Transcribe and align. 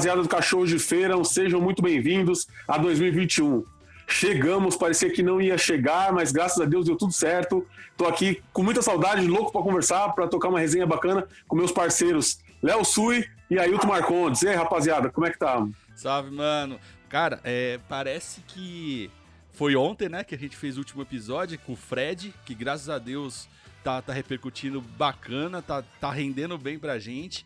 Rapaziada 0.00 0.22
do 0.22 0.28
Cachorro 0.30 0.66
de 0.66 0.78
Feira, 0.78 1.22
sejam 1.24 1.60
muito 1.60 1.82
bem-vindos 1.82 2.46
a 2.66 2.78
2021. 2.78 3.66
Chegamos, 4.08 4.74
parecia 4.74 5.12
que 5.12 5.22
não 5.22 5.42
ia 5.42 5.58
chegar, 5.58 6.10
mas 6.10 6.32
graças 6.32 6.58
a 6.58 6.64
Deus 6.64 6.86
deu 6.86 6.96
tudo 6.96 7.12
certo. 7.12 7.66
Tô 7.98 8.06
aqui 8.06 8.42
com 8.50 8.62
muita 8.62 8.80
saudade, 8.80 9.26
louco 9.26 9.52
para 9.52 9.60
conversar, 9.60 10.08
para 10.14 10.26
tocar 10.26 10.48
uma 10.48 10.58
resenha 10.58 10.86
bacana 10.86 11.28
com 11.46 11.54
meus 11.54 11.70
parceiros 11.70 12.40
Léo 12.62 12.82
Sui 12.82 13.28
e 13.50 13.58
Ailton 13.58 13.88
Marcondes. 13.88 14.40
E 14.40 14.48
aí, 14.48 14.56
rapaziada, 14.56 15.10
como 15.10 15.26
é 15.26 15.30
que 15.30 15.38
tá? 15.38 15.68
Salve, 15.94 16.30
mano. 16.30 16.80
Cara, 17.10 17.38
é, 17.44 17.78
parece 17.86 18.40
que 18.48 19.10
foi 19.52 19.76
ontem, 19.76 20.08
né, 20.08 20.24
que 20.24 20.34
a 20.34 20.38
gente 20.38 20.56
fez 20.56 20.78
o 20.78 20.80
último 20.80 21.02
episódio 21.02 21.58
com 21.58 21.74
o 21.74 21.76
Fred, 21.76 22.32
que 22.46 22.54
graças 22.54 22.88
a 22.88 22.98
Deus 22.98 23.46
tá, 23.84 24.00
tá 24.00 24.14
repercutindo 24.14 24.80
bacana, 24.80 25.60
tá, 25.60 25.84
tá 26.00 26.10
rendendo 26.10 26.56
bem 26.56 26.78
pra 26.78 26.98
gente. 26.98 27.44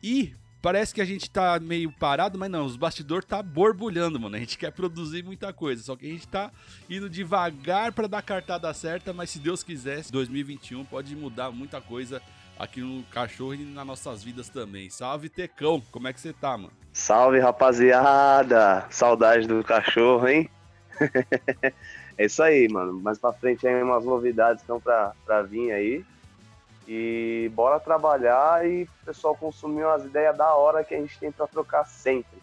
E 0.00 0.32
parece 0.60 0.94
que 0.94 1.00
a 1.00 1.04
gente 1.04 1.30
tá 1.30 1.58
meio 1.60 1.90
parado, 1.92 2.38
mas 2.38 2.50
não, 2.50 2.64
os 2.64 2.76
bastidores 2.76 3.24
tá 3.24 3.42
borbulhando, 3.42 4.18
mano. 4.18 4.36
A 4.36 4.38
gente 4.38 4.58
quer 4.58 4.72
produzir 4.72 5.22
muita 5.22 5.52
coisa, 5.52 5.82
só 5.82 5.96
que 5.96 6.06
a 6.06 6.10
gente 6.10 6.26
tá 6.28 6.50
indo 6.88 7.08
devagar 7.08 7.92
para 7.92 8.06
dar 8.06 8.18
a 8.18 8.22
cartada 8.22 8.72
certa, 8.74 9.12
mas 9.12 9.30
se 9.30 9.38
Deus 9.38 9.62
quiser, 9.62 10.02
2021 10.10 10.84
pode 10.84 11.14
mudar 11.16 11.50
muita 11.50 11.80
coisa 11.80 12.20
aqui 12.58 12.80
no 12.80 13.02
cachorro 13.04 13.54
e 13.54 13.64
nas 13.64 13.86
nossas 13.86 14.22
vidas 14.24 14.48
também. 14.48 14.90
Salve, 14.90 15.28
Tecão, 15.28 15.80
como 15.92 16.08
é 16.08 16.12
que 16.12 16.20
você 16.20 16.32
tá, 16.32 16.56
mano? 16.56 16.72
Salve, 16.92 17.38
rapaziada! 17.38 18.86
Saudade 18.90 19.46
do 19.46 19.62
cachorro, 19.62 20.26
hein? 20.26 20.50
é 22.18 22.24
isso 22.24 22.42
aí, 22.42 22.68
mano. 22.68 23.00
Mais 23.00 23.18
pra 23.18 23.32
frente 23.32 23.66
aí 23.66 23.80
umas 23.82 24.04
novidades 24.04 24.62
estão 24.62 24.80
pra, 24.80 25.12
pra 25.24 25.42
vir 25.42 25.70
aí. 25.70 26.04
E 26.90 27.50
bora 27.54 27.78
trabalhar 27.78 28.66
e 28.66 28.84
o 28.84 29.04
pessoal 29.04 29.36
consumir 29.36 29.84
umas 29.84 30.06
ideias 30.06 30.34
da 30.34 30.54
hora 30.54 30.82
que 30.82 30.94
a 30.94 30.98
gente 30.98 31.18
tem 31.18 31.30
pra 31.30 31.46
trocar 31.46 31.84
sempre. 31.84 32.38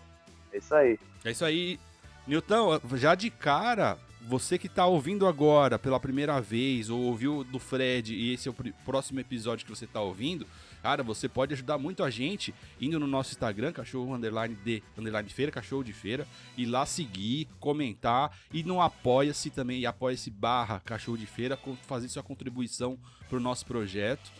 É 0.54 0.58
isso 0.60 0.76
aí. 0.76 1.00
É 1.24 1.32
isso 1.32 1.44
aí. 1.44 1.80
Nilton, 2.28 2.80
já 2.94 3.16
de 3.16 3.32
cara, 3.32 3.98
você 4.28 4.58
que 4.58 4.68
está 4.68 4.86
ouvindo 4.86 5.28
agora 5.28 5.78
pela 5.78 6.00
primeira 6.00 6.42
vez, 6.42 6.90
ou 6.90 7.00
ouviu 7.02 7.44
do 7.44 7.59
Fred 7.59 8.14
e 8.14 8.34
esse 8.34 8.48
é 8.48 8.52
o 8.52 8.56
próximo 8.84 9.20
episódio 9.20 9.66
que 9.66 9.72
você 9.72 9.86
está 9.86 10.02
ouvindo, 10.02 10.48
cara, 10.81 11.04
você 11.04 11.30
pode 11.30 11.54
ajudar 11.54 11.78
muito 11.78 12.04
a 12.04 12.09
gente 12.09 12.53
indo 12.81 13.00
no 13.00 13.06
nosso 13.06 13.31
Instagram, 13.31 13.72
cachorro 13.72 14.16
underline 14.16 14.56
de 14.56 14.81
underline 14.98 15.30
feira, 15.30 15.52
cachorro 15.52 15.84
de 15.84 15.94
feira, 15.94 16.28
e 16.58 16.66
lá 16.66 16.86
seguir, 16.86 17.48
comentar 17.59 18.36
e 18.52 18.64
no 18.64 18.81
apoia-se 18.81 19.50
também, 19.50 19.86
apoia-se 19.86 20.31
barra 20.31 20.80
cachorro 20.80 21.18
de 21.18 21.28
feira, 21.28 21.58
fazer 21.84 22.09
sua 22.09 22.23
contribuição 22.23 22.98
para 23.30 23.38
o 23.38 23.42
nosso 23.42 23.66
projeto. 23.66 24.31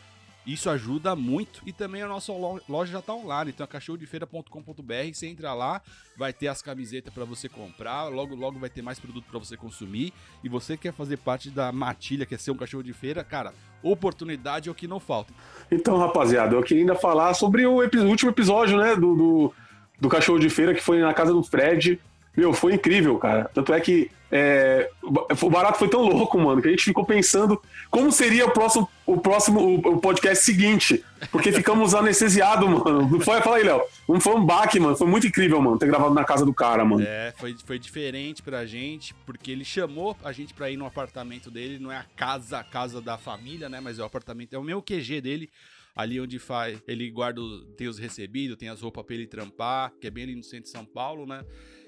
Isso 0.46 0.70
ajuda 0.70 1.16
muito 1.16 1.62
e 1.66 1.74
também 1.74 2.04
a 2.04 2.08
nossa 2.08 2.32
loja 2.70 2.92
já 2.92 3.00
está 3.00 3.14
online, 3.14 3.52
então 3.52 3.64
é 3.64 3.68
cachorrodefeira.com.br, 3.68 5.14
você 5.14 5.28
entra 5.28 5.54
lá, 5.54 5.82
vai 6.16 6.32
ter 6.32 6.48
as 6.48 6.62
camisetas 6.62 7.12
para 7.12 7.26
você 7.26 7.50
comprar, 7.50 8.06
logo 8.10 8.36
logo 8.36 8.60
vai 8.60 8.70
ter 8.70 8.84
mais 8.84 9.00
produto 9.00 9.26
para 9.30 9.40
você 9.40 9.58
consumir 9.58 10.14
e 10.44 10.50
você 10.50 10.78
quer 10.78 10.94
fazer 10.94 11.18
parte 11.18 11.50
da 11.50 11.72
matilha, 11.72 12.28
quer 12.28 12.40
ser 12.40 12.52
um 12.52 12.58
cachorro 12.58 12.84
de 12.84 12.94
feira, 12.94 13.24
cara, 13.24 13.54
oportunidade 13.82 14.70
é 14.70 14.72
o 14.72 14.76
que 14.76 14.88
não 14.88 15.00
falta. 15.00 15.34
Então, 15.72 15.98
rapaziada, 15.98 16.56
eu 16.56 16.62
queria 16.62 16.84
ainda 16.84 16.96
falar 16.96 17.34
sobre 17.34 17.66
o, 17.66 17.82
último 18.06 18.30
episódio, 18.30 18.78
né, 18.78 18.96
do, 18.96 19.16
do, 19.16 19.54
do 20.00 20.10
cachorro 20.10 20.40
de 20.40 20.50
feira 20.50 20.76
que 20.76 20.82
foi 20.82 21.00
na 21.00 21.14
casa 21.14 21.34
do 21.34 21.44
Fred. 21.44 22.00
Meu, 22.38 22.54
foi 22.54 22.74
incrível, 22.74 23.18
cara. 23.18 23.50
Tanto 23.54 23.74
é 23.74 23.80
que 23.80 24.12
é, 24.38 24.92
o 25.02 25.50
barato 25.50 25.80
foi 25.80 25.88
tão 25.88 26.02
louco, 26.02 26.38
mano, 26.38 26.62
que 26.62 26.68
a 26.68 26.72
gente 26.72 26.84
ficou 26.84 27.06
pensando 27.06 27.62
como 27.90 28.12
seria 28.12 28.46
o 28.46 28.52
próximo, 28.52 28.90
o 29.06 29.18
próximo 29.18 29.62
o, 29.62 29.94
o 29.94 29.98
podcast 30.02 30.44
seguinte. 30.44 31.02
Porque 31.32 31.54
ficamos 31.54 31.96
anestesiados, 31.96 32.68
mano. 32.68 33.10
Não 33.10 33.22
foi? 33.22 33.40
Fala 33.40 33.56
aí, 33.56 33.64
Léo. 33.64 33.82
Não 34.10 34.20
foi 34.20 34.36
um 34.36 34.46
baque, 34.46 34.78
mano. 34.78 34.98
Foi 34.98 35.08
muito 35.08 35.26
incrível, 35.26 35.62
mano, 35.62 35.80
ter 35.80 35.86
gravado 35.88 36.14
na 36.14 36.26
casa 36.26 36.46
do 36.46 36.54
cara, 36.54 36.84
mano. 36.84 37.02
É, 37.02 37.34
foi, 37.38 37.56
foi 37.66 37.80
diferente 37.80 38.44
pra 38.44 38.66
gente, 38.66 39.14
porque 39.26 39.52
ele 39.52 39.64
chamou 39.64 40.18
a 40.22 40.34
gente 40.34 40.54
pra 40.54 40.70
ir 40.70 40.76
no 40.76 40.86
apartamento 40.86 41.50
dele. 41.50 41.80
Não 41.80 41.90
é 41.90 41.98
a 41.98 42.06
casa, 42.18 42.60
a 42.60 42.64
casa 42.64 43.00
da 43.00 43.18
família, 43.18 43.70
né? 43.70 43.80
Mas 43.80 44.00
é 44.00 44.02
o 44.02 44.06
apartamento, 44.06 44.54
é 44.54 44.60
o 44.60 44.64
meu 44.64 44.82
QG 44.82 45.22
dele 45.22 45.50
ali 45.96 46.20
onde 46.20 46.38
faz, 46.40 46.84
ele 46.90 47.10
guarda, 47.10 47.40
tem 47.78 47.88
os 47.88 47.98
recebidos, 47.98 48.58
tem 48.58 48.68
as 48.68 48.82
roupas 48.82 49.06
pra 49.06 49.16
ele 49.16 49.26
trampar, 49.26 49.94
que 50.02 50.08
é 50.08 50.12
bem 50.12 50.26
ali 50.26 50.36
no 50.36 50.44
centro 50.44 50.66
de 50.66 50.70
São 50.70 50.84
Paulo, 50.84 51.26
né? 51.26 51.42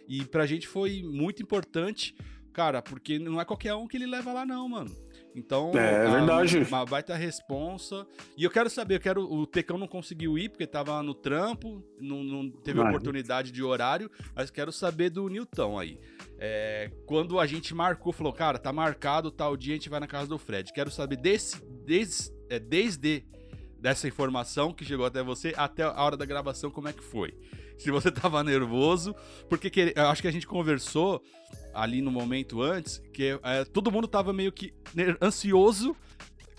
E 0.08 0.24
pra 0.24 0.46
gente 0.46 0.66
foi 0.66 1.04
muito 1.04 1.44
importante 1.44 2.16
Cara, 2.58 2.82
porque 2.82 3.20
não 3.20 3.40
é 3.40 3.46
qualquer 3.46 3.76
um 3.76 3.88
que 3.88 3.96
ele 3.96 4.08
leva 4.08 4.34
lá, 4.34 4.44
não, 4.44 4.68
mano. 4.68 4.90
Então, 5.36 5.74
é, 5.76 6.08
é 6.08 6.10
verdade. 6.10 6.58
Uma 6.58 6.84
baita 6.84 7.16
responsa. 7.16 8.08
E 8.36 8.44
eu 8.44 8.50
quero 8.50 8.68
saber, 8.68 8.96
eu 8.96 9.00
quero. 9.00 9.32
O 9.32 9.46
Tecão 9.46 9.78
não 9.78 9.88
conseguiu 9.88 10.40
ir, 10.40 10.50
porque 10.50 10.66
tava 10.66 11.04
no 11.04 11.14
trampo, 11.14 11.84
não, 12.02 12.24
não 12.24 12.50
teve 12.50 12.80
oportunidade 12.80 13.52
de 13.52 13.62
horário, 13.62 14.10
mas 14.36 14.50
quero 14.50 14.72
saber 14.72 15.12
do 15.12 15.30
Newton 15.30 15.78
aí. 15.78 16.00
É, 16.40 16.90
quando 17.06 17.40
a 17.40 17.46
gente 17.46 17.76
marcou, 17.76 18.12
falou, 18.12 18.34
cara, 18.34 18.58
tá 18.58 18.74
marcado 18.74 19.30
tal 19.30 19.56
dia, 19.56 19.76
a 19.76 19.78
gente 19.78 19.88
vai 19.88 20.00
na 20.00 20.08
casa 20.08 20.28
do 20.28 20.40
Fred. 20.40 20.74
Quero 20.74 20.90
saber 20.90 21.18
desse, 21.18 21.64
desde, 21.86 22.34
é, 22.50 22.58
desde 22.58 23.24
dessa 23.80 24.08
informação 24.08 24.74
que 24.74 24.84
chegou 24.84 25.06
até 25.06 25.22
você 25.22 25.54
até 25.56 25.84
a 25.84 26.02
hora 26.04 26.18
da 26.18 26.26
gravação, 26.26 26.72
como 26.72 26.88
é 26.88 26.94
que 26.94 27.04
foi? 27.04 27.36
Se 27.78 27.92
você 27.92 28.12
tava 28.12 28.44
nervoso, 28.44 29.16
porque 29.50 29.70
que, 29.70 29.94
eu 29.96 30.08
acho 30.08 30.22
que 30.22 30.28
a 30.28 30.32
gente 30.32 30.48
conversou 30.48 31.22
ali 31.74 32.02
no 32.02 32.12
momento 32.12 32.62
antes, 32.62 33.02
que 33.14 33.40
é, 33.44 33.66
todo 33.66 33.92
mundo 33.92 34.08
tava 34.08 34.34
meio 34.34 34.52
que 34.52 34.74
ansioso, 35.22 35.96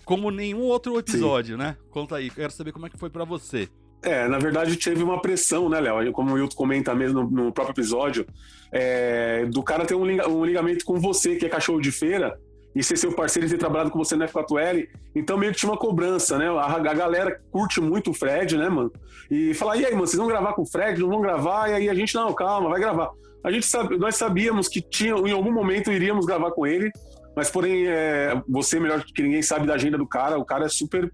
como 0.05 0.31
nenhum 0.31 0.61
outro 0.61 0.97
episódio, 0.97 1.55
Sim. 1.55 1.61
né? 1.61 1.77
Conta 1.89 2.15
aí, 2.15 2.29
quero 2.29 2.51
saber 2.51 2.71
como 2.71 2.87
é 2.87 2.89
que 2.89 2.97
foi 2.97 3.09
para 3.09 3.25
você. 3.25 3.69
É, 4.01 4.27
na 4.29 4.39
verdade 4.39 4.77
teve 4.77 5.03
uma 5.03 5.21
pressão, 5.21 5.67
né, 5.67 5.79
Léo? 5.79 6.11
Como 6.13 6.31
o 6.31 6.33
Wilton 6.35 6.55
comenta 6.55 6.95
mesmo 6.95 7.23
no, 7.23 7.45
no 7.45 7.51
próprio 7.51 7.73
episódio, 7.73 8.25
é, 8.71 9.45
do 9.45 9.61
cara 9.61 9.85
ter 9.85 9.95
um, 9.95 10.03
um, 10.03 10.45
ligamento 10.45 10.85
com 10.85 10.99
você, 10.99 11.35
que 11.35 11.45
é 11.45 11.49
cachorro 11.49 11.81
de 11.81 11.91
feira, 11.91 12.39
e 12.75 12.83
ser 12.83 12.97
seu 12.97 13.11
parceiro 13.11 13.47
e 13.47 13.51
ter 13.51 13.57
trabalhado 13.57 13.89
com 13.89 13.97
você 13.97 14.15
na 14.15 14.27
F4L, 14.27 14.87
então 15.15 15.37
meio 15.37 15.51
que 15.51 15.59
tinha 15.59 15.71
uma 15.71 15.77
cobrança, 15.77 16.37
né? 16.37 16.47
A, 16.49 16.75
a, 16.75 16.79
galera 16.79 17.41
curte 17.51 17.81
muito 17.81 18.11
o 18.11 18.13
Fred, 18.13 18.57
né, 18.57 18.69
mano? 18.69 18.91
E 19.29 19.53
falar, 19.53 19.77
e 19.77 19.85
aí, 19.85 19.93
mano, 19.93 20.05
vocês 20.05 20.17
vão 20.17 20.27
gravar 20.27 20.53
com 20.53 20.61
o 20.61 20.65
Fred? 20.65 20.99
Não 20.99 21.09
vão 21.09 21.21
gravar? 21.21 21.69
E 21.69 21.73
aí 21.73 21.89
a 21.89 21.93
gente, 21.93 22.13
não, 22.15 22.33
calma, 22.33 22.69
vai 22.69 22.79
gravar. 22.79 23.09
A 23.43 23.51
gente 23.51 23.65
sabe, 23.65 23.97
nós 23.97 24.15
sabíamos 24.15 24.67
que 24.67 24.81
tinha, 24.81 25.13
em 25.13 25.31
algum 25.31 25.51
momento 25.51 25.91
iríamos 25.91 26.25
gravar 26.25 26.51
com 26.51 26.67
ele, 26.67 26.91
mas 27.35 27.49
porém, 27.49 27.87
é, 27.87 28.41
você 28.47 28.79
melhor 28.79 29.03
que 29.03 29.23
ninguém 29.23 29.41
sabe 29.41 29.65
da 29.65 29.73
agenda 29.73 29.97
do 29.97 30.07
cara, 30.07 30.37
o 30.37 30.45
cara 30.45 30.65
é 30.65 30.69
super 30.69 31.09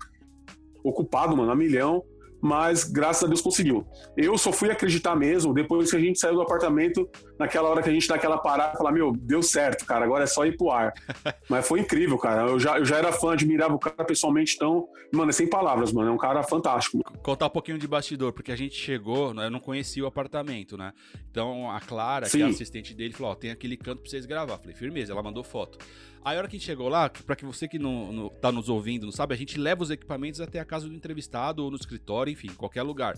ocupado, 0.84 1.38
mano, 1.38 1.52
a 1.52 1.56
milhão 1.56 2.04
mas 2.46 2.84
graças 2.84 3.24
a 3.24 3.28
Deus 3.28 3.42
conseguiu. 3.42 3.88
Eu 4.16 4.38
só 4.38 4.52
fui 4.52 4.70
acreditar 4.70 5.16
mesmo 5.16 5.52
depois 5.52 5.90
que 5.90 5.98
a 5.98 6.00
gente 6.00 6.20
saiu 6.20 6.36
do 6.36 6.42
apartamento, 6.44 7.10
naquela 7.38 7.70
hora 7.70 7.82
que 7.82 7.90
a 7.90 7.94
gente 7.94 8.08
dá 8.08 8.16
aquela 8.16 8.38
parada 8.38 8.74
e 8.74 8.78
falar, 8.78 8.92
meu, 8.92 9.12
deu 9.12 9.42
certo, 9.42 9.86
cara, 9.86 10.06
agora 10.06 10.24
é 10.24 10.28
só 10.28 10.46
ir 10.46 10.58
pro 10.58 10.72
ar. 10.72 10.94
mas 11.50 11.68
foi 11.68 11.80
incrível, 11.80 12.18
cara. 12.18 12.50
Eu 12.50 12.60
já, 12.60 12.78
eu 12.78 12.86
já 12.86 12.98
era 12.98 13.12
fã, 13.12 13.34
admirava 13.34 13.74
o 13.74 13.80
cara 13.80 14.04
pessoalmente, 14.06 14.56
então, 14.56 14.88
mano, 15.12 15.30
é 15.30 15.34
sem 15.34 15.48
palavras, 15.48 15.92
mano, 15.92 16.10
é 16.10 16.14
um 16.14 16.18
cara 16.18 16.44
fantástico. 16.44 17.04
Contar 17.22 17.48
um 17.48 17.50
pouquinho 17.50 17.78
de 17.78 17.88
bastidor, 17.88 18.34
porque 18.34 18.52
a 18.52 18.56
gente 18.56 18.76
chegou, 18.76 19.34
né, 19.34 19.48
eu 19.48 19.52
não 19.52 19.60
conhecia 19.60 20.04
o 20.04 20.08
apartamento, 20.08 20.78
né? 20.78 20.94
Então 21.30 21.70
a 21.70 21.80
Clara, 21.80 22.26
Sim. 22.26 22.38
que 22.38 22.44
é 22.44 22.48
a 22.48 22.50
assistente 22.50 22.94
dele, 22.94 23.14
falou: 23.14 23.32
Ó, 23.32 23.36
tem 23.36 23.52
aquele 23.52 23.78
canto 23.78 24.02
pra 24.02 24.10
vocês 24.10 24.26
gravar. 24.26 24.58
Falei, 24.58 24.76
firmeza, 24.76 25.12
ela 25.12 25.24
mandou 25.24 25.44
foto. 25.44 25.78
Aí 26.24 26.38
a 26.38 26.40
hora 26.40 26.48
que 26.48 26.56
a 26.56 26.58
gente 26.60 26.66
chegou 26.66 26.90
lá, 26.90 27.08
para 27.08 27.36
que 27.36 27.46
você 27.46 27.68
que 27.68 27.78
não, 27.78 28.12
não 28.12 28.30
tá 28.30 28.52
nos 28.52 28.68
ouvindo, 28.68 29.06
não 29.06 29.12
sabe, 29.12 29.36
a 29.36 29.38
gente 29.38 29.60
leva 29.60 29.84
os 29.84 29.92
equipamentos 29.92 30.42
até 30.42 30.60
a 30.60 30.66
casa 30.66 30.88
do 30.88 30.94
entrevistado 30.96 31.64
ou 31.64 31.70
no 31.70 31.78
escritório, 31.78 32.32
enfim, 32.32 32.48
qualquer 32.48 32.82
lugar. 32.82 33.16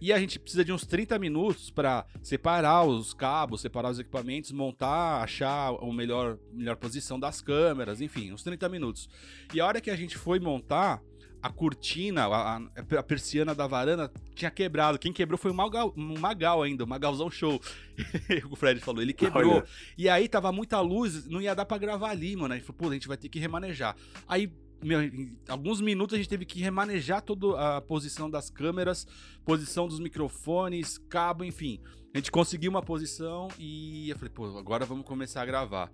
E 0.00 0.12
a 0.12 0.18
gente 0.18 0.38
precisa 0.38 0.64
de 0.64 0.72
uns 0.72 0.86
30 0.86 1.18
minutos 1.18 1.70
para 1.70 2.06
separar 2.22 2.84
os 2.84 3.12
cabos, 3.14 3.59
separar 3.60 3.90
os 3.90 3.98
equipamentos, 3.98 4.52
montar, 4.52 5.22
achar 5.22 5.70
a 5.70 5.92
melhor, 5.92 6.38
melhor 6.52 6.76
posição 6.76 7.18
das 7.18 7.40
câmeras, 7.40 8.00
enfim, 8.00 8.32
uns 8.32 8.42
30 8.42 8.68
minutos. 8.68 9.08
E 9.54 9.60
a 9.60 9.66
hora 9.66 9.80
que 9.80 9.90
a 9.90 9.96
gente 9.96 10.16
foi 10.16 10.40
montar, 10.40 11.02
a 11.42 11.50
cortina, 11.50 12.26
a, 12.26 12.56
a, 12.56 13.02
persiana 13.02 13.54
da 13.54 13.66
varanda 13.66 14.12
tinha 14.34 14.50
quebrado. 14.50 14.98
Quem 14.98 15.12
quebrou 15.12 15.38
foi 15.38 15.50
o 15.50 15.54
Magal, 15.54 15.92
um 15.96 16.18
Magal 16.18 16.62
ainda, 16.62 16.84
o 16.84 16.86
Magalzão 16.86 17.30
Show. 17.30 17.60
o 18.50 18.56
Fred 18.56 18.80
falou, 18.80 19.00
ele 19.00 19.12
quebrou. 19.12 19.54
Olha. 19.54 19.64
E 19.96 20.08
aí 20.08 20.28
tava 20.28 20.52
muita 20.52 20.80
luz, 20.80 21.26
não 21.26 21.40
ia 21.40 21.54
dar 21.54 21.64
para 21.64 21.78
gravar 21.78 22.10
ali, 22.10 22.36
mano. 22.36 22.54
Aí 22.54 22.60
falou, 22.60 22.76
pô, 22.78 22.88
a 22.90 22.94
gente 22.94 23.08
vai 23.08 23.16
ter 23.16 23.28
que 23.28 23.38
remanejar. 23.38 23.96
Aí, 24.28 24.52
meu, 24.82 25.02
em 25.02 25.36
alguns 25.48 25.80
minutos 25.80 26.14
a 26.14 26.16
gente 26.16 26.28
teve 26.28 26.44
que 26.44 26.60
remanejar 26.60 27.22
toda 27.22 27.76
a 27.76 27.80
posição 27.80 28.30
das 28.30 28.50
câmeras, 28.50 29.06
posição 29.44 29.86
dos 29.86 30.00
microfones, 30.00 30.98
cabo, 30.98 31.44
enfim. 31.44 31.80
A 32.12 32.18
gente 32.18 32.30
conseguiu 32.30 32.70
uma 32.70 32.82
posição 32.82 33.48
e 33.58 34.10
eu 34.10 34.16
falei, 34.16 34.30
pô, 34.30 34.58
agora 34.58 34.84
vamos 34.84 35.04
começar 35.04 35.42
a 35.42 35.46
gravar. 35.46 35.92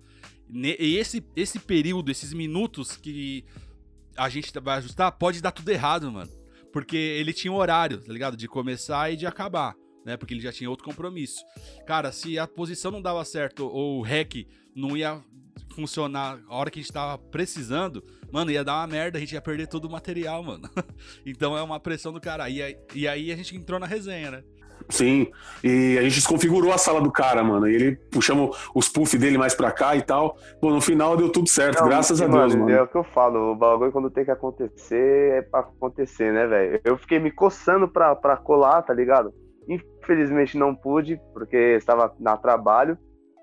E 0.49 0.95
esse, 0.95 1.23
esse 1.35 1.59
período, 1.59 2.09
esses 2.09 2.33
minutos 2.33 2.95
que 2.95 3.45
a 4.15 4.27
gente 4.29 4.51
vai 4.59 4.77
ajustar, 4.77 5.11
pode 5.11 5.41
dar 5.41 5.51
tudo 5.51 5.69
errado, 5.69 6.11
mano. 6.11 6.31
Porque 6.73 6.97
ele 6.97 7.33
tinha 7.33 7.51
um 7.51 7.57
horário, 7.57 7.99
tá 8.01 8.11
ligado? 8.11 8.35
De 8.35 8.47
começar 8.47 9.11
e 9.11 9.15
de 9.15 9.27
acabar, 9.27 9.75
né? 10.05 10.17
Porque 10.17 10.33
ele 10.33 10.41
já 10.41 10.51
tinha 10.51 10.69
outro 10.69 10.85
compromisso. 10.85 11.43
Cara, 11.85 12.11
se 12.11 12.39
a 12.39 12.47
posição 12.47 12.89
não 12.89 13.01
dava 13.01 13.23
certo 13.23 13.67
ou 13.67 13.99
o 13.99 14.01
hack 14.01 14.47
não 14.75 14.97
ia 14.97 15.23
funcionar 15.77 16.39
a 16.49 16.55
hora 16.55 16.71
que 16.71 16.79
a 16.79 16.81
gente 16.81 16.91
tava 16.91 17.19
precisando, 17.19 18.03
mano, 18.31 18.49
ia 18.49 18.63
dar 18.63 18.79
uma 18.79 18.87
merda, 18.87 19.19
a 19.19 19.21
gente 19.21 19.33
ia 19.33 19.41
perder 19.41 19.67
todo 19.67 19.85
o 19.85 19.91
material, 19.91 20.43
mano. 20.43 20.67
então 21.23 21.55
é 21.55 21.61
uma 21.61 21.79
pressão 21.79 22.11
do 22.11 22.19
cara. 22.19 22.49
E 22.49 22.61
aí, 22.61 22.77
e 22.95 23.07
aí 23.07 23.31
a 23.31 23.35
gente 23.35 23.55
entrou 23.55 23.79
na 23.79 23.85
resenha, 23.85 24.31
né? 24.31 24.43
Sim, 24.89 25.27
e 25.63 25.97
a 25.97 26.01
gente 26.01 26.15
desconfigurou 26.15 26.71
a 26.71 26.77
sala 26.77 27.01
do 27.01 27.11
cara, 27.11 27.43
mano. 27.43 27.67
E 27.67 27.75
ele 27.75 27.95
puxamos 28.11 28.57
os 28.73 28.87
puff 28.87 29.17
dele 29.17 29.37
mais 29.37 29.53
pra 29.53 29.71
cá 29.71 29.95
e 29.95 30.01
tal. 30.01 30.37
Pô, 30.59 30.71
no 30.71 30.81
final 30.81 31.15
deu 31.15 31.29
tudo 31.29 31.47
certo, 31.47 31.81
não, 31.81 31.89
graças 31.89 32.21
a 32.21 32.27
Deus, 32.27 32.55
mano. 32.55 32.71
É 32.71 32.81
o 32.81 32.87
que 32.87 32.97
eu 32.97 33.03
falo, 33.03 33.51
o 33.51 33.55
bagulho 33.55 33.91
quando 33.91 34.09
tem 34.09 34.25
que 34.25 34.31
acontecer 34.31 35.33
é 35.33 35.41
pra 35.41 35.59
acontecer, 35.59 36.31
né, 36.31 36.47
velho? 36.47 36.81
Eu 36.83 36.97
fiquei 36.97 37.19
me 37.19 37.31
coçando 37.31 37.87
pra, 37.87 38.15
pra 38.15 38.37
colar, 38.37 38.81
tá 38.81 38.93
ligado? 38.93 39.33
Infelizmente 39.67 40.57
não 40.57 40.73
pude, 40.73 41.19
porque 41.33 41.57
estava 41.57 42.15
na 42.19 42.37
trabalho. 42.37 42.97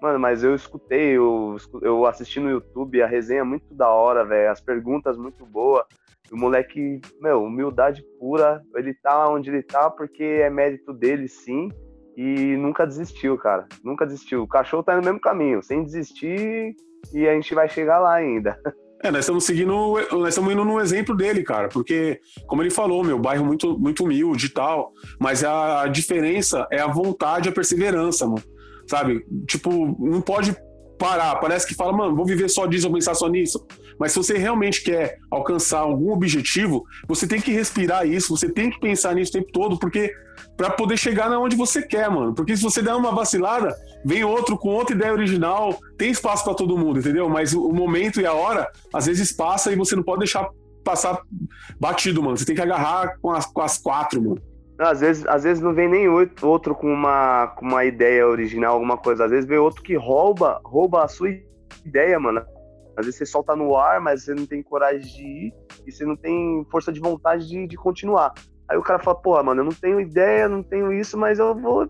Mano, 0.05 0.19
mas 0.19 0.45
eu 0.45 0.55
escutei, 0.55 1.17
eu, 1.17 1.57
eu 1.81 2.05
assisti 2.05 2.39
no 2.39 2.51
YouTube, 2.51 3.01
a 3.01 3.07
resenha 3.07 3.41
é 3.41 3.43
muito 3.43 3.73
da 3.75 3.89
hora, 3.89 4.23
velho. 4.23 4.51
As 4.51 4.61
perguntas 4.61 5.17
muito 5.17 5.47
boas. 5.47 5.83
O 6.31 6.37
moleque, 6.37 7.01
meu, 7.23 7.43
humildade 7.45 8.05
pura. 8.21 8.63
Ele 8.77 8.93
tá 8.93 9.27
onde 9.31 9.49
ele 9.49 9.63
tá 9.63 9.89
porque 9.89 10.23
é 10.23 10.51
mérito 10.51 10.93
dele, 10.93 11.27
sim. 11.27 11.71
E 12.19 12.55
nunca 12.55 12.87
desistiu, 12.87 13.39
cara. 13.39 13.67
Nunca 13.83 14.05
desistiu. 14.05 14.43
O 14.43 14.47
cachorro 14.47 14.83
tá 14.83 14.95
no 14.95 15.03
mesmo 15.03 15.19
caminho, 15.19 15.63
sem 15.63 15.83
desistir. 15.83 16.77
E 17.15 17.27
a 17.27 17.33
gente 17.33 17.55
vai 17.55 17.67
chegar 17.67 17.99
lá 17.99 18.13
ainda. 18.13 18.61
É, 19.03 19.11
nós 19.11 19.21
estamos 19.21 19.45
seguindo, 19.45 19.99
nós 20.13 20.29
estamos 20.29 20.51
indo 20.51 20.65
no 20.65 20.81
exemplo 20.81 21.15
dele, 21.15 21.43
cara, 21.43 21.69
porque, 21.69 22.19
como 22.47 22.63
ele 22.63 22.71
falou, 22.71 23.05
meu 23.05 23.19
bairro 23.19 23.45
muito, 23.45 23.79
muito 23.79 24.03
humilde 24.03 24.47
e 24.47 24.49
tal, 24.49 24.95
mas 25.21 25.45
a 25.45 25.87
diferença 25.89 26.67
é 26.71 26.81
a 26.81 26.87
vontade, 26.87 27.51
a 27.51 27.53
perseverança, 27.53 28.27
mano. 28.27 28.43
Sabe? 28.89 29.25
Tipo, 29.47 29.71
não 29.99 30.21
pode 30.21 30.57
parar. 30.99 31.37
Parece 31.37 31.67
que 31.67 31.75
fala, 31.75 31.93
mano, 31.93 32.15
vou 32.15 32.25
viver 32.25 32.49
só 32.49 32.67
disso, 32.67 32.85
vou 32.85 32.95
pensar 32.95 33.15
só 33.15 33.29
nisso. 33.29 33.65
Mas 33.99 34.13
se 34.13 34.19
você 34.19 34.39
realmente 34.39 34.83
quer 34.83 35.19
alcançar 35.31 35.81
algum 35.81 36.13
objetivo, 36.13 36.85
você 37.07 37.27
tem 37.27 37.41
que 37.41 37.53
respirar 37.53 38.07
isso, 38.07 38.37
você 38.37 38.49
tem 38.49 38.71
que 38.71 38.81
pensar 38.81 39.15
nisso 39.15 39.31
o 39.31 39.41
tempo 39.41 39.53
todo, 39.53 39.79
porque 39.79 40.13
para 40.57 40.71
poder 40.71 40.97
chegar 40.97 41.29
na 41.29 41.39
onde 41.39 41.57
você 41.57 41.83
quer, 41.83 42.11
mano. 42.11 42.35
Porque 42.35 42.57
se 42.57 42.63
você 42.63 42.83
der 42.83 42.95
uma 42.95 43.13
vacilada, 43.13 43.75
vem 44.05 44.25
outro 44.25 44.57
com 44.57 44.69
outra 44.69 44.95
ideia 44.95 45.13
original, 45.13 45.79
tem 45.97 46.11
espaço 46.11 46.45
para 46.45 46.55
todo 46.55 46.79
mundo, 46.79 46.99
entendeu? 46.99 47.29
Mas 47.29 47.53
o 47.53 47.73
momento 47.73 48.21
e 48.21 48.27
a 48.27 48.33
hora, 48.33 48.69
às 48.93 49.07
vezes 49.07 49.33
passa 49.33 49.73
e 49.73 49.77
você 49.77 49.97
não 49.97 50.03
pode 50.03 50.21
deixar 50.21 50.49
passar 50.85 51.19
batido, 51.81 52.23
mano. 52.23 52.37
Você 52.37 52.45
tem 52.45 52.55
que 52.55 52.61
agarrar 52.61 53.19
com 53.21 53.31
as, 53.31 53.47
com 53.47 53.63
as 53.63 53.79
quatro, 53.79 54.23
mano. 54.23 54.54
Às 54.79 55.01
vezes, 55.01 55.27
às 55.27 55.45
vezes 55.45 55.63
não 55.63 55.73
vem 55.73 55.89
nem 55.89 56.09
outro 56.09 56.75
com 56.75 56.93
uma, 56.93 57.49
com 57.49 57.65
uma 57.65 57.85
ideia 57.85 58.27
original, 58.27 58.75
alguma 58.75 58.97
coisa. 58.97 59.25
Às 59.25 59.31
vezes 59.31 59.47
vem 59.47 59.59
outro 59.59 59.83
que 59.83 59.95
rouba, 59.95 60.61
rouba 60.65 61.05
a 61.05 61.09
sua 61.09 61.29
ideia, 61.85 62.19
mano. 62.19 62.45
Às 62.97 63.07
vezes 63.07 63.19
você 63.19 63.27
solta 63.27 63.55
no 63.55 63.77
ar, 63.77 64.01
mas 64.01 64.25
você 64.25 64.35
não 64.35 64.47
tem 64.47 64.63
coragem 64.63 65.01
de 65.01 65.23
ir 65.23 65.55
e 65.87 65.93
você 65.93 66.05
não 66.05 66.17
tem 66.17 66.67
força 66.71 66.93
de 66.93 67.01
vontade 67.01 67.49
de, 67.49 67.67
de 67.67 67.77
continuar. 67.77 68.33
Aí 68.69 68.77
o 68.77 68.83
cara 68.83 68.99
fala, 68.99 69.17
porra, 69.17 69.43
mano, 69.45 69.61
eu 69.61 69.65
não 69.65 69.73
tenho 69.73 70.01
ideia, 70.01 70.49
não 70.49 70.63
tenho 70.63 70.93
isso, 70.93 71.17
mas 71.17 71.39
eu 71.39 71.55
vou 71.55 71.89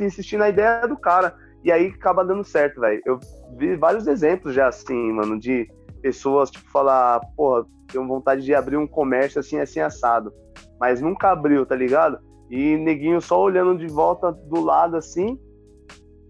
insistir 0.00 0.36
na 0.36 0.48
ideia 0.48 0.86
do 0.86 0.96
cara. 0.96 1.34
E 1.62 1.70
aí 1.70 1.88
acaba 1.88 2.24
dando 2.24 2.42
certo, 2.42 2.80
velho. 2.80 3.00
Eu 3.04 3.20
vi 3.56 3.76
vários 3.76 4.06
exemplos 4.06 4.54
já 4.54 4.68
assim, 4.68 5.12
mano, 5.12 5.38
de 5.38 5.68
pessoas, 6.02 6.50
tipo, 6.50 6.68
falar, 6.70 7.20
porra, 7.36 7.66
tenho 7.86 8.06
vontade 8.06 8.42
de 8.44 8.54
abrir 8.54 8.76
um 8.76 8.86
comércio 8.86 9.38
assim, 9.38 9.58
assim, 9.58 9.80
assado 9.80 10.32
mas 10.80 11.00
nunca 11.00 11.30
abriu, 11.30 11.64
tá 11.64 11.74
ligado? 11.74 12.18
E 12.50 12.76
neguinho 12.76 13.20
só 13.20 13.40
olhando 13.40 13.78
de 13.78 13.86
volta 13.86 14.32
do 14.32 14.60
lado 14.60 14.96
assim. 14.96 15.38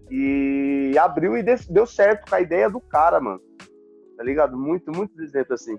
E 0.09 0.95
abriu 0.97 1.37
e 1.37 1.43
deu 1.43 1.85
certo 1.85 2.29
com 2.29 2.35
a 2.35 2.41
ideia 2.41 2.69
do 2.69 2.79
cara, 2.79 3.19
mano. 3.19 3.41
Tá 4.15 4.23
ligado? 4.23 4.57
Muito, 4.57 4.91
muito 4.91 5.21
exemplo 5.21 5.53
assim. 5.53 5.75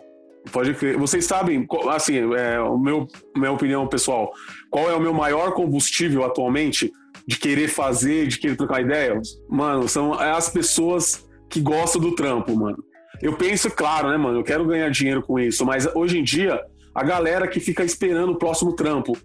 Pode 0.53 0.75
crer. 0.75 0.97
Vocês 0.97 1.25
sabem, 1.25 1.67
assim, 1.91 2.19
é, 2.35 2.61
o 2.61 2.79
meu, 2.79 3.07
minha 3.37 3.53
opinião 3.53 3.87
pessoal, 3.87 4.33
qual 4.71 4.91
é 4.91 4.95
o 4.95 5.01
meu 5.01 5.13
maior 5.13 5.53
combustível 5.53 6.25
atualmente 6.25 6.93
de 7.27 7.39
querer 7.39 7.69
fazer, 7.69 8.27
de 8.27 8.39
querer 8.39 8.57
trocar 8.57 8.81
ideia? 8.81 9.21
Mano, 9.49 9.89
são 9.89 10.15
as 10.15 10.49
pessoas 10.49 11.29
que 11.51 11.61
gostam 11.61 12.01
do 12.01 12.15
trampo, 12.15 12.55
mano. 12.57 12.83
Eu 13.21 13.37
penso, 13.37 13.71
claro, 13.71 14.09
né, 14.09 14.17
mano, 14.17 14.39
eu 14.39 14.45
quero 14.45 14.65
ganhar 14.67 14.89
dinheiro 14.91 15.23
com 15.23 15.39
isso, 15.39 15.67
mas 15.67 15.87
hoje 15.95 16.19
em 16.19 16.23
dia 16.23 16.61
a 16.99 17.05
galera 17.05 17.47
que 17.47 17.61
fica 17.61 17.85
esperando 17.85 18.33
o 18.33 18.39
próximo 18.39 18.73
trampo 18.73 19.17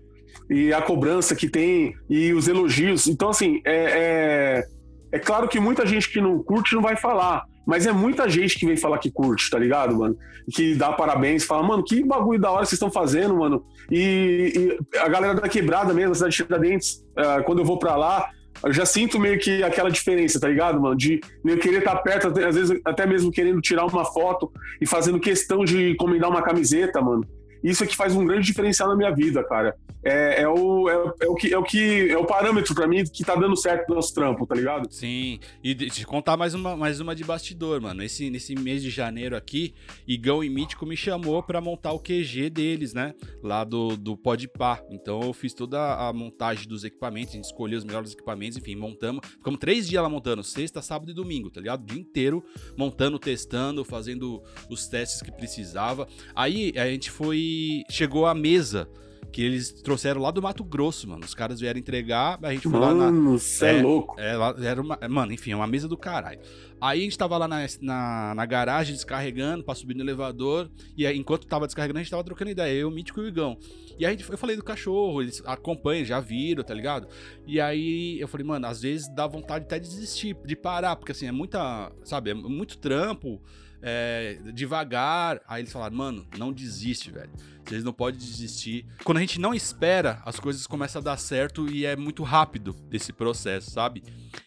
e 0.47 0.71
a 0.71 0.79
cobrança 0.79 1.35
que 1.35 1.49
tem 1.49 1.95
e 2.07 2.31
os 2.31 2.47
elogios. 2.47 3.07
Então, 3.07 3.29
assim, 3.29 3.61
é, 3.65 4.63
é, 5.11 5.17
é, 5.17 5.19
claro 5.19 5.47
que 5.47 5.59
muita 5.59 5.83
gente 5.83 6.07
que 6.07 6.21
não 6.21 6.43
curte 6.43 6.75
não 6.75 6.83
vai 6.83 6.95
falar, 6.95 7.43
mas 7.65 7.87
é 7.87 7.91
muita 7.91 8.29
gente 8.29 8.59
que 8.59 8.65
vem 8.67 8.77
falar 8.77 8.99
que 8.99 9.09
curte, 9.09 9.49
tá 9.49 9.57
ligado, 9.57 9.97
mano? 9.97 10.15
Que 10.53 10.75
dá 10.75 10.91
parabéns, 10.91 11.45
fala, 11.45 11.63
mano, 11.63 11.83
que 11.83 12.03
bagulho 12.03 12.39
da 12.39 12.51
hora 12.51 12.63
vocês 12.63 12.73
estão 12.73 12.91
fazendo, 12.91 13.35
mano. 13.37 13.65
E, 13.89 14.77
e, 14.93 14.99
a 14.99 15.07
galera 15.07 15.33
da 15.33 15.49
quebrada 15.49 15.95
mesmo, 15.95 16.11
a 16.11 16.15
cidade 16.15 16.37
de 16.37 16.43
Tiradentes, 16.43 17.03
uh, 17.17 17.43
quando 17.43 17.59
eu 17.59 17.65
vou 17.65 17.79
pra 17.79 17.95
lá, 17.95 18.29
eu 18.63 18.71
já 18.71 18.85
sinto 18.85 19.19
meio 19.19 19.39
que 19.39 19.63
aquela 19.63 19.89
diferença, 19.89 20.39
tá 20.39 20.47
ligado, 20.47 20.79
mano? 20.79 20.95
De 20.95 21.19
eu 21.43 21.57
querer 21.57 21.79
estar 21.79 21.95
perto, 21.97 22.27
às 22.27 22.55
vezes 22.55 22.79
até 22.85 23.07
mesmo 23.07 23.31
querendo 23.31 23.59
tirar 23.61 23.85
uma 23.85 24.05
foto 24.05 24.51
e 24.79 24.85
fazendo 24.85 25.19
questão 25.19 25.65
de 25.65 25.89
encomendar 25.91 26.29
uma 26.29 26.43
camiseta, 26.43 27.01
mano. 27.01 27.25
Isso 27.63 27.83
é 27.83 27.87
que 27.87 27.95
faz 27.95 28.15
um 28.15 28.25
grande 28.25 28.45
diferencial 28.45 28.89
na 28.89 28.95
minha 28.95 29.11
vida, 29.11 29.43
cara. 29.43 29.75
É, 30.05 30.41
é, 30.41 30.47
o, 30.49 30.89
é, 30.89 31.13
é, 31.21 31.27
o 31.27 31.35
que, 31.35 31.53
é 31.53 31.57
o 31.57 31.63
que 31.63 32.11
é 32.11 32.17
o 32.17 32.25
parâmetro 32.25 32.75
para 32.75 32.85
mim 32.85 33.05
que 33.05 33.23
tá 33.23 33.35
dando 33.35 33.55
certo 33.55 33.87
no 33.87 33.95
nosso 33.95 34.13
trampo, 34.13 34.45
tá 34.45 34.53
ligado? 34.53 34.91
Sim. 34.91 35.39
E 35.63 35.73
te 35.73 36.05
contar 36.05 36.35
mais 36.35 36.53
uma, 36.53 36.75
mais 36.75 36.99
uma 36.99 37.15
de 37.15 37.23
bastidor, 37.23 37.79
mano. 37.79 38.03
Esse, 38.03 38.29
nesse 38.29 38.53
mês 38.53 38.83
de 38.83 38.89
janeiro 38.89 39.33
aqui, 39.37 39.73
Igão 40.05 40.43
e 40.43 40.49
Mítico 40.49 40.85
me 40.85 40.97
chamou 40.97 41.41
para 41.41 41.61
montar 41.61 41.93
o 41.93 41.99
QG 41.99 42.49
deles, 42.49 42.93
né? 42.93 43.13
Lá 43.41 43.63
do, 43.63 43.95
do 43.95 44.17
Podpah. 44.17 44.83
Então 44.89 45.21
eu 45.21 45.31
fiz 45.31 45.53
toda 45.53 45.79
a 45.95 46.11
montagem 46.11 46.67
dos 46.67 46.83
equipamentos, 46.83 47.33
a 47.33 47.37
gente 47.37 47.45
escolheu 47.45 47.77
os 47.77 47.85
melhores 47.85 48.11
equipamentos, 48.11 48.57
enfim, 48.57 48.75
montamos. 48.75 49.25
Ficamos 49.25 49.59
três 49.59 49.87
dias 49.87 50.03
lá 50.03 50.09
montando, 50.09 50.43
sexta, 50.43 50.81
sábado 50.81 51.11
e 51.11 51.13
domingo, 51.13 51.49
tá 51.49 51.61
ligado? 51.61 51.83
O 51.83 51.85
dia 51.85 51.99
inteiro 51.99 52.43
montando, 52.75 53.17
testando, 53.17 53.85
fazendo 53.85 54.43
os 54.69 54.85
testes 54.87 55.21
que 55.21 55.31
precisava. 55.31 56.09
Aí 56.35 56.73
a 56.75 56.87
gente 56.87 57.09
foi 57.09 57.52
chegou 57.89 58.25
a 58.25 58.33
mesa 58.33 58.87
que 59.33 59.41
eles 59.41 59.71
trouxeram 59.71 60.21
lá 60.21 60.29
do 60.29 60.41
Mato 60.41 60.63
Grosso, 60.63 61.09
mano. 61.09 61.25
Os 61.25 61.33
caras 61.33 61.59
vieram 61.59 61.79
entregar, 61.79 62.37
a 62.43 62.53
gente 62.53 62.69
foi 62.69 62.79
mano, 62.79 62.99
lá 62.99 63.11
na. 63.11 63.31
Você 63.31 63.65
é, 63.65 63.79
é, 63.79 63.81
louco. 63.81 64.15
É, 64.19 64.35
era 64.67 64.79
uma, 64.79 64.99
mano, 65.09 65.33
enfim, 65.33 65.51
é 65.51 65.55
uma 65.55 65.65
mesa 65.65 65.87
do 65.87 65.97
caralho. 65.97 66.39
Aí 66.79 66.99
a 66.99 67.03
gente 67.03 67.17
tava 67.17 67.35
lá 67.37 67.47
na, 67.47 67.65
na, 67.81 68.35
na 68.35 68.45
garagem 68.45 68.93
descarregando 68.93 69.63
pra 69.63 69.73
subir 69.73 69.95
no 69.95 70.03
elevador. 70.03 70.69
E 70.95 71.07
aí, 71.07 71.17
enquanto 71.17 71.47
tava 71.47 71.65
descarregando, 71.65 71.97
a 71.99 72.03
gente 72.03 72.11
tava 72.11 72.23
trocando 72.23 72.51
ideia. 72.51 72.73
Eu, 72.77 72.89
o 72.89 72.91
Mítico 72.91 73.21
e 73.21 73.23
o 73.23 73.27
Igão. 73.27 73.57
E 73.97 74.05
aí 74.05 74.15
eu 74.29 74.37
falei 74.37 74.55
do 74.55 74.63
cachorro, 74.63 75.21
eles 75.21 75.41
acompanham, 75.45 76.05
já 76.05 76.19
viram, 76.19 76.63
tá 76.63 76.73
ligado? 76.73 77.07
E 77.47 77.59
aí 77.59 78.19
eu 78.19 78.27
falei, 78.27 78.45
mano, 78.45 78.67
às 78.67 78.81
vezes 78.81 79.07
dá 79.15 79.25
vontade 79.25 79.65
até 79.65 79.79
de 79.79 79.87
desistir, 79.87 80.35
de 80.45 80.55
parar, 80.55 80.95
porque 80.95 81.11
assim, 81.11 81.25
é 81.25 81.31
muita, 81.31 81.91
sabe, 82.03 82.31
é 82.31 82.33
muito 82.33 82.77
trampo 82.77 83.41
é, 83.83 84.39
devagar. 84.53 85.41
Aí 85.45 85.61
eles 85.61 85.71
falaram, 85.71 85.95
mano, 85.95 86.25
não 86.37 86.53
desiste, 86.53 87.11
velho. 87.11 87.29
Vocês 87.63 87.83
não 87.83 87.93
podem 87.93 88.19
desistir. 88.19 88.85
Quando 89.03 89.17
a 89.17 89.21
gente 89.21 89.39
não 89.39 89.53
espera, 89.53 90.21
as 90.25 90.39
coisas 90.39 90.65
começam 90.65 91.01
a 91.01 91.03
dar 91.03 91.17
certo 91.17 91.69
e 91.69 91.85
é 91.85 91.95
muito 91.95 92.23
rápido 92.23 92.75
esse 92.91 93.13
processo, 93.13 93.71
sabe? 93.71 94.03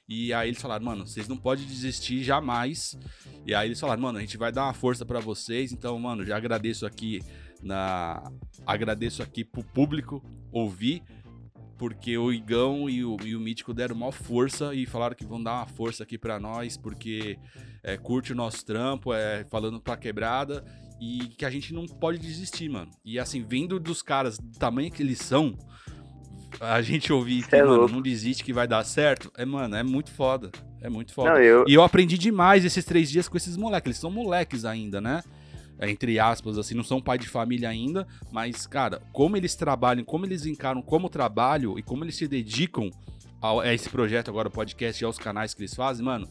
E 0.09 0.33
aí 0.33 0.49
eles 0.49 0.61
falaram, 0.61 0.85
mano, 0.85 1.07
vocês 1.07 1.29
não 1.29 1.37
podem 1.37 1.65
desistir 1.67 2.23
jamais. 2.23 2.99
E 3.47 3.55
aí 3.55 3.69
eles 3.69 3.81
falaram, 3.81 4.03
mano, 4.03 4.19
a 4.19 4.21
gente 4.21 4.37
vai 4.37 4.51
dar 4.51 4.65
uma 4.65 4.75
força 4.75 5.05
para 5.05 5.21
vocês. 5.21 5.73
Então, 5.73 5.99
mano, 5.99 6.25
já 6.25 6.37
agradeço 6.37 6.87
aqui 6.87 7.23
na 7.63 8.23
agradeço 8.67 9.23
aqui 9.23 9.45
pro 9.45 9.63
público 9.63 10.23
ouvir 10.53 11.03
porque 11.79 12.17
o 12.17 12.33
Igão 12.33 12.89
e 12.89 13.05
o, 13.05 13.17
e 13.23 13.37
o 13.37 13.41
Mítico 13.41 13.75
deram 13.75 13.95
maior 13.95 14.13
força 14.13 14.75
e 14.75 14.87
falaram 14.87 15.15
que 15.15 15.25
vão 15.25 15.43
dar 15.43 15.57
uma 15.57 15.67
força 15.67 16.03
aqui 16.03 16.17
para 16.17 16.41
nós, 16.41 16.77
porque 16.77 17.39
é, 17.87 17.97
curte 17.97 18.33
o 18.33 18.35
nosso 18.35 18.67
trampo, 18.67 19.15
é 19.15 19.45
falando 19.49 19.81
pra 19.81 19.97
quebrada 19.97 20.65
e 21.01 21.29
que 21.39 21.45
a 21.45 21.51
gente 21.51 21.73
não 21.73 21.87
pode 21.87 22.19
desistir, 22.19 22.69
mano. 22.69 22.91
E 23.05 23.17
assim, 23.17 23.45
vindo 23.45 23.79
dos 23.79 24.03
caras 24.03 24.39
do 24.39 24.59
tamanho 24.59 24.91
que 24.91 25.05
eles 25.05 25.21
são, 25.21 25.57
a 26.61 26.83
gente 26.83 27.13
ouvir 27.13 27.47
que, 27.47 27.55
é 27.55 27.63
mano, 27.63 27.87
não 27.87 28.03
desiste 28.03 28.43
que 28.43 28.53
vai 28.53 28.67
dar 28.67 28.83
certo, 28.83 29.31
é, 29.39 29.45
mano, 29.45 29.77
é 29.77 29.85
muito 29.85 30.11
foda. 30.11 30.51
É 30.83 30.91
muito 30.91 31.13
foda. 31.13 31.31
Não, 31.31 31.39
eu... 31.39 31.65
E 31.69 31.75
eu 31.75 31.83
aprendi 31.83 32.19
demais 32.19 32.65
esses 32.65 32.85
três 32.85 33.09
dias 33.09 33.29
com 33.29 33.37
esses 33.37 33.57
moleques. 33.57 33.87
Eles 33.87 33.99
são 33.99 34.11
moleques 34.11 34.65
ainda, 34.65 35.01
né? 35.01 35.23
entre 35.83 36.19
aspas, 36.19 36.57
assim, 36.57 36.75
não 36.75 36.83
são 36.83 37.03
pai 37.03 37.19
de 37.19 37.29
família 37.29 37.69
ainda, 37.69 38.09
mas, 38.33 38.67
cara, 38.67 39.03
como 39.13 39.37
eles 39.37 39.55
trabalham, 39.55 40.03
como 40.07 40.25
eles 40.25 40.47
encaram 40.47 40.81
como 40.81 41.11
trabalho 41.11 41.79
e 41.79 41.83
como 41.83 42.03
eles 42.03 42.17
se 42.17 42.27
dedicam 42.27 42.91
a, 43.43 43.75
esse 43.75 43.91
projeto 43.91 44.31
agora, 44.31 44.49
o 44.49 44.51
podcast 44.51 45.03
e 45.03 45.05
aos 45.05 45.19
canais 45.19 45.53
que 45.53 45.61
eles 45.61 45.75
fazem, 45.75 46.03
mano, 46.03 46.27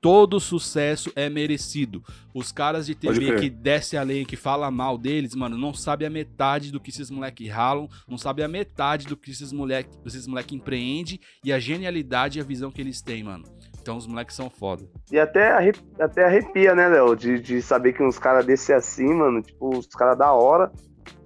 todo 0.00 0.40
sucesso 0.40 1.10
é 1.16 1.28
merecido. 1.28 2.02
Os 2.34 2.52
caras 2.52 2.86
de 2.86 2.94
TV 2.94 3.36
que 3.36 3.50
desce 3.50 3.96
a 3.96 4.02
lei, 4.02 4.24
que 4.24 4.36
fala 4.36 4.70
mal 4.70 4.96
deles, 4.98 5.34
mano, 5.34 5.56
não 5.56 5.74
sabe 5.74 6.04
a 6.04 6.10
metade 6.10 6.70
do 6.70 6.80
que 6.80 6.90
esses 6.90 7.10
moleque 7.10 7.48
ralam, 7.48 7.88
não 8.08 8.18
sabe 8.18 8.42
a 8.42 8.48
metade 8.48 9.06
do 9.06 9.16
que 9.16 9.30
esses 9.30 9.52
moleque, 9.52 9.90
esses 10.04 10.26
moleque 10.26 10.54
empreende 10.54 11.20
e 11.44 11.52
a 11.52 11.58
genialidade 11.58 12.38
e 12.38 12.42
a 12.42 12.44
visão 12.44 12.70
que 12.70 12.80
eles 12.80 13.00
têm, 13.00 13.24
mano. 13.24 13.44
Então 13.80 13.96
os 13.96 14.06
moleques 14.06 14.34
são 14.34 14.50
foda. 14.50 14.84
E 15.12 15.18
até, 15.18 15.52
arrepia, 15.52 15.84
até 16.00 16.24
arrepia, 16.24 16.74
né, 16.74 16.88
Léo? 16.88 17.14
De, 17.14 17.38
de 17.38 17.62
saber 17.62 17.92
que 17.92 18.02
uns 18.02 18.18
caras 18.18 18.44
desse 18.44 18.72
assim, 18.72 19.14
mano, 19.14 19.40
tipo, 19.40 19.78
os 19.78 19.86
caras 19.86 20.18
da 20.18 20.32
hora, 20.32 20.72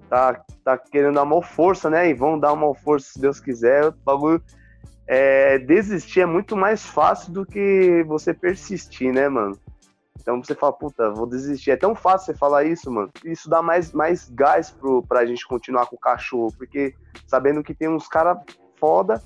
tá, 0.07 0.43
tá 0.63 0.77
querendo 0.77 1.15
dar 1.15 1.23
uma 1.23 1.41
força, 1.41 1.89
né? 1.89 2.07
E 2.07 2.13
vão 2.13 2.39
dar 2.39 2.53
uma 2.53 2.75
força 2.75 3.13
se 3.13 3.19
Deus 3.19 3.39
quiser. 3.39 3.87
O 3.87 3.91
bagulho 4.05 4.43
é, 5.07 5.57
desistir 5.57 6.21
é 6.21 6.25
muito 6.25 6.55
mais 6.55 6.85
fácil 6.85 7.31
do 7.31 7.45
que 7.45 8.03
você 8.07 8.33
persistir, 8.33 9.13
né, 9.13 9.27
mano? 9.27 9.57
Então 10.19 10.41
você 10.41 10.53
fala, 10.53 10.73
puta, 10.73 11.09
vou 11.09 11.25
desistir. 11.25 11.71
É 11.71 11.75
tão 11.75 11.95
fácil 11.95 12.27
você 12.27 12.39
falar 12.39 12.63
isso, 12.63 12.91
mano. 12.91 13.09
Isso 13.25 13.49
dá 13.49 13.61
mais, 13.61 13.91
mais 13.91 14.29
gás 14.29 14.69
pro, 14.69 15.01
pra 15.03 15.25
gente 15.25 15.47
continuar 15.47 15.87
com 15.87 15.95
o 15.95 15.99
cachorro, 15.99 16.53
porque 16.57 16.93
sabendo 17.27 17.63
que 17.63 17.73
tem 17.73 17.89
uns 17.89 18.07
caras 18.07 18.37
foda 18.79 19.21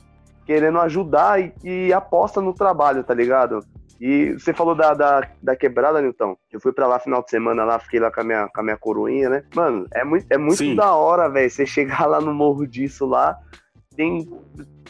querendo 0.46 0.80
ajudar 0.80 1.42
e, 1.42 1.54
e 1.64 1.94
aposta 1.94 2.40
no 2.40 2.54
trabalho, 2.54 3.04
tá 3.04 3.14
ligado? 3.14 3.60
E 4.00 4.34
você 4.34 4.54
falou 4.54 4.76
da, 4.76 4.94
da, 4.94 5.28
da 5.42 5.56
quebrada, 5.56 6.02
Nilton. 6.02 6.36
Eu 6.52 6.60
fui 6.60 6.74
pra 6.74 6.88
lá 6.88 7.00
final 7.00 7.24
de 7.24 7.30
semana, 7.30 7.64
lá, 7.64 7.80
fiquei 7.80 8.00
lá 8.00 8.12
com 8.12 8.22
a 8.22 8.24
minha, 8.24 8.48
com 8.48 8.62
a 8.62 8.64
minha 8.64 8.78
coroinha, 8.78 9.30
né? 9.30 9.44
Mano, 9.56 9.88
é 9.94 10.04
muito, 10.04 10.26
é 10.30 10.38
muito 10.38 10.76
da 10.76 10.94
hora, 10.94 11.30
velho. 11.30 11.50
Você 11.50 11.66
chegar 11.66 12.06
lá 12.06 12.20
no 12.20 12.34
morro 12.34 12.68
disso 12.68 13.06
lá, 13.06 13.38
tem. 13.96 14.30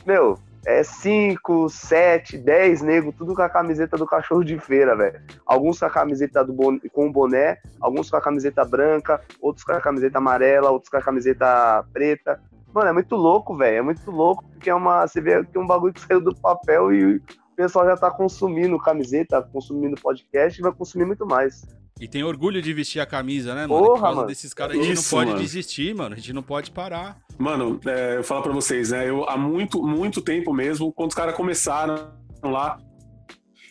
Meu, 0.06 0.38
é 0.66 0.84
5, 0.84 1.70
7, 1.70 2.38
10 2.38 2.82
nego, 2.82 3.14
tudo 3.14 3.36
com 3.36 3.42
a 3.42 3.50
camiseta 3.50 3.96
do 3.98 4.06
cachorro 4.06 4.44
de 4.44 4.58
feira, 4.60 4.96
velho. 4.96 5.22
Alguns 5.46 5.80
com 5.80 5.86
a 5.86 5.90
camiseta 5.90 6.44
do 6.44 6.52
bon... 6.52 6.80
com 6.92 7.08
o 7.08 7.12
boné, 7.12 7.60
alguns 7.80 8.10
com 8.10 8.18
a 8.18 8.22
camiseta 8.22 8.66
branca, 8.66 9.22
outros 9.40 9.64
com 9.64 9.74
a 9.74 9.82
camiseta 9.82 10.18
amarela, 10.18 10.72
outros 10.72 10.90
com 10.90 10.98
a 10.98 11.02
camiseta 11.02 11.86
preta. 11.94 12.42
Mano, 12.74 12.90
é 12.90 12.94
muito 12.94 13.16
louco, 13.16 13.56
velho. 13.56 13.78
É 13.78 13.82
muito 13.82 14.10
louco, 14.10 14.44
porque 14.50 14.70
é 14.70 14.76
uma. 14.76 15.08
Você 15.08 15.22
vê 15.22 15.44
que 15.46 15.58
é 15.58 15.62
um 15.62 15.68
bagulho 15.68 15.94
que 15.94 16.02
saiu 16.02 16.20
do 16.20 16.36
papel 16.36 16.92
e 16.94 17.16
o 17.16 17.22
pessoal 17.56 17.86
já 17.86 17.96
tá 17.96 18.12
consumindo 18.12 18.78
camiseta, 18.78 19.42
consumindo 19.42 19.96
podcast 20.02 20.60
e 20.60 20.64
vai 20.64 20.74
consumir 20.74 21.06
muito 21.06 21.26
mais. 21.26 21.64
E 22.02 22.08
tem 22.08 22.24
orgulho 22.26 22.62
de 22.62 22.74
vestir 22.74 23.00
a 23.00 23.06
camisa, 23.06 23.56
né, 23.56 23.66
mano? 23.66 23.82
Porra, 23.82 23.94
Por 23.94 24.02
causa 24.02 24.16
mano. 24.18 24.28
desses 24.28 24.54
caras, 24.54 24.78
a 24.78 24.82
gente 24.82 24.92
Isso, 24.92 25.16
não 25.16 25.22
pode 25.22 25.32
mano. 25.32 25.42
desistir, 25.42 25.96
mano. 25.96 26.14
A 26.14 26.18
gente 26.18 26.34
não 26.34 26.44
pode 26.44 26.72
parar. 26.72 27.18
Mano, 27.38 27.80
é, 27.86 28.18
eu 28.18 28.24
falo 28.24 28.44
pra 28.44 28.54
vocês, 28.54 28.92
né? 28.92 29.10
Eu 29.10 29.28
há 29.30 29.38
muito, 29.38 29.82
muito 29.84 30.22
tempo 30.22 30.54
mesmo, 30.54 30.92
quando 30.92 31.10
os 31.10 31.16
caras 31.16 31.36
começaram 31.36 32.12
lá, 32.44 32.78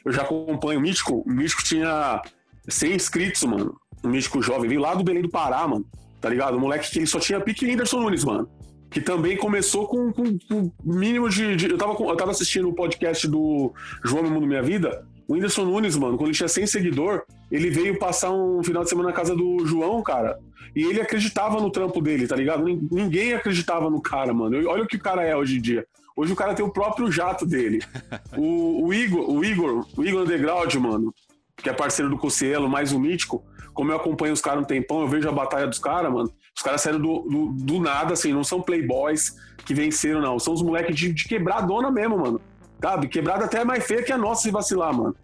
eu 0.05 0.13
já 0.13 0.23
acompanho 0.23 0.79
o 0.79 0.83
Mítico. 0.83 1.23
O 1.27 1.31
Mítico 1.31 1.63
tinha 1.65 2.23
100 2.69 2.95
inscritos, 2.95 3.43
mano. 3.45 3.75
O 4.03 4.09
Mítico 4.09 4.43
jovem 4.43 4.69
veio 4.69 4.81
lá 4.81 4.95
do 4.95 5.05
Belém 5.05 5.23
do 5.23 5.31
Pará, 5.31 5.67
mano. 5.67 5.87
Tá 6.21 6.29
ligado? 6.29 6.57
O 6.57 6.61
moleque 6.61 6.91
que 6.91 6.99
ele 6.99 7.07
só 7.07 7.19
tinha 7.19 7.41
pique 7.41 7.67
Whindersson 7.67 8.01
Nunes, 8.01 8.25
mano 8.25 8.49
que 8.95 9.01
também 9.01 9.37
começou 9.37 9.89
com, 9.89 10.13
o 10.53 10.73
mínimo 10.85 11.29
de, 11.29 11.57
de. 11.57 11.69
eu, 11.69 11.77
tava, 11.77 12.01
eu 12.01 12.17
tava 12.17 12.31
assistindo 12.31 12.69
o 12.69 12.73
podcast 12.73 13.27
do 13.27 13.73
João 14.05 14.23
Meu 14.23 14.31
Mundo 14.31 14.47
Minha 14.47 14.63
Vida. 14.63 15.05
O 15.27 15.35
Whindersson 15.35 15.65
Nunes, 15.65 15.97
mano, 15.97 16.17
quando 16.17 16.29
ele 16.29 16.37
tinha 16.37 16.49
100 16.49 16.69
seguidor, 16.69 17.25
ele 17.51 17.71
veio 17.71 17.99
passar 17.99 18.31
um 18.31 18.63
final 18.63 18.85
de 18.85 18.89
semana 18.89 19.09
na 19.09 19.15
casa 19.15 19.35
do 19.35 19.67
João, 19.67 20.01
cara. 20.01 20.39
E 20.75 20.85
ele 20.85 21.01
acreditava 21.01 21.61
no 21.61 21.71
trampo 21.71 22.01
dele, 22.01 22.27
tá 22.27 22.37
ligado? 22.37 22.65
Ninguém 22.65 23.33
acreditava 23.33 23.91
no 23.91 24.01
cara, 24.01 24.33
mano. 24.33 24.57
Olha 24.69 24.83
o 24.83 24.87
que 24.87 24.97
o 24.97 25.01
cara 25.01 25.23
é 25.23 25.37
hoje 25.37 25.59
em 25.59 25.61
dia. 25.61 25.87
Hoje 26.17 26.33
o 26.33 26.37
cara 26.37 26.55
tem 26.55 26.65
o 26.65 26.71
próprio 26.71 27.11
jato 27.11 27.45
dele. 27.45 27.81
O, 28.37 28.87
o 28.87 28.95
Igor, 28.95 29.31
o 29.31 29.45
Igor, 29.45 29.87
o 29.97 30.05
Igor 30.05 30.23
Underground, 30.23 30.75
mano, 30.75 31.15
que 31.57 31.69
é 31.69 31.73
parceiro 31.73 32.11
do 32.11 32.19
Cocielo, 32.19 32.69
mais 32.69 32.93
um 32.93 32.99
mítico, 32.99 33.45
como 33.73 33.93
eu 33.93 33.97
acompanho 33.97 34.33
os 34.33 34.41
caras 34.41 34.63
um 34.63 34.67
tempão, 34.67 35.01
eu 35.01 35.09
vejo 35.09 35.29
a 35.29 35.33
batalha 35.33 35.67
dos 35.67 35.79
caras, 35.79 36.13
mano. 36.13 36.33
Os 36.57 36.63
caras 36.63 36.81
saíram 36.81 37.01
do, 37.01 37.21
do, 37.23 37.53
do, 37.53 37.81
nada, 37.81 38.13
assim, 38.13 38.33
não 38.33 38.45
são 38.45 38.63
playboys 38.63 39.37
que 39.65 39.75
venceram, 39.75 40.21
não. 40.21 40.39
São 40.39 40.55
os 40.55 40.63
moleques 40.63 40.97
de, 40.97 41.13
de 41.13 41.25
quebradona 41.25 41.91
mesmo, 41.91 42.19
mano. 42.19 42.41
Sabe? 42.81 43.09
Quebrada 43.09 43.45
até 43.45 43.61
é 43.61 43.65
mais 43.65 43.85
feia 43.85 44.03
que 44.03 44.13
a 44.13 44.19
nossa 44.19 44.43
se 44.43 44.51
vacilar, 44.51 44.95
mano. 44.95 45.17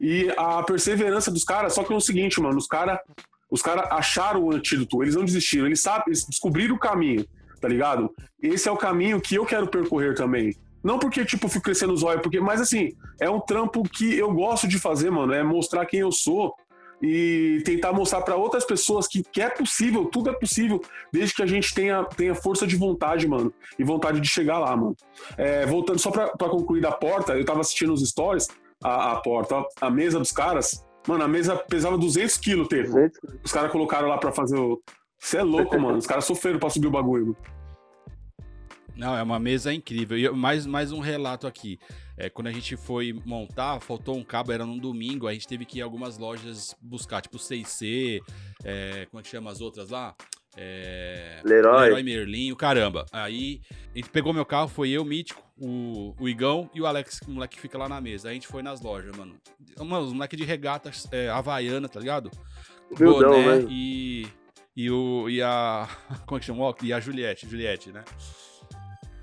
E 0.00 0.32
a 0.36 0.62
perseverança 0.62 1.30
dos 1.30 1.44
caras, 1.44 1.74
só 1.74 1.84
que 1.84 1.92
é 1.92 1.96
o 1.96 2.00
seguinte, 2.00 2.40
mano, 2.40 2.56
os 2.56 2.66
caras 2.66 2.98
os 3.50 3.62
cara 3.62 3.88
acharam 3.90 4.44
o 4.44 4.52
antídoto, 4.54 5.02
eles 5.02 5.14
não 5.14 5.24
desistiram, 5.24 5.66
eles 5.66 5.80
sabem, 5.80 6.04
eles 6.06 6.24
descobriram 6.24 6.76
o 6.76 6.78
caminho, 6.78 7.26
tá 7.60 7.68
ligado? 7.68 8.10
Esse 8.42 8.68
é 8.68 8.72
o 8.72 8.76
caminho 8.76 9.20
que 9.20 9.34
eu 9.34 9.44
quero 9.44 9.66
percorrer 9.66 10.14
também. 10.14 10.54
Não 10.82 10.98
porque, 10.98 11.24
tipo, 11.24 11.48
fico 11.48 11.64
crescendo 11.64 11.92
os 11.92 12.02
olhos, 12.02 12.22
porque, 12.22 12.40
mas 12.40 12.60
assim, 12.60 12.92
é 13.20 13.28
um 13.28 13.40
trampo 13.40 13.82
que 13.82 14.16
eu 14.16 14.32
gosto 14.32 14.66
de 14.66 14.78
fazer, 14.78 15.10
mano. 15.10 15.32
É 15.32 15.42
mostrar 15.42 15.84
quem 15.84 16.00
eu 16.00 16.10
sou 16.10 16.54
e 17.02 17.62
tentar 17.64 17.92
mostrar 17.92 18.20
para 18.22 18.36
outras 18.36 18.64
pessoas 18.64 19.06
que, 19.06 19.22
que 19.22 19.40
é 19.40 19.48
possível, 19.48 20.06
tudo 20.06 20.30
é 20.30 20.32
possível, 20.32 20.80
desde 21.12 21.34
que 21.34 21.42
a 21.42 21.46
gente 21.46 21.74
tenha, 21.74 22.04
tenha 22.04 22.34
força 22.34 22.66
de 22.66 22.76
vontade, 22.76 23.26
mano, 23.26 23.52
e 23.78 23.84
vontade 23.84 24.20
de 24.20 24.28
chegar 24.28 24.58
lá, 24.58 24.76
mano. 24.76 24.96
É, 25.36 25.64
voltando 25.66 25.98
só 25.98 26.10
para 26.10 26.48
concluir 26.48 26.80
da 26.80 26.92
porta, 26.92 27.36
eu 27.36 27.44
tava 27.44 27.60
assistindo 27.60 27.92
os 27.92 28.06
stories, 28.06 28.48
a, 28.82 29.12
a 29.12 29.16
porta, 29.16 29.64
a 29.80 29.90
mesa 29.90 30.18
dos 30.18 30.32
caras, 30.32 30.84
mano, 31.06 31.24
a 31.24 31.28
mesa 31.28 31.56
pesava 31.56 31.96
200 31.98 32.36
quilos, 32.38 32.68
teve. 32.68 32.88
Os 33.44 33.52
caras 33.52 33.70
colocaram 33.70 34.08
lá 34.08 34.18
para 34.18 34.32
fazer 34.32 34.56
o. 34.56 34.80
Você 35.18 35.38
é 35.38 35.42
louco, 35.42 35.78
mano. 35.78 35.98
Os 35.98 36.06
caras 36.06 36.24
sofreram 36.24 36.58
pra 36.58 36.70
subir 36.70 36.86
o 36.86 36.90
bagulho. 36.90 37.36
Não, 38.96 39.16
é 39.16 39.22
uma 39.22 39.38
mesa 39.38 39.72
incrível. 39.72 40.18
E 40.18 40.28
mais, 40.30 40.66
mais 40.66 40.92
um 40.92 41.00
relato 41.00 41.46
aqui. 41.46 41.78
É, 42.18 42.28
quando 42.28 42.48
a 42.48 42.52
gente 42.52 42.76
foi 42.76 43.18
montar, 43.24 43.80
faltou 43.80 44.14
um 44.14 44.22
cabo, 44.22 44.52
era 44.52 44.66
num 44.66 44.78
domingo, 44.78 45.26
a 45.26 45.32
gente 45.32 45.48
teve 45.48 45.64
que 45.64 45.78
ir 45.78 45.80
em 45.80 45.82
algumas 45.82 46.18
lojas 46.18 46.74
buscar, 46.82 47.22
tipo 47.22 47.38
6C, 47.38 48.20
é, 48.62 49.06
como 49.10 49.20
é 49.20 49.22
que 49.22 49.30
chama 49.30 49.50
as 49.50 49.62
outras 49.62 49.88
lá? 49.88 50.14
É, 50.54 51.40
Leroy. 51.44 51.84
Leroy 51.84 52.02
Merlin, 52.02 52.54
caramba. 52.54 53.06
Aí 53.10 53.62
a 53.94 53.98
gente 53.98 54.10
pegou 54.10 54.34
meu 54.34 54.44
carro, 54.44 54.68
foi 54.68 54.90
eu, 54.90 55.02
Mítico, 55.02 55.42
o, 55.60 56.14
o 56.18 56.28
Igão 56.28 56.70
e 56.74 56.80
o 56.80 56.86
Alex, 56.86 57.20
o 57.26 57.30
moleque 57.30 57.56
que 57.56 57.60
fica 57.60 57.76
lá 57.76 57.88
na 57.88 58.00
mesa. 58.00 58.30
A 58.30 58.32
gente 58.32 58.46
foi 58.46 58.62
nas 58.62 58.80
lojas, 58.80 59.14
mano. 59.16 59.36
Mano, 59.78 60.06
os 60.06 60.12
moleque 60.12 60.36
de 60.36 60.44
regata 60.44 60.90
é, 61.12 61.28
havaiana, 61.28 61.88
tá 61.88 62.00
ligado? 62.00 62.30
Humildão, 62.90 63.30
Boné 63.30 63.66
e, 63.68 64.26
e, 64.74 64.90
o, 64.90 65.28
e 65.28 65.42
a. 65.42 65.88
Como 66.26 66.38
é 66.38 66.40
que 66.40 66.46
chama? 66.46 66.74
E 66.82 66.92
a 66.92 66.98
Juliette, 66.98 67.48
Juliette, 67.48 67.92
né? 67.92 68.04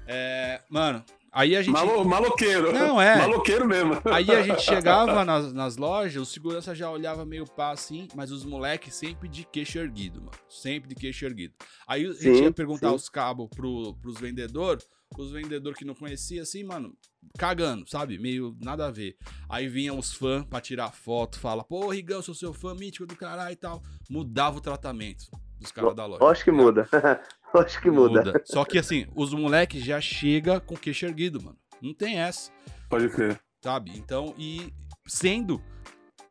É, 0.08 0.62
mano, 0.70 1.04
Aí 1.38 1.56
a 1.56 1.62
gente. 1.62 1.72
Malo, 1.72 2.04
maloqueiro. 2.04 2.72
Não, 2.74 3.00
é. 3.00 3.18
Maloqueiro 3.18 3.68
mesmo. 3.68 4.02
Aí 4.06 4.32
a 4.32 4.42
gente 4.42 4.62
chegava 4.64 5.24
nas, 5.26 5.54
nas 5.54 5.78
lojas, 5.78 6.20
o 6.20 6.26
segurança 6.26 6.74
já 6.74 6.90
olhava 6.90 7.26
meio 7.26 7.46
pá 7.46 7.70
assim, 7.70 8.08
mas 8.16 8.32
os 8.32 8.44
moleques 8.44 8.96
sempre 8.96 9.30
de 9.30 9.46
queixo 9.46 9.78
erguido, 9.78 10.20
mano. 10.20 10.38
Sempre 10.50 10.90
de 10.90 10.96
queixo 10.96 11.26
erguido. 11.26 11.54
Aí 11.86 12.06
a 12.06 12.08
gente 12.08 12.38
sim, 12.38 12.44
ia 12.44 12.52
perguntar 12.52 12.90
sim. 12.90 12.96
os 12.96 13.08
cabos 13.08 13.50
pro, 13.56 13.94
pros 14.02 14.18
vendedores, 14.20 14.88
os 15.18 15.32
vendedores 15.32 15.78
que 15.78 15.86
não 15.86 15.96
conhecia, 15.96 16.42
assim, 16.42 16.64
mano, 16.64 16.96
cagando, 17.38 17.90
sabe? 17.90 18.18
Meio 18.18 18.56
nada 18.62 18.88
a 18.88 18.92
ver. 18.92 19.18
Aí 19.50 19.68
vinham 19.68 19.98
os 19.98 20.14
fãs 20.14 20.46
pra 20.46 20.62
tirar 20.62 20.92
foto, 20.92 21.40
fala, 21.40 21.64
pô, 21.64 21.90
Rigão, 21.90 22.22
sou 22.22 22.36
seu 22.36 22.54
fã 22.54 22.74
mítico 22.76 23.06
do 23.06 23.16
caralho 23.16 23.54
e 23.54 23.56
tal. 23.56 23.82
Mudava 24.10 24.58
o 24.58 24.62
tratamento 24.62 25.26
dos 25.60 25.72
caras 25.72 25.96
da 25.96 26.06
loja. 26.06 26.26
Acho 26.26 26.44
que 26.44 26.52
muda. 26.52 26.88
Acho 27.54 27.82
que 27.82 27.90
muda. 27.90 28.26
muda. 28.26 28.42
Só 28.46 28.66
que 28.66 28.78
assim, 28.78 29.08
os 29.16 29.34
moleques 29.34 29.84
já 29.84 30.02
chega 30.02 30.60
com 30.60 30.76
queixo 30.76 31.06
erguido, 31.06 31.42
mano. 31.42 31.58
Não 31.82 31.94
tem 31.94 32.20
essa. 32.20 32.52
Pode 32.90 33.10
crer. 33.10 33.40
Sabe? 33.64 33.92
Então, 33.96 34.34
e 34.38 34.74
sendo 35.08 35.62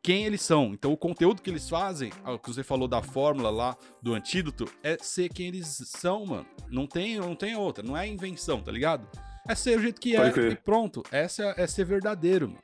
quem 0.07 0.23
eles 0.23 0.41
são. 0.41 0.67
Então, 0.73 0.93
o 0.93 0.95
conteúdo 0.95 1.41
que 1.41 1.49
eles 1.49 1.67
fazem, 1.67 2.13
o 2.23 2.39
que 2.39 2.47
você 2.47 2.63
falou 2.63 2.87
da 2.87 3.01
fórmula 3.01 3.49
lá 3.49 3.75
do 4.01 4.13
antídoto, 4.13 4.63
é 4.81 4.97
ser 5.01 5.27
quem 5.27 5.49
eles 5.49 5.67
são, 5.67 6.25
mano. 6.25 6.45
Não 6.69 6.87
tem, 6.87 7.19
não 7.19 7.35
tem 7.35 7.57
outra. 7.57 7.83
Não 7.83 7.97
é 7.97 8.07
invenção, 8.07 8.61
tá 8.61 8.71
ligado? 8.71 9.05
É 9.49 9.53
ser 9.53 9.77
o 9.77 9.81
jeito 9.81 9.99
que 9.99 10.15
Pode 10.15 10.29
é 10.29 10.31
crer. 10.31 10.51
e 10.53 10.55
pronto. 10.55 11.03
Essa 11.11 11.53
é, 11.57 11.63
é 11.63 11.67
ser 11.67 11.83
verdadeiro, 11.83 12.47
mano. 12.47 12.61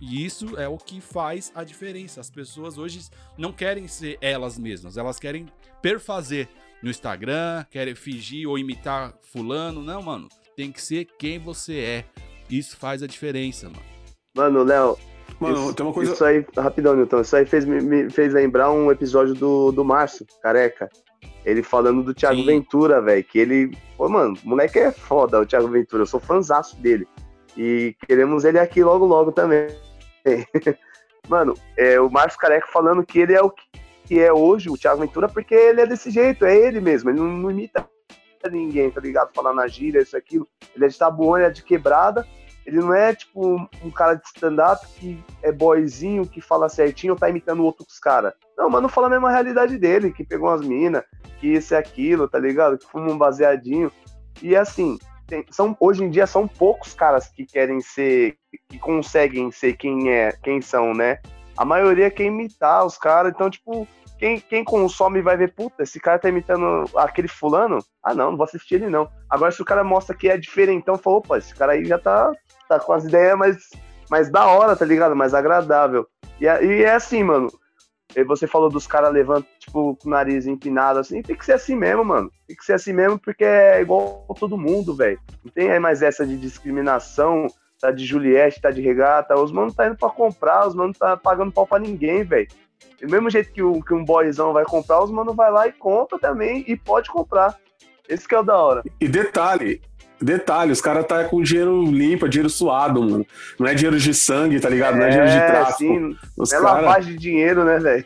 E 0.00 0.24
isso 0.24 0.56
é 0.56 0.68
o 0.68 0.78
que 0.78 1.00
faz 1.00 1.50
a 1.52 1.64
diferença. 1.64 2.20
As 2.20 2.30
pessoas 2.30 2.78
hoje 2.78 3.00
não 3.36 3.52
querem 3.52 3.88
ser 3.88 4.16
elas 4.20 4.56
mesmas, 4.56 4.96
elas 4.96 5.18
querem 5.18 5.48
perfazer 5.82 6.48
no 6.80 6.90
Instagram, 6.90 7.64
querem 7.72 7.96
fingir 7.96 8.48
ou 8.48 8.56
imitar 8.56 9.18
fulano. 9.20 9.82
Não, 9.82 10.00
mano. 10.00 10.28
Tem 10.54 10.70
que 10.70 10.80
ser 10.80 11.06
quem 11.18 11.40
você 11.40 11.80
é. 11.80 12.04
Isso 12.48 12.76
faz 12.76 13.02
a 13.02 13.08
diferença, 13.08 13.68
mano. 13.68 13.82
Mano, 14.36 14.62
Léo. 14.62 14.96
Mano, 15.40 15.54
isso, 15.56 15.74
tem 15.74 15.86
uma 15.86 15.92
coisa. 15.92 16.12
Isso 16.12 16.24
aí, 16.24 16.44
rapidão, 16.56 16.94
Newton. 16.94 17.20
Isso 17.20 17.36
aí 17.36 17.44
fez, 17.44 17.64
me 17.64 18.10
fez 18.10 18.32
lembrar 18.32 18.70
um 18.70 18.90
episódio 18.90 19.34
do, 19.34 19.72
do 19.72 19.84
Márcio, 19.84 20.26
careca. 20.42 20.88
Ele 21.44 21.62
falando 21.62 22.02
do 22.02 22.14
Thiago 22.14 22.40
Sim. 22.40 22.46
Ventura, 22.46 23.00
velho. 23.00 23.24
Que 23.24 23.38
ele. 23.38 23.76
Pô, 23.96 24.08
mano, 24.08 24.36
o 24.44 24.48
moleque 24.48 24.78
é 24.78 24.90
foda, 24.90 25.40
o 25.40 25.46
Thiago 25.46 25.68
Ventura. 25.68 26.02
Eu 26.02 26.06
sou 26.06 26.20
fãzaço 26.20 26.76
dele. 26.76 27.06
E 27.56 27.94
queremos 28.06 28.44
ele 28.44 28.58
aqui 28.58 28.82
logo, 28.82 29.04
logo 29.04 29.32
também. 29.32 29.68
mano, 31.28 31.54
é, 31.76 32.00
o 32.00 32.10
Márcio 32.10 32.38
Careca 32.38 32.66
falando 32.72 33.04
que 33.04 33.18
ele 33.20 33.34
é 33.34 33.42
o 33.42 33.52
que 34.04 34.20
é 34.20 34.32
hoje, 34.32 34.68
o 34.68 34.76
Thiago 34.76 35.00
Ventura, 35.00 35.28
porque 35.28 35.54
ele 35.54 35.80
é 35.80 35.86
desse 35.86 36.10
jeito, 36.10 36.44
é 36.44 36.56
ele 36.56 36.80
mesmo. 36.80 37.10
Ele 37.10 37.20
não, 37.20 37.26
não 37.26 37.50
imita 37.50 37.88
ninguém, 38.50 38.90
tá 38.90 39.00
ligado? 39.00 39.32
Falar 39.34 39.54
na 39.54 39.66
gíria, 39.66 40.02
isso, 40.02 40.16
aquilo. 40.16 40.46
Ele 40.74 40.84
é 40.84 40.88
de 40.88 40.98
tabuão, 40.98 41.36
ele 41.36 41.46
é 41.46 41.50
de 41.50 41.62
quebrada. 41.62 42.26
Ele 42.66 42.78
não 42.78 42.94
é 42.94 43.14
tipo 43.14 43.56
um 43.82 43.90
cara 43.90 44.14
de 44.14 44.26
stand-up 44.26 44.86
que 44.98 45.22
é 45.42 45.52
boyzinho, 45.52 46.26
que 46.26 46.40
fala 46.40 46.68
certinho 46.68 47.12
ou 47.12 47.18
tá 47.18 47.28
imitando 47.28 47.64
outros 47.64 47.98
caras. 47.98 48.32
Não, 48.56 48.70
mas 48.70 48.82
não 48.82 48.88
fala 48.88 49.08
a 49.08 49.10
mesma 49.10 49.30
realidade 49.30 49.76
dele, 49.78 50.12
que 50.12 50.24
pegou 50.24 50.48
umas 50.48 50.66
minas, 50.66 51.04
que 51.38 51.48
isso 51.48 51.74
e 51.74 51.76
aquilo, 51.76 52.28
tá 52.28 52.38
ligado? 52.38 52.78
Que 52.78 52.86
fuma 52.86 53.12
um 53.12 53.18
baseadinho. 53.18 53.92
E 54.42 54.56
assim, 54.56 54.98
tem, 55.26 55.44
são, 55.50 55.76
hoje 55.78 56.04
em 56.04 56.10
dia 56.10 56.26
são 56.26 56.46
poucos 56.46 56.94
caras 56.94 57.28
que 57.28 57.44
querem 57.44 57.80
ser, 57.80 58.36
que 58.68 58.78
conseguem 58.78 59.50
ser 59.50 59.76
quem 59.76 60.10
é, 60.10 60.32
quem 60.42 60.60
são, 60.60 60.94
né? 60.94 61.18
A 61.56 61.64
maioria 61.64 62.10
quer 62.10 62.24
imitar 62.24 62.84
os 62.84 62.98
caras, 62.98 63.32
então, 63.32 63.48
tipo, 63.48 63.86
quem, 64.18 64.40
quem 64.40 64.64
consome 64.64 65.22
vai 65.22 65.36
ver, 65.36 65.54
puta, 65.54 65.82
esse 65.82 66.00
cara 66.00 66.18
tá 66.18 66.28
imitando 66.28 66.84
aquele 66.96 67.28
fulano? 67.28 67.78
Ah, 68.02 68.14
não, 68.14 68.30
não 68.30 68.36
vou 68.36 68.44
assistir 68.44 68.76
ele 68.76 68.88
não. 68.88 69.08
Agora, 69.28 69.52
se 69.52 69.62
o 69.62 69.64
cara 69.64 69.84
mostra 69.84 70.16
que 70.16 70.28
é 70.28 70.36
diferente, 70.36 70.82
então, 70.82 70.98
fala, 70.98 71.16
opa, 71.16 71.38
esse 71.38 71.54
cara 71.54 71.72
aí 71.72 71.84
já 71.84 71.98
tá, 71.98 72.32
tá 72.68 72.78
com 72.78 72.92
as 72.92 73.04
ideias 73.04 73.38
mais, 73.38 73.68
mais 74.10 74.30
da 74.30 74.46
hora, 74.46 74.76
tá 74.76 74.84
ligado? 74.84 75.14
Mais 75.14 75.34
agradável. 75.34 76.06
E, 76.40 76.44
e 76.44 76.82
é 76.82 76.94
assim, 76.94 77.22
mano. 77.22 77.48
Você 78.26 78.46
falou 78.46 78.68
dos 78.68 78.86
caras 78.86 79.12
levando, 79.12 79.44
tipo, 79.58 79.96
com 79.96 80.08
o 80.08 80.10
nariz 80.10 80.46
empinado, 80.46 81.00
assim. 81.00 81.20
Tem 81.20 81.34
que 81.34 81.44
ser 81.44 81.54
assim 81.54 81.74
mesmo, 81.74 82.04
mano. 82.04 82.30
Tem 82.46 82.56
que 82.56 82.64
ser 82.64 82.74
assim 82.74 82.92
mesmo, 82.92 83.18
porque 83.18 83.44
é 83.44 83.80
igual 83.80 84.24
todo 84.38 84.58
mundo, 84.58 84.94
velho. 84.94 85.18
Não 85.44 85.50
tem 85.50 85.80
mais 85.80 86.00
essa 86.00 86.24
de 86.24 86.36
discriminação, 86.36 87.48
tá 87.80 87.90
de 87.90 88.04
Juliette, 88.04 88.60
tá 88.60 88.70
de 88.70 88.80
regata. 88.80 89.34
Os 89.34 89.50
manos 89.50 89.74
tá 89.74 89.86
indo 89.86 89.96
pra 89.96 90.10
comprar, 90.10 90.66
os 90.66 90.74
manos 90.74 90.96
tá 90.96 91.16
pagando 91.16 91.50
pau 91.50 91.66
pra 91.66 91.78
ninguém, 91.78 92.22
velho. 92.22 92.46
Do 93.00 93.10
mesmo 93.10 93.30
jeito 93.30 93.52
que, 93.52 93.62
o, 93.62 93.82
que 93.82 93.92
um 93.92 94.04
boyzão 94.04 94.52
vai 94.52 94.64
comprar, 94.64 95.02
os 95.02 95.10
manos 95.10 95.34
vai 95.34 95.50
lá 95.50 95.66
e 95.66 95.72
compra 95.72 96.18
também, 96.18 96.64
e 96.68 96.76
pode 96.76 97.10
comprar. 97.10 97.58
Esse 98.08 98.28
que 98.28 98.34
é 98.34 98.38
o 98.38 98.42
da 98.42 98.56
hora. 98.56 98.82
E 99.00 99.08
detalhe, 99.08 99.80
Detalhe, 100.20 100.72
os 100.72 100.80
caras 100.80 101.06
tá 101.06 101.24
com 101.24 101.42
dinheiro 101.42 101.82
limpo, 101.82 102.28
dinheiro 102.28 102.48
suado, 102.48 103.02
mano. 103.02 103.26
Não 103.58 103.66
é 103.66 103.74
dinheiro 103.74 103.98
de 103.98 104.14
sangue, 104.14 104.60
tá 104.60 104.68
ligado? 104.68 104.96
Não 104.96 105.04
é, 105.04 105.08
dinheiro 105.08 105.30
de 105.30 105.36
é, 105.36 105.46
tráfico. 105.46 105.78
Sim, 105.78 106.16
os 106.36 106.52
é 106.52 106.60
cara... 106.60 106.80
lavagem 106.80 107.12
de 107.12 107.18
dinheiro, 107.18 107.64
né, 107.64 107.78
velho? 107.78 108.04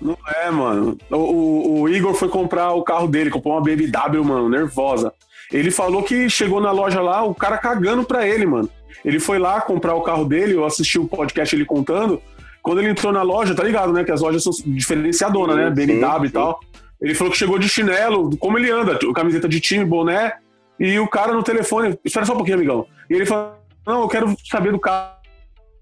Não 0.00 0.16
é, 0.42 0.50
mano. 0.50 0.96
O, 1.10 1.16
o, 1.16 1.80
o, 1.82 1.88
Igor 1.88 2.14
foi 2.14 2.28
comprar 2.28 2.72
o 2.72 2.82
carro 2.82 3.06
dele, 3.06 3.30
comprou 3.30 3.54
uma 3.54 3.62
BMW, 3.62 4.24
mano, 4.24 4.48
nervosa. 4.48 5.12
Ele 5.52 5.70
falou 5.70 6.02
que 6.02 6.28
chegou 6.28 6.60
na 6.60 6.70
loja 6.70 7.00
lá, 7.00 7.22
o 7.22 7.34
cara 7.34 7.58
cagando 7.58 8.04
pra 8.04 8.26
ele, 8.26 8.46
mano. 8.46 8.68
Ele 9.04 9.20
foi 9.20 9.38
lá 9.38 9.60
comprar 9.60 9.94
o 9.94 10.02
carro 10.02 10.24
dele, 10.24 10.54
eu 10.54 10.64
assisti 10.64 10.98
o 10.98 11.06
podcast 11.06 11.54
ele 11.54 11.64
contando. 11.64 12.20
Quando 12.62 12.80
ele 12.80 12.90
entrou 12.90 13.12
na 13.12 13.22
loja, 13.22 13.54
tá 13.54 13.62
ligado, 13.62 13.92
né? 13.92 14.04
Que 14.04 14.12
as 14.12 14.20
lojas 14.20 14.42
são 14.42 14.52
diferenciadoras, 14.66 15.56
né? 15.56 15.70
BMW 15.70 16.20
sim, 16.20 16.26
e 16.26 16.30
tal. 16.30 16.60
Ele 17.00 17.14
falou 17.14 17.32
que 17.32 17.38
chegou 17.38 17.58
de 17.58 17.68
chinelo, 17.68 18.36
como 18.38 18.58
ele 18.58 18.70
anda, 18.70 18.98
camiseta 19.14 19.48
de 19.48 19.60
time, 19.60 19.84
boné, 19.84 20.34
e 20.78 20.98
o 20.98 21.08
cara 21.08 21.32
no 21.32 21.42
telefone, 21.42 21.98
espera 22.04 22.26
só 22.26 22.32
um 22.32 22.36
pouquinho, 22.36 22.56
amigão. 22.56 22.86
E 23.10 23.14
ele 23.14 23.26
falou: 23.26 23.54
Não, 23.86 24.02
eu 24.02 24.08
quero 24.08 24.34
saber 24.44 24.72
do 24.72 24.80
carro. 24.80 25.18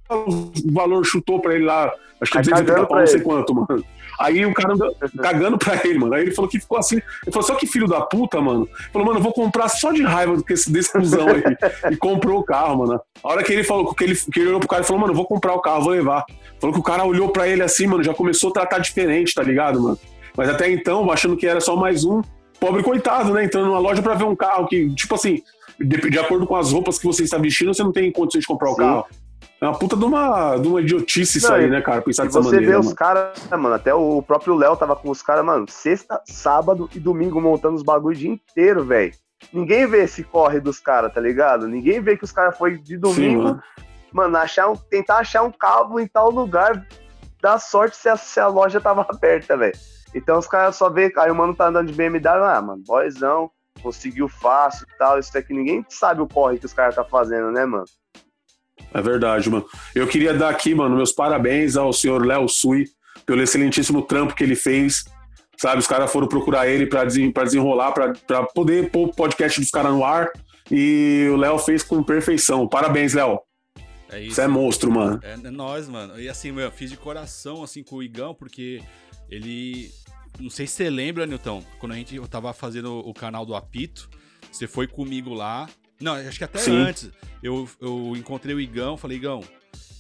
O 0.09 0.53
valor 0.73 1.05
chutou 1.05 1.41
pra 1.41 1.55
ele 1.55 1.65
lá, 1.65 1.93
acho 2.21 2.31
que 2.31 2.39
280 2.39 2.87
pau, 2.87 2.99
não 3.01 3.07
sei 3.07 3.21
quanto, 3.21 3.53
mano. 3.53 3.85
Aí 4.19 4.45
o 4.47 4.55
cara 4.55 4.75
cagando 5.21 5.59
pra 5.59 5.81
ele, 5.85 5.99
mano. 5.99 6.15
Aí 6.15 6.23
ele 6.23 6.35
falou 6.35 6.49
que 6.49 6.61
ficou 6.61 6.79
assim. 6.79 6.97
Ele 6.97 7.33
falou, 7.33 7.43
só 7.43 7.55
que 7.55 7.67
filho 7.67 7.87
da 7.87 8.01
puta, 8.01 8.41
mano. 8.41 8.69
Ele 8.71 8.93
falou, 8.93 9.07
mano, 9.07 9.19
eu 9.19 9.23
vou 9.23 9.33
comprar 9.33 9.69
só 9.69 9.93
de 9.93 10.03
raiva 10.03 10.37
desse, 10.49 10.71
desse 10.73 10.93
cuzão 10.93 11.27
aí. 11.29 11.43
e 11.93 11.97
comprou 11.97 12.41
o 12.41 12.45
carro, 12.45 12.79
mano. 12.79 13.01
A 13.23 13.29
hora 13.29 13.43
que 13.43 13.53
ele 13.53 13.65
falou, 13.65 13.95
que 13.95 14.05
ele, 14.05 14.17
que 14.17 14.41
ele 14.41 14.49
olhou 14.49 14.61
pro 14.61 14.69
cara 14.69 14.83
e 14.83 14.87
falou, 14.87 15.01
mano, 15.01 15.13
eu 15.13 15.17
vou 15.17 15.27
comprar 15.27 15.55
o 15.55 15.61
carro, 15.61 15.83
vou 15.83 15.93
levar. 15.93 16.25
Falou 16.61 16.73
que 16.73 16.81
o 16.81 16.85
cara 16.85 17.05
olhou 17.05 17.29
pra 17.31 17.49
ele 17.49 17.63
assim, 17.63 17.87
mano, 17.87 18.03
já 18.03 18.15
começou 18.15 18.51
a 18.51 18.53
tratar 18.53 18.79
diferente, 18.79 19.35
tá 19.35 19.43
ligado, 19.43 19.81
mano? 19.81 19.99
Mas 20.37 20.49
até 20.49 20.71
então, 20.71 21.11
achando 21.11 21.37
que 21.37 21.47
era 21.47 21.61
só 21.61 21.77
mais 21.77 22.05
um, 22.05 22.21
pobre 22.67 22.83
coitado, 22.83 23.33
né? 23.33 23.45
Entrando 23.45 23.67
numa 23.67 23.79
loja 23.79 24.03
para 24.03 24.15
ver 24.15 24.25
um 24.25 24.35
carro 24.35 24.67
que, 24.67 24.93
tipo 24.95 25.15
assim, 25.15 25.43
de, 25.79 26.11
de, 26.11 26.19
acordo 26.19 26.47
com 26.47 26.57
as 26.57 26.73
roupas 26.73 26.99
que 26.99 27.07
você 27.07 27.23
está 27.23 27.39
vestindo, 27.39 27.73
você 27.73 27.83
não 27.83 27.93
tem 27.93 28.11
condições 28.11 28.41
de 28.41 28.47
comprar 28.47 28.71
o 28.71 28.75
Sim. 28.75 28.83
carro. 28.83 29.07
É 29.61 29.65
uma 29.67 29.79
puta 29.79 29.97
de 29.97 30.05
uma, 30.05 30.57
de 30.57 30.69
uma 30.69 30.81
idiotice 30.81 31.39
isso 31.39 31.53
aí, 31.53 31.69
né, 31.69 31.81
cara? 31.81 32.03
Pensar 32.03 32.25
dessa 32.25 32.43
você 32.43 32.57
maneira. 32.57 32.77
Você 32.77 32.83
vê 32.83 32.89
os 32.89 32.93
caras, 32.93 33.49
mano, 33.51 33.75
até 33.75 33.95
o 33.95 34.21
próprio 34.21 34.55
Léo 34.55 34.77
tava 34.77 34.97
com 34.97 35.11
os 35.11 35.23
caras, 35.23 35.45
mano, 35.45 35.67
sexta, 35.69 36.21
sábado 36.27 36.91
e 36.95 36.99
domingo 36.99 37.41
montando 37.41 37.77
os 37.77 37.83
bagulho 37.83 38.15
o 38.15 38.19
dia 38.19 38.31
inteiro, 38.31 38.85
velho. 38.85 39.13
Ninguém 39.53 39.87
vê 39.87 40.05
esse 40.05 40.25
corre 40.25 40.61
dos 40.61 40.79
caras, 40.79 41.13
tá 41.13 41.21
ligado? 41.21 41.69
Ninguém 41.69 42.01
vê 42.01 42.17
que 42.17 42.25
os 42.25 42.33
caras 42.33 42.57
foi 42.59 42.79
de 42.79 42.99
domingo, 42.99 43.41
Sim, 43.41 43.45
mano. 43.45 43.63
mano, 44.13 44.37
achar 44.37 44.69
um, 44.69 44.77
tentar 44.77 45.19
achar 45.19 45.43
um 45.43 45.53
cabo 45.53 46.01
em 46.01 46.07
tal 46.07 46.31
lugar, 46.31 46.87
dá 47.41 47.59
sorte 47.59 47.97
se 47.97 48.09
a, 48.09 48.17
se 48.17 48.41
a 48.41 48.49
loja 48.49 48.81
tava 48.81 49.07
aberta, 49.09 49.57
velho. 49.57 49.75
Então 50.15 50.39
os 50.39 50.47
caras 50.47 50.77
só 50.77 50.89
vê, 50.89 51.13
aí 51.19 51.31
o 51.31 51.35
mano 51.35 51.55
tá 51.55 51.69
andando 51.69 51.89
de 51.89 51.95
BMW, 51.95 52.45
ah, 52.45 52.63
mano, 52.63 52.83
boyzão, 52.87 53.51
conseguiu 53.83 54.29
fácil 54.29 54.87
e 54.93 54.99
tal, 54.99 55.19
isso 55.19 55.37
aqui 55.37 55.53
ninguém 55.53 55.85
sabe 55.89 56.23
o 56.23 56.29
corre 56.29 56.59
que 56.59 56.67
os 56.67 56.73
caras 56.73 56.95
tá 56.95 57.05
fazendo, 57.05 57.51
né, 57.51 57.65
mano? 57.67 57.85
É 58.93 59.03
verdade, 59.03 59.51
mano. 59.51 59.67
Eu 59.95 60.07
queria 60.07 60.33
dar 60.33 60.49
aqui, 60.49 60.75
mano, 60.75 60.97
meus 60.97 61.13
parabéns 61.13 61.77
ao 61.77 61.93
senhor 61.93 62.25
Léo 62.25 62.49
Sui 62.49 62.87
pelo 63.25 63.43
excelentíssimo 63.43 64.03
trampo 64.03 64.35
que 64.35 64.45
ele 64.45 64.57
fez. 64.57 65.05
Sabe, 65.59 65.79
os 65.79 65.87
caras 65.87 66.13
foram 66.13 66.29
procurar 66.29 66.69
ele 66.69 66.87
para 66.87 67.05
desenrolar, 67.05 67.93
para 67.93 68.43
poder 68.55 68.91
pôr 68.91 69.09
o 69.09 69.13
podcast 69.13 69.59
dos 69.61 69.71
caras 69.71 69.93
no 69.93 70.05
ar. 70.05 70.31
E 70.71 71.29
o 71.33 71.37
Léo 71.37 71.59
fez 71.59 71.83
com 71.83 72.03
perfeição. 72.03 72.69
Parabéns, 72.69 73.15
Léo. 73.15 73.41
É 74.11 74.21
isso. 74.21 74.37
Você 74.37 74.43
é 74.43 74.47
monstro, 74.47 74.91
mano. 74.91 75.19
É, 75.23 75.33
é 75.33 75.51
nós, 75.51 75.89
mano. 75.89 76.21
E 76.21 76.29
assim, 76.29 76.53
meu, 76.53 76.65
eu 76.65 76.71
fiz 76.71 76.91
de 76.91 76.97
coração, 76.97 77.63
assim, 77.63 77.83
com 77.83 77.97
o 77.97 78.03
Igão, 78.03 78.35
porque 78.35 78.83
ele 79.31 79.93
não 80.39 80.51
sei 80.51 80.67
se 80.67 80.75
você 80.75 80.91
lembra, 80.91 81.27
Newton, 81.27 81.65
quando 81.79 81.93
a 81.93 81.97
gente 81.97 82.15
eu 82.15 82.27
tava 82.29 82.53
fazendo 82.53 82.99
o 82.99 83.15
canal 83.15 83.47
do 83.47 83.55
Apito, 83.55 84.09
você 84.51 84.67
foi 84.67 84.87
comigo 84.87 85.33
lá. 85.33 85.69
Não, 86.01 86.15
acho 86.15 86.39
que 86.39 86.45
até 86.45 86.59
Sim. 86.59 86.77
antes. 86.77 87.11
Eu, 87.43 87.69
eu 87.81 88.15
encontrei 88.17 88.55
o 88.55 88.61
Igão, 88.61 88.97
falei, 88.99 89.17
Igão, 89.17 89.43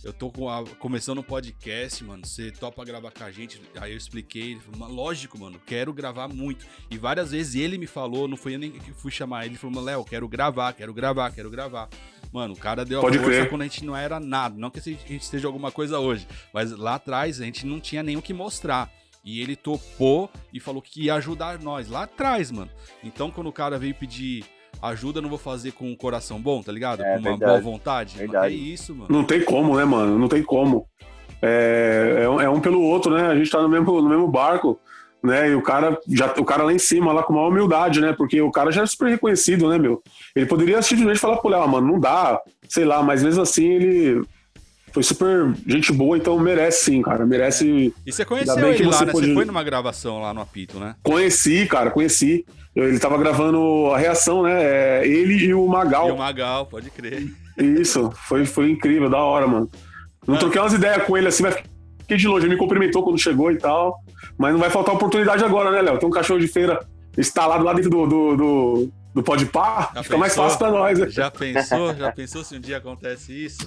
eu 0.04 0.12
tô 0.12 0.30
a, 0.48 0.64
começando 0.78 1.18
um 1.18 1.22
podcast, 1.22 2.04
mano. 2.04 2.26
Você 2.26 2.50
topa 2.50 2.84
gravar 2.84 3.10
com 3.10 3.24
a 3.24 3.30
gente? 3.30 3.60
Aí 3.76 3.92
eu 3.92 3.96
expliquei. 3.96 4.52
Ele 4.52 4.60
falou, 4.60 4.92
lógico, 4.92 5.38
mano, 5.38 5.60
quero 5.64 5.92
gravar 5.92 6.28
muito. 6.28 6.66
E 6.90 6.98
várias 6.98 7.30
vezes 7.30 7.54
ele 7.54 7.78
me 7.78 7.86
falou, 7.86 8.28
não 8.28 8.36
foi 8.36 8.54
eu 8.54 8.58
nem 8.58 8.70
que 8.70 8.92
fui 8.92 9.10
chamar 9.10 9.46
ele. 9.46 9.54
Ele 9.54 9.58
falou, 9.58 9.82
Léo, 9.82 10.04
quero 10.04 10.28
gravar, 10.28 10.72
quero 10.74 10.92
gravar, 10.92 11.32
quero 11.32 11.50
gravar. 11.50 11.88
Mano, 12.30 12.54
o 12.54 12.56
cara 12.56 12.84
deu 12.84 12.98
a 12.98 13.02
Pode 13.02 13.18
força 13.18 13.32
crer. 13.32 13.48
quando 13.48 13.62
a 13.62 13.64
gente 13.64 13.84
não 13.84 13.96
era 13.96 14.20
nada. 14.20 14.56
Não 14.58 14.70
que 14.70 14.78
a 14.78 14.82
gente 14.82 15.16
esteja 15.16 15.46
alguma 15.46 15.72
coisa 15.72 15.98
hoje, 15.98 16.26
mas 16.52 16.72
lá 16.72 16.96
atrás 16.96 17.40
a 17.40 17.44
gente 17.44 17.64
não 17.64 17.80
tinha 17.80 18.02
nem 18.02 18.16
o 18.16 18.22
que 18.22 18.34
mostrar. 18.34 18.92
E 19.26 19.40
ele 19.40 19.56
topou 19.56 20.30
e 20.54 20.60
falou 20.60 20.80
que 20.80 21.06
ia 21.06 21.16
ajudar 21.16 21.58
nós 21.58 21.90
lá 21.90 22.04
atrás, 22.04 22.52
mano. 22.52 22.70
Então, 23.02 23.28
quando 23.28 23.48
o 23.48 23.52
cara 23.52 23.76
veio 23.76 23.92
pedir 23.92 24.44
ajuda, 24.80 25.20
não 25.20 25.28
vou 25.28 25.38
fazer 25.38 25.72
com 25.72 25.90
um 25.90 25.96
coração 25.96 26.40
bom, 26.40 26.62
tá 26.62 26.70
ligado? 26.70 27.02
É, 27.02 27.14
com 27.14 27.18
uma 27.18 27.30
verdade. 27.30 27.50
boa 27.50 27.60
vontade. 27.60 28.18
Verdade. 28.18 28.54
É 28.54 28.56
isso, 28.56 28.94
mano. 28.94 29.08
Não 29.10 29.24
tem 29.24 29.44
como, 29.44 29.76
né, 29.76 29.84
mano? 29.84 30.16
Não 30.16 30.28
tem 30.28 30.44
como. 30.44 30.86
É, 31.42 32.20
é, 32.22 32.28
um, 32.28 32.40
é 32.40 32.48
um 32.48 32.60
pelo 32.60 32.80
outro, 32.80 33.12
né? 33.12 33.26
A 33.26 33.34
gente 33.34 33.50
tá 33.50 33.60
no 33.60 33.68
mesmo, 33.68 34.00
no 34.00 34.08
mesmo 34.08 34.28
barco, 34.28 34.78
né? 35.20 35.50
E 35.50 35.54
o 35.56 35.62
cara, 35.62 35.98
já, 36.08 36.32
o 36.38 36.44
cara 36.44 36.62
lá 36.62 36.72
em 36.72 36.78
cima, 36.78 37.12
lá 37.12 37.24
com 37.24 37.32
uma 37.32 37.48
humildade, 37.48 38.00
né? 38.00 38.12
Porque 38.12 38.40
o 38.40 38.52
cara 38.52 38.70
já 38.70 38.82
é 38.82 38.86
super 38.86 39.08
reconhecido, 39.08 39.68
né, 39.68 39.76
meu? 39.76 40.00
Ele 40.36 40.46
poderia 40.46 40.80
simplesmente 40.82 41.18
falar 41.18 41.38
pro 41.38 41.50
Léo, 41.50 41.62
ah, 41.62 41.66
mano, 41.66 41.88
não 41.88 41.98
dá, 41.98 42.40
sei 42.68 42.84
lá, 42.84 43.02
mas 43.02 43.24
mesmo 43.24 43.42
assim 43.42 43.66
ele 43.66 44.22
foi 44.96 45.02
super 45.02 45.54
gente 45.66 45.92
boa, 45.92 46.16
então 46.16 46.38
merece 46.40 46.86
sim, 46.86 47.02
cara. 47.02 47.26
Merece. 47.26 47.92
E 48.06 48.10
você 48.10 48.24
conheceu 48.24 48.72
ele 48.72 48.86
lá, 48.86 49.04
né? 49.04 49.12
Pode... 49.12 49.26
Você 49.26 49.34
foi 49.34 49.44
numa 49.44 49.62
gravação 49.62 50.22
lá 50.22 50.32
no 50.32 50.40
Apito, 50.40 50.78
né? 50.80 50.94
Conheci, 51.02 51.66
cara, 51.66 51.90
conheci. 51.90 52.46
Ele 52.74 52.98
tava 52.98 53.18
gravando 53.18 53.90
a 53.92 53.98
reação, 53.98 54.42
né? 54.42 54.52
É, 54.54 55.06
ele 55.06 55.34
e 55.34 55.52
o 55.52 55.66
Magal. 55.66 56.08
E 56.08 56.12
o 56.12 56.16
Magal, 56.16 56.64
pode 56.64 56.88
crer. 56.88 57.30
Isso, 57.58 58.10
foi, 58.26 58.46
foi 58.46 58.70
incrível, 58.70 59.10
da 59.10 59.18
hora, 59.18 59.46
mano. 59.46 59.68
Não 60.26 60.38
troquei 60.38 60.62
umas 60.62 60.72
ideias 60.72 61.02
com 61.02 61.14
ele 61.14 61.28
assim, 61.28 61.42
mas 61.42 61.56
fiquei 62.00 62.16
de 62.16 62.26
longe. 62.26 62.46
Ele 62.46 62.54
me 62.54 62.58
cumprimentou 62.58 63.02
quando 63.02 63.18
chegou 63.18 63.52
e 63.52 63.58
tal. 63.58 63.98
Mas 64.38 64.52
não 64.52 64.58
vai 64.58 64.70
faltar 64.70 64.94
oportunidade 64.94 65.44
agora, 65.44 65.70
né, 65.70 65.82
Léo? 65.82 65.98
Tem 65.98 66.08
um 66.08 66.12
cachorro 66.12 66.40
de 66.40 66.48
feira 66.48 66.80
instalado 67.18 67.64
lá 67.64 67.74
dentro 67.74 67.90
do, 67.90 68.06
do, 68.06 68.36
do 68.36 68.92
do 69.16 69.22
Pode 69.22 69.46
Par, 69.46 69.88
fica 69.88 70.02
pensou? 70.02 70.18
mais 70.18 70.34
fácil 70.34 70.58
pra 70.58 70.70
nós. 70.70 70.98
Né? 70.98 71.08
Já 71.08 71.30
pensou? 71.30 71.94
Já 71.94 72.12
pensou 72.12 72.44
se 72.44 72.54
um 72.54 72.60
dia 72.60 72.76
acontece 72.76 73.32
isso? 73.32 73.66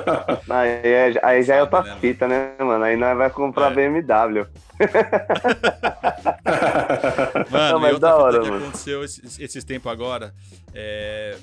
aí, 0.48 0.70
é, 0.70 1.20
aí 1.22 1.42
já 1.42 1.56
é 1.56 1.60
outra 1.60 1.82
né, 1.82 1.98
fita, 2.00 2.26
né, 2.26 2.54
mano? 2.58 2.82
Aí 2.82 2.96
nós 2.96 3.14
vai 3.14 3.28
comprar 3.28 3.72
é. 3.72 3.74
BMW. 3.74 4.46
mano, 7.50 7.72
Não, 7.72 7.80
mas 7.80 7.98
da 7.98 8.16
hora, 8.16 8.40
que 8.40 8.48
mano. 8.48 8.64
aconteceu 8.64 9.04
esses, 9.04 9.38
esses 9.38 9.64
tempos 9.64 9.92
agora, 9.92 10.32
é, 10.72 11.36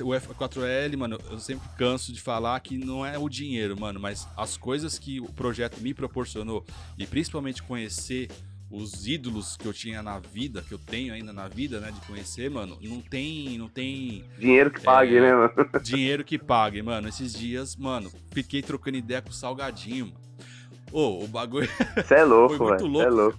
o 0.00 0.08
F4L, 0.08 0.96
mano, 0.96 1.16
eu 1.30 1.38
sempre 1.38 1.68
canso 1.78 2.12
de 2.12 2.20
falar 2.20 2.58
que 2.58 2.76
não 2.76 3.06
é 3.06 3.16
o 3.16 3.28
dinheiro, 3.28 3.78
mano, 3.78 4.00
mas 4.00 4.26
as 4.36 4.56
coisas 4.56 4.98
que 4.98 5.20
o 5.20 5.32
projeto 5.32 5.80
me 5.80 5.94
proporcionou 5.94 6.64
e 6.98 7.06
principalmente 7.06 7.62
conhecer 7.62 8.28
os 8.70 9.06
ídolos 9.06 9.56
que 9.56 9.66
eu 9.66 9.72
tinha 9.72 10.02
na 10.02 10.18
vida, 10.18 10.62
que 10.62 10.72
eu 10.72 10.78
tenho 10.78 11.12
ainda 11.12 11.32
na 11.32 11.48
vida, 11.48 11.80
né, 11.80 11.90
de 11.90 12.00
conhecer, 12.06 12.48
mano, 12.48 12.78
não 12.80 13.00
tem, 13.00 13.58
não 13.58 13.68
tem 13.68 14.24
dinheiro 14.38 14.70
que 14.70 14.80
pague, 14.80 15.16
é, 15.16 15.20
né, 15.20 15.34
mano? 15.34 15.52
Dinheiro 15.82 16.24
que 16.24 16.38
pague, 16.38 16.80
mano. 16.80 17.08
Esses 17.08 17.32
dias, 17.32 17.74
mano, 17.74 18.10
fiquei 18.30 18.62
trocando 18.62 18.96
ideia 18.96 19.20
com 19.20 19.30
o 19.30 19.34
Salgadinho, 19.34 20.06
mano. 20.06 20.20
Ô, 20.92 21.00
oh, 21.00 21.24
o 21.24 21.28
bagulho 21.28 21.68
Você 21.96 22.14
é 22.14 22.24
louco, 22.24 22.56
foi 22.56 22.68
muito 22.68 22.86
louco. 22.86 23.06
É 23.06 23.10
louco. 23.10 23.38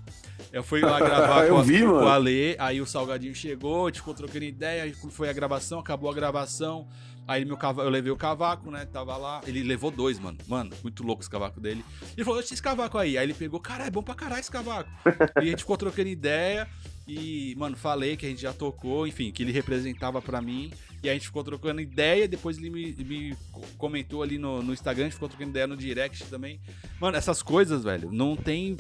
Eu 0.52 0.64
fui 0.64 0.82
lá 0.82 1.00
gravar 1.00 1.48
com, 1.50 1.62
vi, 1.64 1.82
com 1.82 1.88
o 1.88 2.08
Ale, 2.08 2.56
aí 2.60 2.82
o 2.82 2.86
Salgadinho 2.86 3.34
chegou, 3.34 3.86
a 3.86 3.90
gente 3.90 4.00
ficou 4.00 4.14
trocando 4.14 4.44
ideia, 4.44 4.94
foi 5.12 5.30
a 5.30 5.34
gravação, 5.34 5.80
acabou 5.80 6.10
a 6.10 6.14
gravação. 6.14 6.88
Aí 7.28 7.46
meu 7.46 7.56
cavaco, 7.56 7.88
eu 7.88 7.92
levei 7.92 8.12
o 8.12 8.18
cavaco, 8.18 8.70
né? 8.72 8.86
Tava 8.86 9.16
lá. 9.16 9.42
Ele 9.46 9.64
levou 9.64 9.92
dois, 9.92 10.20
mano. 10.20 10.38
Mano, 10.48 10.72
muito 10.84 11.04
louco 11.04 11.22
esse 11.22 11.30
cavaco 11.30 11.60
dele. 11.60 11.84
Ele 12.18 12.26
falou: 12.26 12.40
esse 12.40 12.62
cavaco 12.62 12.98
aí. 12.98 13.18
Aí 13.18 13.26
ele 13.26 13.34
pegou, 13.34 13.60
cara, 13.60 13.86
é 13.86 13.90
bom 13.90 14.04
pra 14.04 14.16
caralho 14.16 14.40
esse 14.40 14.52
cavaco. 14.52 14.90
e 15.38 15.48
a 15.48 15.52
gente 15.52 15.60
ficou 15.60 15.78
trocando 15.78 16.10
ideia. 16.10 16.68
E, 17.08 17.56
mano, 17.58 17.76
falei 17.76 18.16
que 18.16 18.26
a 18.26 18.30
gente 18.30 18.42
já 18.42 18.54
tocou, 18.54 19.08
enfim, 19.08 19.32
que 19.32 19.44
ele 19.44 19.52
representava 19.52 20.22
para 20.22 20.42
mim. 20.42 20.72
E 21.04 21.10
a 21.10 21.14
gente 21.14 21.26
ficou 21.26 21.44
trocando 21.44 21.82
ideia. 21.82 22.28
Depois 22.28 22.58
ele 22.58 22.70
me, 22.70 22.94
me 23.04 23.38
comentou 23.78 24.24
ali 24.24 24.38
no, 24.38 24.62
no 24.62 24.74
Instagram, 24.74 25.06
a 25.06 25.08
gente 25.08 25.14
ficou 25.14 25.30
trocando 25.30 25.52
ideia 25.52 25.68
no 25.68 25.78
direct 25.78 26.24
também. 26.26 26.60
Mano, 27.00 27.18
essas 27.18 27.42
coisas, 27.42 27.84
velho, 27.84 28.12
não 28.12 28.36
tem 28.36 28.78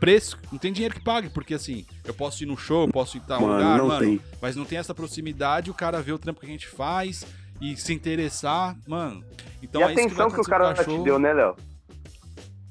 preço, 0.00 0.38
não 0.50 0.58
tem 0.58 0.72
dinheiro 0.72 0.94
que 0.94 1.04
pague, 1.04 1.28
porque 1.28 1.52
assim, 1.52 1.84
eu 2.04 2.14
posso 2.14 2.42
ir 2.42 2.46
no 2.46 2.56
show, 2.56 2.86
eu 2.86 2.88
posso 2.88 3.18
ir 3.18 3.20
tal 3.20 3.42
mano, 3.42 3.54
lugar, 3.54 3.82
mano, 3.82 4.00
tem. 4.00 4.20
mas 4.40 4.56
não 4.56 4.64
tem 4.64 4.78
essa 4.78 4.94
proximidade, 4.94 5.70
o 5.70 5.74
cara 5.74 6.00
vê 6.00 6.10
o 6.10 6.18
trampo 6.18 6.40
que 6.40 6.46
a 6.46 6.48
gente 6.48 6.66
faz, 6.66 7.26
e 7.60 7.76
se 7.76 7.92
interessar, 7.92 8.76
mano. 8.86 9.24
Então 9.62 9.80
e 9.80 9.84
a 9.84 9.88
é 9.88 9.92
atenção 9.92 10.28
que, 10.28 10.36
que, 10.36 10.40
o 10.40 10.44
cara 10.44 10.74
te 10.74 10.98
deu, 10.98 11.18
né, 11.18 11.32
Léo? 11.32 11.56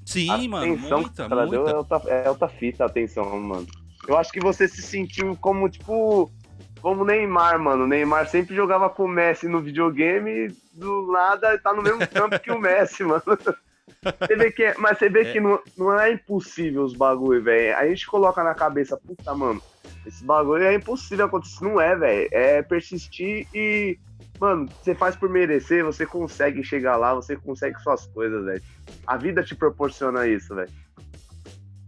Sim, 0.05 0.29
a 0.29 0.37
mano, 0.49 0.73
atenção 0.73 1.01
muita, 1.01 1.27
que 1.27 1.31
ela 1.31 1.45
muita. 1.45 1.63
deu 1.63 1.67
é 1.67 1.77
outra, 1.77 1.97
é 2.09 2.29
outra 2.29 2.47
fita 2.47 2.83
a 2.83 2.87
atenção, 2.87 3.39
mano. 3.39 3.67
Eu 4.07 4.17
acho 4.17 4.31
que 4.31 4.39
você 4.39 4.67
se 4.67 4.81
sentiu 4.81 5.37
como, 5.39 5.69
tipo, 5.69 6.31
como 6.81 7.05
Neymar, 7.05 7.59
mano. 7.59 7.83
O 7.83 7.87
Neymar 7.87 8.27
sempre 8.27 8.55
jogava 8.55 8.89
com 8.89 9.03
o 9.03 9.07
Messi 9.07 9.47
no 9.47 9.61
videogame 9.61 10.31
e 10.47 10.47
do 10.73 11.11
nada 11.11 11.57
tá 11.59 11.73
no 11.73 11.83
mesmo 11.83 11.99
campo 12.09 12.39
que 12.39 12.51
o 12.51 12.59
Messi, 12.59 13.03
mano. 13.03 13.21
Você 13.25 14.35
vê 14.35 14.51
que, 14.51 14.63
é, 14.63 14.75
mas 14.77 14.97
você 14.97 15.09
vê 15.09 15.21
é. 15.21 15.31
que 15.31 15.39
não, 15.39 15.59
não 15.77 15.99
é 15.99 16.13
impossível 16.13 16.83
os 16.83 16.95
bagulho, 16.95 17.43
velho. 17.43 17.77
A 17.77 17.87
gente 17.87 18.07
coloca 18.07 18.43
na 18.43 18.55
cabeça, 18.55 18.97
puta, 18.97 19.35
mano, 19.35 19.61
esse 20.05 20.23
bagulho 20.23 20.63
é 20.63 20.73
impossível 20.73 21.25
acontecer. 21.25 21.63
Não 21.63 21.79
é, 21.79 21.95
velho. 21.95 22.29
É 22.31 22.61
persistir 22.61 23.47
e, 23.53 23.99
mano, 24.39 24.67
você 24.81 24.95
faz 24.95 25.15
por 25.15 25.29
merecer, 25.29 25.83
você 25.83 26.05
consegue 26.05 26.63
chegar 26.63 26.95
lá, 26.97 27.13
você 27.13 27.35
consegue 27.35 27.79
suas 27.81 28.05
coisas, 28.07 28.45
velho. 28.45 28.61
A 29.05 29.17
vida 29.17 29.43
te 29.43 29.55
proporciona 29.55 30.27
isso, 30.27 30.55
velho. 30.55 30.71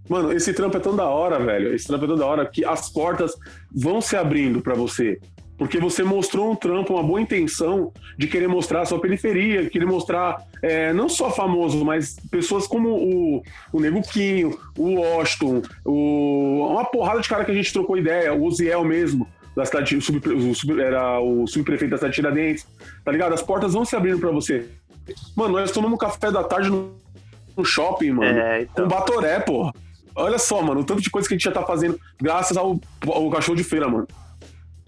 Mano, 0.09 0.33
esse 0.33 0.53
trampo 0.53 0.75
é 0.75 0.79
tão 0.79 0.95
da 0.95 1.05
hora, 1.05 1.39
velho. 1.39 1.73
Esse 1.73 1.87
trampo 1.87 2.03
é 2.03 2.07
tão 2.07 2.17
da 2.17 2.25
hora 2.25 2.45
que 2.45 2.65
as 2.65 2.89
portas 2.89 3.33
vão 3.73 4.01
se 4.01 4.15
abrindo 4.15 4.61
para 4.61 4.73
você. 4.73 5.19
Porque 5.57 5.79
você 5.79 6.03
mostrou 6.03 6.51
um 6.51 6.55
trampo, 6.55 6.95
uma 6.95 7.03
boa 7.03 7.21
intenção 7.21 7.93
de 8.17 8.27
querer 8.27 8.47
mostrar 8.47 8.81
a 8.81 8.85
sua 8.85 8.99
periferia, 8.99 9.69
querer 9.69 9.85
mostrar 9.85 10.43
é, 10.61 10.91
não 10.91 11.07
só 11.07 11.29
famoso, 11.29 11.85
mas 11.85 12.15
pessoas 12.31 12.65
como 12.65 12.89
o, 12.89 13.43
o 13.71 13.79
Neguquinho, 13.79 14.57
o 14.75 14.95
Washington, 14.95 15.61
o, 15.85 16.71
uma 16.71 16.83
porrada 16.83 17.21
de 17.21 17.29
cara 17.29 17.45
que 17.45 17.51
a 17.51 17.53
gente 17.53 17.71
trocou 17.71 17.95
ideia, 17.95 18.33
o 18.33 18.43
Uziel 18.43 18.83
mesmo, 18.83 19.27
da 19.55 19.65
cidade, 19.65 19.95
o 19.95 20.01
sub, 20.01 20.29
o 20.29 20.55
sub, 20.55 20.79
era 20.81 21.19
o 21.19 21.45
subprefeito 21.47 21.91
da 21.91 21.97
cidade 21.97 22.15
de 22.15 22.21
Tiradentes, 22.21 22.67
tá 23.03 23.11
ligado? 23.11 23.33
As 23.33 23.41
portas 23.41 23.73
vão 23.73 23.83
se 23.83 23.95
abrindo 23.95 24.19
para 24.19 24.31
você. 24.31 24.67
Mano, 25.35 25.53
nós 25.53 25.71
tomamos 25.71 25.99
café 25.99 26.31
da 26.31 26.43
tarde 26.43 26.69
no, 26.69 26.95
no 27.55 27.65
shopping, 27.65 28.11
mano, 28.11 28.39
é, 28.39 28.61
então. 28.61 28.85
com 28.85 28.89
Batoré, 28.89 29.39
porra. 29.39 29.73
Olha 30.15 30.37
só, 30.37 30.61
mano, 30.61 30.81
o 30.81 30.83
tanto 30.83 31.01
de 31.01 31.09
coisa 31.09 31.27
que 31.27 31.33
a 31.33 31.37
gente 31.37 31.45
já 31.45 31.51
tá 31.51 31.63
fazendo 31.63 31.99
graças 32.21 32.57
ao, 32.57 32.79
ao 33.07 33.29
cachorro 33.29 33.55
de 33.55 33.63
feira, 33.63 33.87
mano. 33.87 34.07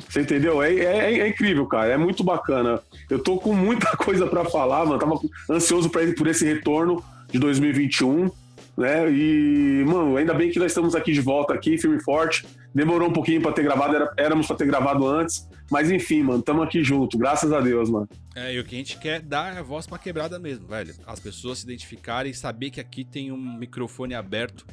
Você 0.10 0.22
entendeu? 0.22 0.62
É, 0.62 0.74
é, 0.74 1.20
é, 1.22 1.28
incrível, 1.28 1.66
cara. 1.66 1.94
É 1.94 1.98
muito 1.98 2.24
bacana. 2.24 2.80
Eu 3.10 3.20
tô 3.20 3.38
com 3.38 3.54
muita 3.54 3.90
coisa 3.98 4.28
para 4.28 4.46
falar, 4.46 4.86
mano. 4.86 5.00
Tava 5.00 5.20
ansioso 5.50 5.90
pra, 5.90 6.02
por 6.14 6.28
esse 6.28 6.46
retorno 6.46 7.04
de 7.32 7.40
2021, 7.40 8.30
né? 8.78 9.12
E, 9.12 9.84
mano, 9.86 10.18
ainda 10.18 10.34
bem 10.34 10.50
que 10.50 10.60
nós 10.60 10.72
estamos 10.72 10.96
aqui 10.96 11.14
de 11.14 11.22
volta 11.22 11.54
aqui, 11.54 11.78
firme 11.78 11.98
e 11.98 12.04
forte. 12.04 12.46
Demorou 12.74 13.10
um 13.10 13.14
pouquinho 13.14 13.42
para 13.42 13.52
ter 13.52 13.64
gravado, 13.64 13.96
era, 13.96 14.14
éramos 14.18 14.48
pra 14.48 14.56
ter 14.56 14.66
gravado 14.66 15.08
antes. 15.08 15.48
Mas 15.70 15.90
enfim, 15.90 16.24
mano, 16.24 16.40
estamos 16.40 16.64
aqui 16.64 16.84
junto, 16.84 17.18
graças 17.18 17.52
a 17.52 17.62
Deus, 17.62 17.90
mano. 17.90 18.08
É, 18.36 18.54
e 18.54 18.60
o 18.60 18.64
que 18.64 18.76
a 18.76 18.78
gente 18.78 18.98
quer 18.98 19.22
dar 19.22 19.56
é 19.56 19.60
a 19.60 19.64
voz 19.64 19.88
pra 19.88 19.98
quebrada 19.98 20.40
mesmo, 20.40 20.68
velho. 20.68 20.94
As 21.06 21.20
pessoas 21.20 21.60
se 21.60 21.66
identificarem 21.66 22.32
e 22.32 22.36
saber 22.36 22.70
que 22.72 22.80
aqui 22.80 23.04
tem 23.04 23.32
um 23.32 23.58
microfone 23.58 24.14
aberto 24.14 24.66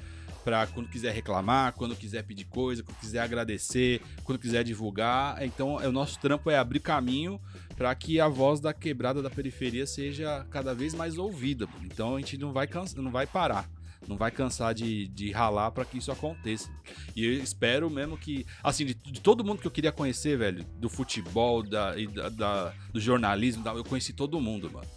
para 0.44 0.66
quando 0.66 0.88
quiser 0.88 1.12
reclamar, 1.12 1.74
quando 1.74 1.94
quiser 1.94 2.22
pedir 2.24 2.44
coisa, 2.44 2.82
quando 2.82 2.96
quiser 2.98 3.20
agradecer, 3.20 4.00
quando 4.24 4.38
quiser 4.38 4.64
divulgar. 4.64 5.42
Então, 5.44 5.80
é, 5.80 5.86
o 5.86 5.92
nosso 5.92 6.18
trampo 6.18 6.50
é 6.50 6.56
abrir 6.56 6.80
caminho 6.80 7.40
para 7.76 7.94
que 7.94 8.20
a 8.20 8.28
voz 8.28 8.60
da 8.60 8.72
quebrada 8.72 9.22
da 9.22 9.30
periferia 9.30 9.86
seja 9.86 10.46
cada 10.50 10.74
vez 10.74 10.94
mais 10.94 11.18
ouvida. 11.18 11.68
Então, 11.84 12.16
a 12.16 12.18
gente 12.18 12.38
não 12.38 12.52
vai 12.52 12.66
cansa, 12.66 13.00
não 13.00 13.10
vai 13.10 13.26
parar. 13.26 13.68
Não 14.08 14.16
vai 14.16 14.30
cansar 14.30 14.74
de, 14.74 15.08
de 15.08 15.30
ralar 15.30 15.70
para 15.70 15.84
que 15.84 15.98
isso 15.98 16.10
aconteça. 16.10 16.70
E 17.14 17.24
eu 17.24 17.32
espero 17.34 17.90
mesmo 17.90 18.16
que. 18.16 18.46
Assim, 18.62 18.86
de, 18.86 18.94
de, 18.94 19.20
todo 19.20 19.44
mundo 19.44 19.60
que 19.60 19.66
eu 19.66 19.70
queria 19.70 19.92
conhecer, 19.92 20.38
velho, 20.38 20.64
do 20.78 20.88
futebol, 20.88 21.62
da, 21.62 21.94
da, 21.94 22.28
da 22.28 22.74
do 22.92 23.00
jornalismo, 23.00 23.66
eu 23.68 23.84
conheci 23.84 24.12
todo 24.12 24.40
mundo, 24.40 24.70
mano 24.70 24.88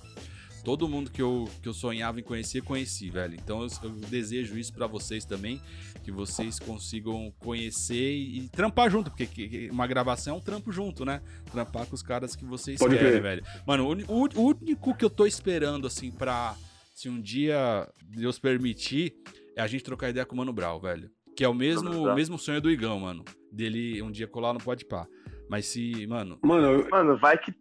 todo 0.64 0.88
mundo 0.88 1.12
que 1.12 1.22
eu, 1.22 1.50
que 1.62 1.68
eu 1.68 1.74
sonhava 1.74 2.20
em 2.20 2.24
conhecer, 2.24 2.64
conheci, 2.64 3.10
velho. 3.10 3.36
Então 3.36 3.62
eu, 3.62 3.70
eu 3.84 3.90
desejo 3.90 4.58
isso 4.58 4.74
para 4.74 4.88
vocês 4.88 5.26
também, 5.26 5.62
que 6.04 6.12
vocês 6.12 6.58
consigam 6.58 7.32
conhecer 7.40 8.14
e, 8.14 8.40
e 8.40 8.50
trampar 8.50 8.90
junto, 8.90 9.12
porque 9.12 9.28
que, 9.28 9.70
uma 9.70 9.86
gravação 9.86 10.36
é 10.36 10.38
um 10.38 10.42
trampo 10.42 10.72
junto, 10.72 11.04
né? 11.04 11.22
Trampar 11.52 11.86
com 11.86 11.96
os 11.96 12.02
caras 12.02 12.36
que 12.36 12.46
vocês 12.46 12.80
Pode 12.80 12.96
querem, 12.96 13.12
ver. 13.12 13.22
velho. 13.22 13.46
Mano, 13.66 13.86
o, 13.86 14.24
o, 14.24 14.30
o, 14.36 14.48
único 14.48 14.96
que 14.96 15.04
eu 15.04 15.10
tô 15.10 15.26
esperando, 15.26 15.86
assim, 15.86 16.10
pra. 16.10 16.56
Se 16.94 17.10
um 17.10 17.20
dia 17.20 17.90
Deus 18.04 18.38
permitir, 18.38 19.16
é 19.56 19.62
a 19.62 19.68
gente 19.68 19.84
trocar 19.84 20.10
ideia 20.10 20.26
com 20.26 20.36
o 20.36 20.38
Mano 20.38 20.54
Brau, 20.54 20.80
velho. 20.80 21.10
Que 21.36 21.44
é 21.44 21.50
o 21.50 21.54
mesmo, 21.54 21.90
o 21.90 22.14
mesmo 22.14 22.38
sonho 22.38 22.62
do 22.62 22.70
Igão, 22.70 23.00
mano. 23.00 23.26
Dele 23.52 24.02
um 24.04 24.12
dia 24.12 24.28
colar 24.28 24.54
no 24.54 24.60
Pode 24.60 24.86
Pá. 24.86 25.08
Mas 25.50 25.66
se, 25.66 26.06
mano. 26.06 26.38
Mano, 26.44 26.68
eu... 26.68 26.90
mano 26.90 27.18
vai 27.18 27.38
que 27.38 27.52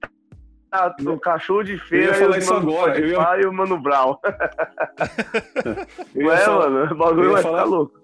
ah, 0.70 0.94
no 1.00 1.18
cachorro 1.18 1.62
de 1.62 1.78
feira. 1.78 2.06
Eu 2.06 2.12
ia 2.12 2.14
falar 2.14 2.38
isso 2.38 2.54
agora. 2.54 2.98
Eu 2.98 3.08
ia... 3.08 3.40
E 3.40 3.46
o 3.46 3.52
Mano 3.52 3.80
Brown. 3.80 4.16
eu 6.14 6.26
ia 6.26 6.32
é, 6.32 6.36
falar... 6.38 6.70
mano, 6.70 6.92
o 6.92 6.96
bagulho 6.96 7.32
vai 7.32 7.42
falar... 7.42 7.58
ficar 7.58 7.70
louco. 7.70 8.02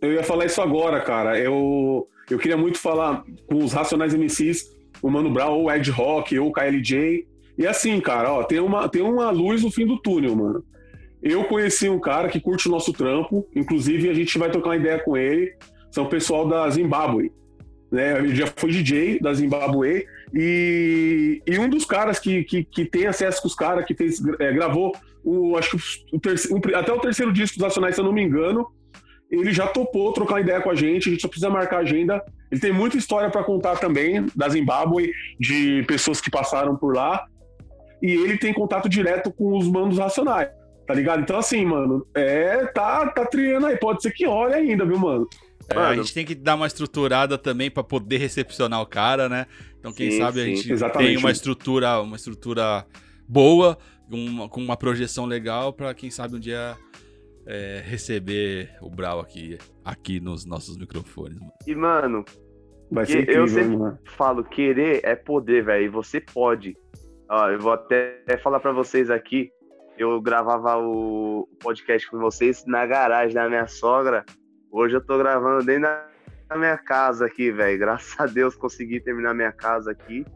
Eu 0.00 0.12
ia 0.12 0.24
falar 0.24 0.44
isso 0.44 0.60
agora, 0.60 1.00
cara. 1.00 1.38
Eu, 1.38 2.08
eu 2.28 2.38
queria 2.38 2.56
muito 2.56 2.78
falar 2.78 3.24
com 3.46 3.64
os 3.64 3.72
Racionais 3.72 4.14
MCs, 4.14 4.76
o 5.00 5.10
Mano 5.10 5.30
Brown, 5.30 5.52
ou 5.52 5.64
o 5.64 5.72
Ed 5.72 5.90
Rock, 5.90 6.38
ou 6.38 6.48
o 6.48 6.52
KLJ. 6.52 7.26
E 7.56 7.66
assim, 7.66 8.00
cara, 8.00 8.32
ó, 8.32 8.42
tem 8.42 8.60
uma, 8.60 8.88
tem 8.88 9.02
uma 9.02 9.30
luz 9.30 9.62
no 9.62 9.70
fim 9.70 9.86
do 9.86 10.00
túnel, 10.00 10.34
mano. 10.34 10.64
Eu 11.22 11.44
conheci 11.44 11.88
um 11.88 12.00
cara 12.00 12.28
que 12.28 12.40
curte 12.40 12.68
o 12.68 12.70
nosso 12.70 12.92
trampo, 12.92 13.46
inclusive 13.54 14.10
a 14.10 14.14
gente 14.14 14.38
vai 14.38 14.50
trocar 14.50 14.70
uma 14.70 14.76
ideia 14.76 14.98
com 14.98 15.16
ele. 15.16 15.54
São 15.90 16.04
o 16.04 16.08
pessoal 16.08 16.46
da 16.46 16.68
Zimbábue 16.68 17.32
né? 17.94 18.18
Ele 18.18 18.34
já 18.34 18.46
foi 18.48 18.70
DJ 18.70 19.20
da 19.20 19.32
Zimbabwe 19.32 20.04
e, 20.34 21.40
e 21.46 21.58
um 21.58 21.68
dos 21.68 21.84
caras 21.84 22.18
que, 22.18 22.42
que, 22.42 22.64
que 22.64 22.84
tem 22.84 23.06
acesso 23.06 23.40
com 23.40 23.46
os 23.46 23.54
caras, 23.54 23.86
que 23.86 23.94
fez, 23.94 24.20
é, 24.40 24.52
gravou 24.52 24.92
o, 25.22 25.56
acho 25.56 25.78
que 25.78 26.16
o 26.16 26.18
terceiro, 26.18 26.60
o, 26.60 26.76
até 26.76 26.92
o 26.92 26.98
terceiro 26.98 27.32
disco 27.32 27.56
dos 27.56 27.62
Nacionais, 27.62 27.94
se 27.94 28.00
eu 28.00 28.04
não 28.04 28.12
me 28.12 28.22
engano, 28.22 28.66
ele 29.30 29.52
já 29.52 29.66
topou 29.68 30.12
trocar 30.12 30.40
ideia 30.40 30.60
com 30.60 30.70
a 30.70 30.74
gente, 30.74 31.08
a 31.08 31.12
gente 31.12 31.22
só 31.22 31.28
precisa 31.28 31.48
marcar 31.48 31.78
a 31.78 31.80
agenda. 31.80 32.22
Ele 32.50 32.60
tem 32.60 32.72
muita 32.72 32.96
história 32.96 33.30
para 33.30 33.42
contar 33.44 33.76
também 33.76 34.26
da 34.34 34.48
Zimbábue, 34.48 35.12
de 35.38 35.84
pessoas 35.86 36.20
que 36.20 36.30
passaram 36.30 36.76
por 36.76 36.94
lá. 36.94 37.24
E 38.04 38.10
ele 38.10 38.36
tem 38.36 38.52
contato 38.52 38.86
direto 38.86 39.32
com 39.32 39.56
os 39.56 39.66
mandos 39.66 39.96
racionais, 39.96 40.50
tá 40.86 40.92
ligado? 40.92 41.22
Então, 41.22 41.38
assim, 41.38 41.64
mano, 41.64 42.06
é, 42.14 42.66
tá, 42.66 43.08
tá 43.08 43.24
triando 43.24 43.64
aí. 43.64 43.78
Pode 43.78 44.02
ser 44.02 44.12
que 44.12 44.26
olhe 44.26 44.52
ainda, 44.52 44.84
viu, 44.84 44.98
mano? 44.98 45.26
É, 45.70 45.78
a 45.78 45.94
gente 45.94 46.12
tem 46.12 46.26
que 46.26 46.34
dar 46.34 46.54
uma 46.54 46.66
estruturada 46.66 47.38
também 47.38 47.70
para 47.70 47.82
poder 47.82 48.18
recepcionar 48.18 48.82
o 48.82 48.86
cara, 48.86 49.26
né? 49.26 49.46
Então, 49.78 49.90
quem 49.90 50.10
sim, 50.10 50.18
sabe 50.18 50.42
a 50.42 50.44
gente 50.44 50.70
exatamente. 50.70 51.08
tem 51.08 51.16
uma 51.16 51.30
estrutura, 51.30 51.98
uma 52.02 52.16
estrutura 52.16 52.84
boa, 53.26 53.78
uma, 54.10 54.50
com 54.50 54.60
uma 54.60 54.76
projeção 54.76 55.24
legal 55.24 55.72
para 55.72 55.94
quem 55.94 56.10
sabe 56.10 56.36
um 56.36 56.40
dia 56.40 56.76
é, 57.46 57.82
receber 57.86 58.68
o 58.82 58.90
Brau 58.90 59.18
aqui, 59.18 59.56
aqui 59.82 60.20
nos 60.20 60.44
nossos 60.44 60.76
microfones. 60.76 61.38
Mano. 61.38 61.52
E, 61.66 61.74
mano, 61.74 62.22
Vai 62.90 63.06
ser 63.06 63.22
incrível, 63.22 63.42
eu 63.42 63.48
sempre 63.48 63.76
mano. 63.76 63.98
falo, 64.04 64.44
querer 64.44 65.00
é 65.02 65.16
poder, 65.16 65.64
velho. 65.64 65.86
E 65.86 65.88
você 65.88 66.20
pode. 66.20 66.76
Ó, 67.28 67.48
eu 67.48 67.58
vou 67.58 67.72
até 67.72 68.22
falar 68.42 68.60
para 68.60 68.72
vocês 68.72 69.10
aqui. 69.10 69.50
Eu 69.96 70.20
gravava 70.20 70.76
o 70.78 71.48
podcast 71.60 72.10
com 72.10 72.18
vocês 72.18 72.64
na 72.66 72.84
garagem 72.84 73.34
da 73.34 73.48
minha 73.48 73.66
sogra. 73.66 74.24
Hoje 74.70 74.96
eu 74.96 75.00
tô 75.00 75.16
gravando 75.16 75.64
dentro 75.64 75.88
da 76.48 76.56
minha 76.56 76.76
casa 76.76 77.26
aqui, 77.26 77.50
velho. 77.50 77.78
Graças 77.78 78.18
a 78.18 78.26
Deus 78.26 78.56
consegui 78.56 79.00
terminar 79.00 79.34
minha 79.34 79.52
casa 79.52 79.92
aqui. 79.92 80.26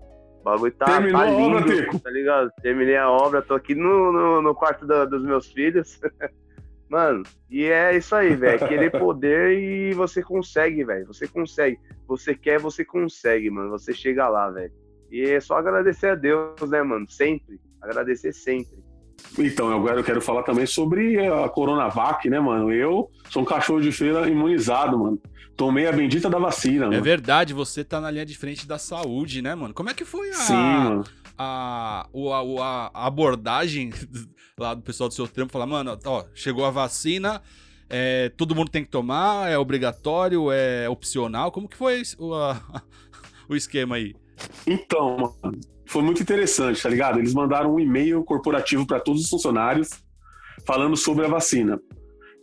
O 0.40 0.44
bagulho 0.44 0.72
tá, 0.72 0.86
tá 0.86 1.00
lindo, 1.00 1.16
a 1.16 1.26
obra, 1.26 2.00
tá 2.00 2.10
ligado? 2.10 2.50
Terminei 2.62 2.96
a 2.96 3.10
obra, 3.10 3.42
tô 3.42 3.54
aqui 3.54 3.74
no, 3.74 4.12
no, 4.12 4.40
no 4.40 4.54
quarto 4.54 4.86
do, 4.86 5.06
dos 5.06 5.22
meus 5.24 5.50
filhos. 5.52 6.00
Mano, 6.88 7.22
e 7.50 7.66
é 7.66 7.96
isso 7.96 8.14
aí, 8.14 8.34
velho. 8.34 8.66
Querer 8.66 8.90
poder 8.90 9.58
e 9.58 9.92
você 9.92 10.22
consegue, 10.22 10.84
velho. 10.84 11.06
Você 11.06 11.28
consegue. 11.28 11.78
Você 12.06 12.34
quer, 12.34 12.58
você 12.58 12.82
consegue, 12.82 13.50
mano. 13.50 13.68
Você 13.68 13.92
chega 13.92 14.26
lá, 14.26 14.48
velho. 14.50 14.72
E 15.10 15.22
é 15.22 15.40
só 15.40 15.56
agradecer 15.56 16.08
a 16.08 16.14
Deus, 16.14 16.60
né, 16.68 16.82
mano? 16.82 17.08
Sempre. 17.08 17.60
Agradecer 17.80 18.32
sempre. 18.32 18.78
Então, 19.38 19.70
agora 19.70 19.98
eu 20.00 20.04
quero 20.04 20.20
falar 20.20 20.42
também 20.42 20.66
sobre 20.66 21.18
a 21.26 21.48
Coronavac, 21.48 22.28
né, 22.28 22.40
mano? 22.40 22.72
Eu 22.72 23.10
sou 23.30 23.42
um 23.42 23.44
cachorro 23.44 23.80
de 23.80 23.92
feira 23.92 24.28
imunizado, 24.28 24.98
mano. 24.98 25.20
Tomei 25.56 25.86
a 25.86 25.92
bendita 25.92 26.30
da 26.30 26.38
vacina, 26.38 26.84
é 26.84 26.88
mano. 26.88 26.94
É 26.94 27.00
verdade, 27.00 27.52
você 27.52 27.82
tá 27.82 28.00
na 28.00 28.10
linha 28.10 28.24
de 28.24 28.36
frente 28.36 28.66
da 28.66 28.78
saúde, 28.78 29.42
né, 29.42 29.54
mano? 29.54 29.74
Como 29.74 29.90
é 29.90 29.94
que 29.94 30.04
foi 30.04 30.30
a, 30.30 30.34
Sim, 30.34 30.54
mano. 30.54 31.04
A, 31.36 32.06
a, 32.06 32.90
a 32.94 33.06
abordagem 33.06 33.90
lá 34.58 34.74
do 34.74 34.82
pessoal 34.82 35.08
do 35.08 35.14
seu 35.14 35.26
trampo? 35.26 35.52
Falar, 35.52 35.66
mano, 35.66 35.98
ó, 36.04 36.24
chegou 36.34 36.64
a 36.64 36.70
vacina, 36.70 37.42
é, 37.88 38.28
todo 38.36 38.54
mundo 38.54 38.70
tem 38.70 38.84
que 38.84 38.90
tomar, 38.90 39.50
é 39.50 39.58
obrigatório, 39.58 40.50
é 40.52 40.88
opcional. 40.88 41.50
Como 41.50 41.68
que 41.68 41.76
foi 41.76 42.02
o, 42.18 42.34
a, 42.34 42.60
o 43.48 43.56
esquema 43.56 43.96
aí? 43.96 44.14
Então, 44.66 45.34
mano 45.42 45.58
foi 45.88 46.02
muito 46.02 46.22
interessante, 46.22 46.82
tá 46.82 46.88
ligado? 46.90 47.18
Eles 47.18 47.32
mandaram 47.32 47.74
um 47.74 47.80
e-mail 47.80 48.22
corporativo 48.22 48.86
para 48.86 49.00
todos 49.00 49.22
os 49.22 49.30
funcionários 49.30 49.88
falando 50.66 50.94
sobre 50.98 51.24
a 51.24 51.28
vacina. 51.28 51.80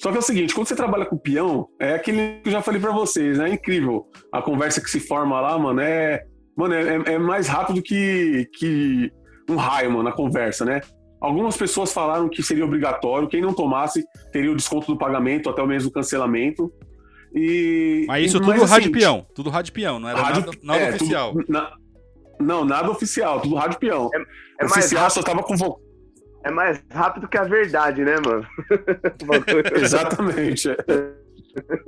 Só 0.02 0.10
que 0.10 0.18
é 0.18 0.20
o 0.20 0.24
seguinte, 0.24 0.52
quando 0.52 0.68
você 0.68 0.76
trabalha 0.76 1.06
com 1.06 1.16
peão, 1.16 1.68
é 1.80 1.94
aquele 1.94 2.40
que 2.42 2.50
eu 2.50 2.52
já 2.52 2.64
falei 2.64 2.82
para 2.82 2.92
vocês, 2.92 3.38
né? 3.38 3.52
é 3.52 3.54
incrível. 3.54 4.08
A 4.32 4.42
conversa 4.42 4.82
que 4.82 4.90
se 4.90 5.00
forma 5.00 5.40
lá, 5.40 5.60
mano, 5.60 5.80
é, 5.80 6.26
Mano, 6.56 6.74
é, 6.74 7.14
é 7.14 7.20
mais 7.20 7.48
rápido 7.48 7.82
que, 7.82 8.50
que 8.58 9.12
um 9.50 9.58
raio, 9.58 9.92
mano, 9.92 10.04
na 10.04 10.12
conversa, 10.12 10.64
né? 10.64 10.80
Algumas 11.20 11.58
pessoas 11.58 11.92
falaram 11.92 12.30
que 12.30 12.42
seria 12.42 12.64
obrigatório, 12.64 13.28
quem 13.28 13.42
não 13.42 13.54
tomasse 13.54 14.04
teria 14.32 14.52
o 14.52 14.56
desconto 14.56 14.88
do 14.88 14.98
pagamento, 14.98 15.50
até 15.50 15.62
o 15.62 15.68
mesmo 15.68 15.92
cancelamento. 15.92 16.72
E, 17.34 18.06
Mas 18.08 18.28
isso 18.28 18.38
e, 18.38 18.40
tudo 18.40 18.50
mas, 18.50 18.64
assim, 18.64 18.72
rádio 18.72 18.92
peão, 18.92 19.26
tudo 19.36 19.50
rádio 19.50 19.74
peão, 19.74 20.00
não 20.00 20.08
era 20.08 20.22
rádio, 20.22 20.46
nada, 20.46 20.58
nada 20.64 20.80
é, 20.80 20.90
oficial. 20.96 21.34
Tudo, 21.34 21.46
na, 21.50 21.74
não, 22.40 22.66
nada 22.66 22.90
oficial, 22.90 23.42
tudo 23.42 23.56
rádio 23.56 23.80
peão. 23.80 24.10
É, 24.14 24.64
é 24.64 24.66
oficial 24.66 25.10
só 25.10 25.22
tava 25.22 25.44
convocado. 25.44 25.86
É 26.44 26.52
mais 26.52 26.80
rápido 26.92 27.28
que 27.28 27.38
a 27.38 27.44
verdade, 27.44 28.06
né, 28.06 28.18
mano? 28.24 28.46
Exatamente. 29.82 30.70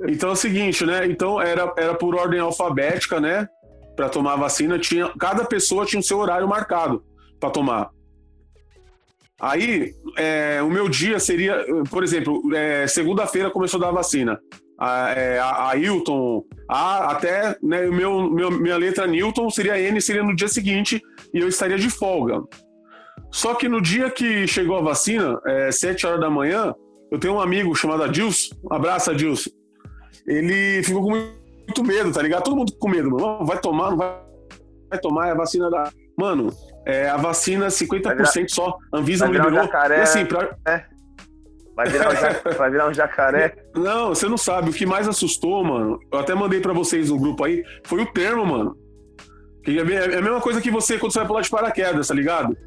Então 0.08 0.30
é 0.30 0.32
o 0.32 0.36
seguinte, 0.36 0.84
né? 0.84 1.06
Então 1.06 1.40
era, 1.40 1.72
era 1.76 1.94
por 1.94 2.14
ordem 2.14 2.40
alfabética, 2.40 3.20
né? 3.20 3.46
Para 3.94 4.08
tomar 4.08 4.32
a 4.32 4.36
vacina, 4.36 4.78
tinha 4.78 5.12
cada 5.18 5.44
pessoa 5.44 5.86
tinha 5.86 6.00
o 6.00 6.02
seu 6.02 6.18
horário 6.18 6.48
marcado 6.48 7.04
para 7.38 7.50
tomar. 7.50 7.90
Aí, 9.40 9.94
é, 10.16 10.60
o 10.62 10.68
meu 10.68 10.88
dia 10.88 11.20
seria, 11.20 11.64
por 11.90 12.02
exemplo, 12.02 12.42
é, 12.54 12.88
segunda-feira 12.88 13.50
começou 13.50 13.78
a 13.78 13.82
dar 13.82 13.88
a 13.90 13.92
vacina. 13.92 14.40
A, 14.78 15.10
é, 15.10 15.38
a, 15.40 15.70
a 15.70 15.76
Hilton, 15.76 16.44
a, 16.68 17.12
até 17.12 17.56
né, 17.62 17.86
meu, 17.86 18.30
meu, 18.30 18.50
minha 18.50 18.76
letra 18.76 19.06
Newton 19.06 19.50
seria 19.50 19.80
N, 19.80 20.00
seria 20.00 20.22
no 20.22 20.36
dia 20.36 20.46
seguinte 20.48 21.02
e 21.34 21.38
eu 21.38 21.48
estaria 21.48 21.76
de 21.76 21.90
folga. 21.90 22.40
Só 23.32 23.54
que 23.54 23.68
no 23.68 23.80
dia 23.80 24.08
que 24.10 24.46
chegou 24.46 24.78
a 24.78 24.82
vacina, 24.82 25.38
é, 25.46 25.72
7 25.72 26.06
horas 26.06 26.20
da 26.20 26.30
manhã, 26.30 26.72
eu 27.10 27.18
tenho 27.18 27.34
um 27.34 27.40
amigo 27.40 27.74
chamado 27.74 28.04
Adilson, 28.04 28.54
um 28.70 28.72
abraço 28.72 29.10
Adilson, 29.10 29.50
ele 30.26 30.82
ficou 30.82 31.02
com 31.02 31.10
muito 31.10 31.84
medo, 31.84 32.12
tá 32.12 32.22
ligado? 32.22 32.44
Todo 32.44 32.56
mundo 32.56 32.72
com 32.78 32.88
medo, 32.88 33.10
mano. 33.10 33.44
Vai 33.44 33.58
tomar, 33.60 33.90
não 33.90 33.96
vai, 33.96 34.14
vai 34.90 34.98
tomar, 35.00 35.28
é 35.28 35.30
a 35.32 35.34
vacina 35.34 35.70
da. 35.70 35.90
Mano, 36.16 36.50
é, 36.86 37.08
a 37.08 37.16
vacina 37.16 37.68
50% 37.68 38.34
virar, 38.34 38.48
só. 38.48 38.76
Anvisa 38.92 39.26
não 39.26 39.32
liberou. 39.32 39.62
Jacaré, 39.62 39.98
e 39.98 40.00
assim, 40.00 40.24
pra... 40.24 40.56
é. 40.66 40.84
Vai 41.78 41.88
virar, 41.88 42.08
um 42.08 42.16
jacaré, 42.16 42.42
vai 42.58 42.70
virar 42.72 42.88
um 42.88 42.92
jacaré. 42.92 43.54
Não, 43.76 44.08
você 44.08 44.28
não 44.28 44.36
sabe. 44.36 44.70
O 44.70 44.72
que 44.72 44.84
mais 44.84 45.06
assustou, 45.06 45.62
mano, 45.62 46.00
eu 46.12 46.18
até 46.18 46.34
mandei 46.34 46.60
para 46.60 46.72
vocês 46.72 47.08
no 47.08 47.16
grupo 47.16 47.44
aí, 47.44 47.62
foi 47.84 48.02
o 48.02 48.12
termo, 48.12 48.44
mano. 48.44 48.76
Que 49.62 49.78
é, 49.78 50.14
é 50.14 50.18
a 50.18 50.22
mesma 50.22 50.40
coisa 50.40 50.60
que 50.60 50.72
você 50.72 50.98
quando 50.98 51.12
você 51.12 51.20
vai 51.20 51.28
pular 51.28 51.40
de 51.42 51.48
paraquedas, 51.48 52.08
tá 52.08 52.14
ligado? 52.14 52.58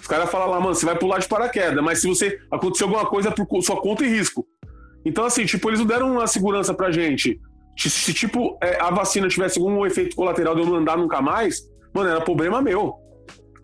Os 0.00 0.06
caras 0.06 0.30
falam 0.30 0.48
lá, 0.48 0.58
mano, 0.58 0.74
você 0.74 0.86
vai 0.86 0.96
pular 0.96 1.18
de 1.18 1.28
paraquedas, 1.28 1.84
mas 1.84 2.00
se 2.00 2.08
você 2.08 2.38
acontecer 2.50 2.84
alguma 2.84 3.04
coisa 3.04 3.28
é 3.28 3.30
por 3.30 3.62
sua 3.62 3.78
conta 3.78 4.06
e 4.06 4.08
risco. 4.08 4.46
Então, 5.04 5.26
assim, 5.26 5.44
tipo, 5.44 5.68
eles 5.68 5.78
não 5.78 5.86
deram 5.86 6.12
uma 6.12 6.26
segurança 6.26 6.72
pra 6.72 6.90
gente. 6.90 7.38
Se, 7.76 8.14
tipo, 8.14 8.56
é, 8.62 8.80
a 8.80 8.90
vacina 8.90 9.28
tivesse 9.28 9.58
algum 9.58 9.84
efeito 9.84 10.16
colateral 10.16 10.54
de 10.54 10.62
eu 10.62 10.66
não 10.66 10.76
andar 10.76 10.96
nunca 10.96 11.20
mais, 11.20 11.60
mano, 11.94 12.08
era 12.08 12.22
problema 12.22 12.62
meu. 12.62 12.94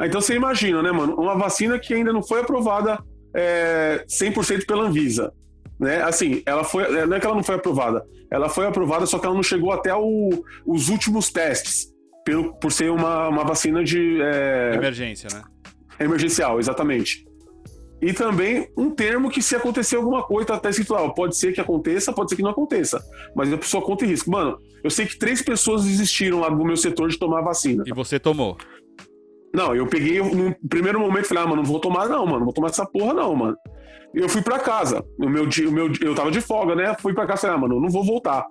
Então 0.02 0.20
você 0.20 0.34
imagina, 0.34 0.82
né, 0.82 0.92
mano? 0.92 1.14
Uma 1.14 1.34
vacina 1.34 1.78
que 1.78 1.94
ainda 1.94 2.12
não 2.12 2.22
foi 2.22 2.40
aprovada 2.40 3.02
é, 3.34 4.04
100% 4.08 4.66
pela 4.66 4.84
Anvisa. 4.84 5.32
Né? 5.78 6.02
Assim, 6.02 6.42
ela 6.46 6.64
foi. 6.64 6.84
É, 6.84 7.06
não 7.06 7.16
é 7.16 7.20
que 7.20 7.26
ela 7.26 7.34
não 7.34 7.42
foi 7.42 7.56
aprovada. 7.56 8.04
Ela 8.30 8.48
foi 8.48 8.66
aprovada, 8.66 9.04
só 9.04 9.18
que 9.18 9.26
ela 9.26 9.34
não 9.34 9.42
chegou 9.42 9.72
até 9.72 9.94
o, 9.94 10.30
os 10.66 10.88
últimos 10.88 11.30
testes. 11.30 11.92
Pelo, 12.24 12.54
por 12.54 12.70
ser 12.70 12.90
uma, 12.90 13.28
uma 13.28 13.44
vacina 13.44 13.82
de. 13.82 14.20
É... 14.22 14.74
Emergência, 14.74 15.28
né? 15.32 15.42
Emergencial, 15.98 16.58
exatamente. 16.60 17.24
E 18.00 18.12
também 18.12 18.68
um 18.76 18.90
termo 18.90 19.30
que 19.30 19.40
se 19.40 19.54
acontecer 19.54 19.94
alguma 19.94 20.24
coisa, 20.24 20.48
tá 20.48 20.54
até 20.54 20.70
escrito 20.70 20.92
lá, 20.92 21.08
pode 21.10 21.36
ser 21.36 21.52
que 21.52 21.60
aconteça, 21.60 22.12
pode 22.12 22.30
ser 22.30 22.36
que 22.36 22.42
não 22.42 22.50
aconteça. 22.50 23.00
Mas 23.34 23.52
a 23.52 23.56
pessoa 23.56 23.82
conta 23.82 24.04
em 24.04 24.08
risco. 24.08 24.28
Mano, 24.28 24.58
eu 24.82 24.90
sei 24.90 25.06
que 25.06 25.16
três 25.16 25.40
pessoas 25.40 25.84
desistiram 25.84 26.40
lá 26.40 26.48
do 26.48 26.64
meu 26.64 26.76
setor 26.76 27.08
de 27.08 27.16
tomar 27.16 27.42
vacina. 27.42 27.84
E 27.86 27.92
você 27.92 28.18
tomou? 28.18 28.56
Não, 29.54 29.74
eu 29.74 29.86
peguei 29.86 30.20
no 30.20 30.54
primeiro 30.68 30.98
momento 30.98 31.26
falei, 31.26 31.44
ah, 31.44 31.46
mano, 31.46 31.62
não 31.62 31.68
vou 31.68 31.80
tomar, 31.80 32.08
não, 32.08 32.24
mano, 32.24 32.38
não 32.38 32.44
vou 32.46 32.54
tomar 32.54 32.68
essa 32.68 32.86
porra, 32.86 33.12
não, 33.12 33.34
mano. 33.34 33.56
Eu 34.14 34.28
fui 34.28 34.42
para 34.42 34.58
casa. 34.58 35.04
O 35.18 35.28
meu, 35.28 35.44
o 35.44 35.72
meu, 35.72 35.92
eu 36.00 36.14
tava 36.14 36.30
de 36.30 36.40
folga, 36.40 36.74
né? 36.74 36.94
Fui 36.98 37.14
para 37.14 37.26
casa 37.26 37.42
falei, 37.42 37.56
ah, 37.56 37.60
mano, 37.60 37.80
não 37.80 37.90
vou 37.90 38.04
voltar. 38.04 38.46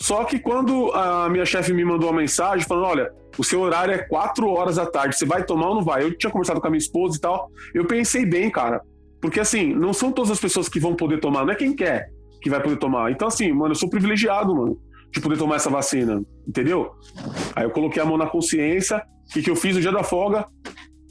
Só 0.00 0.24
que 0.24 0.38
quando 0.38 0.90
a 0.92 1.28
minha 1.28 1.44
chefe 1.44 1.72
me 1.72 1.84
mandou 1.84 2.10
uma 2.10 2.20
mensagem 2.20 2.66
falando, 2.66 2.86
olha, 2.86 3.12
o 3.38 3.44
seu 3.44 3.60
horário 3.60 3.94
é 3.94 3.98
quatro 3.98 4.48
horas 4.48 4.76
da 4.76 4.86
tarde, 4.86 5.16
você 5.16 5.24
vai 5.24 5.44
tomar 5.44 5.68
ou 5.68 5.76
não 5.76 5.82
vai? 5.82 6.04
Eu 6.04 6.16
tinha 6.16 6.30
conversado 6.30 6.60
com 6.60 6.66
a 6.66 6.70
minha 6.70 6.78
esposa 6.78 7.16
e 7.16 7.20
tal. 7.20 7.48
Eu 7.72 7.84
pensei 7.84 8.26
bem, 8.26 8.50
cara. 8.50 8.80
Porque 9.20 9.40
assim, 9.40 9.72
não 9.72 9.92
são 9.92 10.12
todas 10.12 10.30
as 10.30 10.40
pessoas 10.40 10.68
que 10.68 10.80
vão 10.80 10.94
poder 10.94 11.18
tomar, 11.20 11.44
não 11.44 11.52
é 11.52 11.56
quem 11.56 11.74
quer 11.74 12.08
que 12.42 12.50
vai 12.50 12.60
poder 12.60 12.76
tomar. 12.76 13.10
Então, 13.10 13.28
assim, 13.28 13.50
mano, 13.52 13.72
eu 13.72 13.74
sou 13.76 13.88
privilegiado, 13.88 14.54
mano, 14.54 14.78
de 15.10 15.20
poder 15.20 15.38
tomar 15.38 15.56
essa 15.56 15.70
vacina, 15.70 16.22
entendeu? 16.46 16.90
Aí 17.56 17.64
eu 17.64 17.70
coloquei 17.70 18.02
a 18.02 18.04
mão 18.04 18.18
na 18.18 18.26
consciência, 18.26 19.02
o 19.28 19.42
que, 19.42 19.50
eu 19.50 19.56
fiz 19.56 19.74
no 19.74 19.80
dia 19.80 19.92
da 19.92 20.02
folga? 20.02 20.46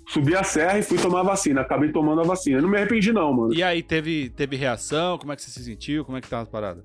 Subi 0.07 0.35
a 0.35 0.43
serra 0.43 0.79
e 0.79 0.83
fui 0.83 0.97
tomar 0.97 1.21
a 1.21 1.23
vacina. 1.23 1.61
Acabei 1.61 1.91
tomando 1.91 2.21
a 2.21 2.23
vacina. 2.23 2.61
Não 2.61 2.69
me 2.69 2.77
arrependi, 2.77 3.11
não, 3.11 3.33
mano. 3.33 3.53
E 3.53 3.63
aí, 3.63 3.81
teve, 3.81 4.29
teve 4.29 4.55
reação? 4.55 5.17
Como 5.17 5.31
é 5.31 5.35
que 5.35 5.41
você 5.41 5.51
se 5.51 5.63
sentiu? 5.63 6.05
Como 6.05 6.17
é 6.17 6.21
que 6.21 6.29
tava 6.29 6.43
as 6.43 6.49
paradas? 6.49 6.83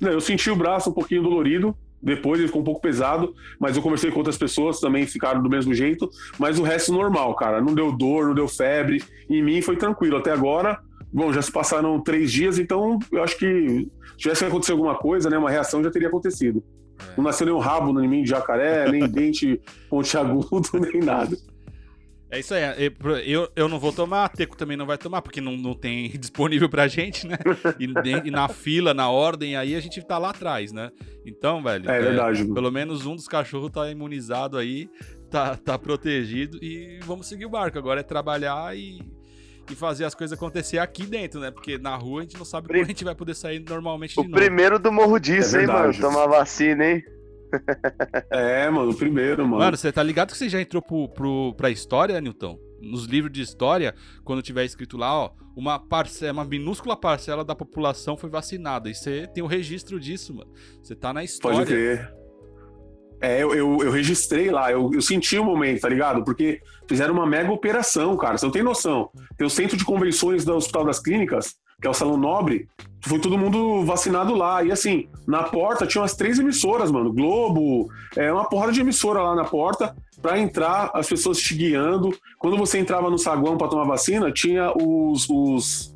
Não, 0.00 0.10
eu 0.10 0.20
senti 0.20 0.50
o 0.50 0.56
braço 0.56 0.90
um 0.90 0.92
pouquinho 0.92 1.22
dolorido, 1.22 1.76
depois 2.02 2.38
ele 2.38 2.48
ficou 2.48 2.60
um 2.60 2.64
pouco 2.64 2.80
pesado, 2.80 3.34
mas 3.58 3.76
eu 3.76 3.82
conversei 3.82 4.10
com 4.10 4.18
outras 4.18 4.36
pessoas 4.36 4.78
também 4.78 5.06
ficaram 5.06 5.42
do 5.42 5.48
mesmo 5.48 5.72
jeito, 5.72 6.10
mas 6.38 6.58
o 6.58 6.62
resto 6.62 6.92
normal, 6.92 7.34
cara. 7.34 7.60
Não 7.60 7.74
deu 7.74 7.90
dor, 7.92 8.26
não 8.26 8.34
deu 8.34 8.46
febre. 8.48 9.02
Em 9.28 9.42
mim 9.42 9.62
foi 9.62 9.76
tranquilo. 9.76 10.16
Até 10.16 10.30
agora, 10.30 10.78
bom, 11.12 11.32
já 11.32 11.40
se 11.40 11.50
passaram 11.50 11.98
três 12.00 12.30
dias, 12.30 12.58
então 12.58 12.98
eu 13.10 13.22
acho 13.22 13.38
que 13.38 13.46
se 13.46 14.16
tivesse 14.18 14.44
acontecido 14.44 14.74
alguma 14.74 14.96
coisa, 14.96 15.30
né, 15.30 15.38
uma 15.38 15.50
reação 15.50 15.82
já 15.82 15.90
teria 15.90 16.08
acontecido. 16.08 16.62
É. 17.10 17.14
Não 17.16 17.24
nasceu 17.24 17.46
nenhum 17.46 17.58
rabo 17.58 18.00
em 18.02 18.08
mim 18.08 18.22
de 18.22 18.30
jacaré, 18.30 18.88
nem 18.92 19.08
dente 19.08 19.60
pontiagudo, 19.88 20.68
nem 20.92 21.00
nada. 21.02 21.36
É 22.34 22.40
isso 22.40 22.52
aí. 22.52 22.92
Eu, 23.24 23.48
eu 23.54 23.68
não 23.68 23.78
vou 23.78 23.92
tomar, 23.92 24.24
a 24.24 24.28
Teco 24.28 24.56
também 24.56 24.76
não 24.76 24.86
vai 24.86 24.98
tomar, 24.98 25.22
porque 25.22 25.40
não, 25.40 25.56
não 25.56 25.72
tem 25.72 26.08
disponível 26.18 26.68
pra 26.68 26.88
gente, 26.88 27.28
né? 27.28 27.36
E, 27.78 28.26
e, 28.26 28.30
na 28.30 28.48
fila, 28.48 28.92
na 28.92 29.08
ordem, 29.08 29.54
aí 29.56 29.76
a 29.76 29.80
gente 29.80 30.02
tá 30.02 30.18
lá 30.18 30.30
atrás, 30.30 30.72
né? 30.72 30.90
Então, 31.24 31.62
velho. 31.62 31.88
É, 31.88 31.96
é 31.96 32.00
verdade. 32.00 32.44
Pelo 32.52 32.72
menos 32.72 33.06
um 33.06 33.14
dos 33.14 33.28
cachorros 33.28 33.70
tá 33.70 33.88
imunizado 33.88 34.58
aí, 34.58 34.90
tá, 35.30 35.56
tá 35.56 35.78
protegido 35.78 36.58
e 36.60 36.98
vamos 37.04 37.28
seguir 37.28 37.46
o 37.46 37.50
barco. 37.50 37.78
Agora 37.78 38.00
é 38.00 38.02
trabalhar 38.02 38.76
e, 38.76 39.00
e 39.70 39.74
fazer 39.74 40.04
as 40.04 40.14
coisas 40.14 40.36
acontecer 40.36 40.78
aqui 40.78 41.06
dentro, 41.06 41.40
né? 41.40 41.50
Porque 41.50 41.78
na 41.78 41.96
rua 41.96 42.20
a 42.20 42.22
gente 42.22 42.36
não 42.36 42.44
sabe 42.44 42.68
Pri... 42.68 42.80
a 42.80 42.84
gente 42.84 43.04
vai 43.04 43.14
poder 43.14 43.34
sair 43.34 43.60
normalmente 43.60 44.18
o 44.18 44.30
primeiro 44.30 44.78
do 44.78 44.92
Morro 44.92 45.18
disso, 45.18 45.56
é 45.56 45.62
hein, 45.62 45.66
mano? 45.66 45.98
Tomar 45.98 46.26
vacina, 46.26 46.84
hein? 46.84 47.04
é, 48.30 48.68
mano, 48.70 48.90
o 48.90 48.96
primeiro, 48.96 49.46
mano. 49.46 49.62
Mano, 49.62 49.76
você 49.76 49.92
tá 49.92 50.02
ligado 50.02 50.32
que 50.32 50.38
você 50.38 50.48
já 50.48 50.60
entrou 50.60 50.82
pro, 50.82 51.08
pro, 51.08 51.54
pra 51.56 51.70
história, 51.70 52.20
Newton? 52.20 52.58
Nos 52.80 53.06
livros 53.06 53.32
de 53.32 53.40
história, 53.40 53.94
quando 54.24 54.42
tiver 54.42 54.64
escrito 54.64 54.96
lá, 54.96 55.14
ó, 55.14 55.30
uma 55.56 55.78
parcela, 55.78 56.32
uma 56.32 56.44
minúscula 56.44 56.96
parcela 56.96 57.44
da 57.44 57.54
população 57.54 58.16
foi 58.16 58.28
vacinada. 58.28 58.90
E 58.90 58.94
você 58.94 59.26
tem 59.32 59.42
o 59.42 59.46
registro 59.46 59.98
disso, 59.98 60.34
mano. 60.34 60.50
Você 60.82 60.94
tá 60.94 61.12
na 61.12 61.24
história. 61.24 61.58
Pode 61.58 61.70
crer. 61.70 62.23
É, 63.24 63.42
eu, 63.42 63.54
eu, 63.54 63.78
eu, 63.82 63.90
registrei 63.90 64.50
lá, 64.50 64.70
eu, 64.70 64.90
eu 64.92 65.00
senti 65.00 65.38
o 65.38 65.44
momento, 65.44 65.80
tá 65.80 65.88
ligado? 65.88 66.22
Porque 66.22 66.60
fizeram 66.86 67.14
uma 67.14 67.26
mega 67.26 67.50
operação, 67.50 68.14
cara. 68.18 68.36
Você 68.36 68.44
não 68.44 68.52
tem 68.52 68.62
noção. 68.62 69.08
Tem 69.38 69.46
o 69.46 69.50
centro 69.50 69.78
de 69.78 69.84
convenções 69.84 70.44
do 70.44 70.54
Hospital 70.54 70.84
das 70.84 70.98
Clínicas, 70.98 71.54
que 71.80 71.86
é 71.86 71.90
o 71.90 71.94
Salão 71.94 72.18
Nobre, 72.18 72.68
foi 73.00 73.18
todo 73.18 73.38
mundo 73.38 73.82
vacinado 73.84 74.34
lá. 74.34 74.62
E 74.62 74.70
assim, 74.70 75.08
na 75.26 75.42
porta 75.42 75.86
tinha 75.86 76.02
umas 76.02 76.14
três 76.14 76.38
emissoras, 76.38 76.90
mano. 76.90 77.12
Globo, 77.12 77.88
é 78.14 78.30
uma 78.30 78.48
porrada 78.48 78.72
de 78.72 78.80
emissora 78.80 79.22
lá 79.22 79.34
na 79.34 79.44
porta 79.44 79.96
para 80.20 80.38
entrar, 80.38 80.90
as 80.94 81.08
pessoas 81.08 81.38
te 81.38 81.54
guiando. 81.54 82.10
Quando 82.38 82.58
você 82.58 82.78
entrava 82.78 83.10
no 83.10 83.18
saguão 83.18 83.56
para 83.56 83.68
tomar 83.68 83.84
vacina, 83.84 84.32
tinha 84.32 84.72
os, 84.74 85.28
os, 85.30 85.93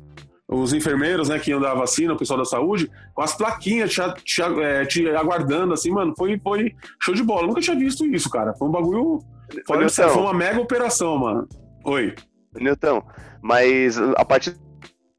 os, 0.49 0.73
enfermeiros, 0.73 1.29
né, 1.29 1.37
que 1.37 1.51
iam 1.51 1.61
dar 1.61 1.71
a 1.71 1.75
vacina, 1.75 2.13
o 2.13 2.17
pessoal 2.17 2.39
da 2.39 2.45
saúde, 2.45 2.89
com 3.13 3.21
as 3.21 3.35
plaquinhas 3.35 3.91
te, 3.91 4.01
te, 4.23 4.41
é, 4.41 4.85
te 4.85 5.07
aguardando, 5.09 5.73
assim, 5.73 5.91
mano. 5.91 6.13
Foi, 6.17 6.39
foi 6.39 6.75
show 6.99 7.13
de 7.13 7.21
bola. 7.23 7.43
Eu 7.43 7.47
nunca 7.47 7.61
tinha 7.61 7.77
visto 7.77 8.05
isso, 8.05 8.29
cara. 8.29 8.53
Foi 8.55 8.67
um 8.67 8.71
bagulho. 8.71 9.19
Foi, 9.65 9.89
foi 9.89 10.21
uma 10.21 10.33
mega 10.33 10.59
operação, 10.59 11.17
mano. 11.17 11.47
Oi. 11.85 12.15
Newton, 12.59 13.03
mas 13.41 13.97
a 14.17 14.25
partir 14.25 14.55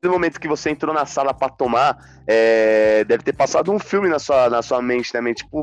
do 0.02 0.10
momento 0.10 0.40
que 0.40 0.48
você 0.48 0.70
entrou 0.70 0.94
na 0.94 1.06
sala 1.06 1.32
para 1.32 1.48
tomar, 1.48 1.96
é, 2.26 3.04
deve 3.04 3.22
ter 3.22 3.32
passado 3.32 3.70
um 3.70 3.78
filme 3.78 4.08
na 4.08 4.18
sua, 4.18 4.50
na 4.50 4.62
sua 4.62 4.82
mente 4.82 5.12
também. 5.12 5.32
Tipo, 5.32 5.62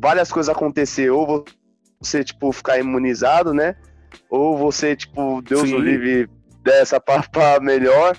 várias 0.00 0.32
coisas 0.32 0.54
acontecer. 0.54 1.10
Ou 1.10 1.44
você, 2.00 2.24
tipo, 2.24 2.50
ficar 2.50 2.78
imunizado, 2.78 3.52
né? 3.52 3.76
Ou 4.30 4.56
você, 4.56 4.96
tipo, 4.96 5.42
Deus 5.42 5.68
Sim. 5.68 5.74
o 5.74 5.78
livre 5.78 6.30
dessa 6.62 6.98
para 6.98 7.60
melhor. 7.60 8.16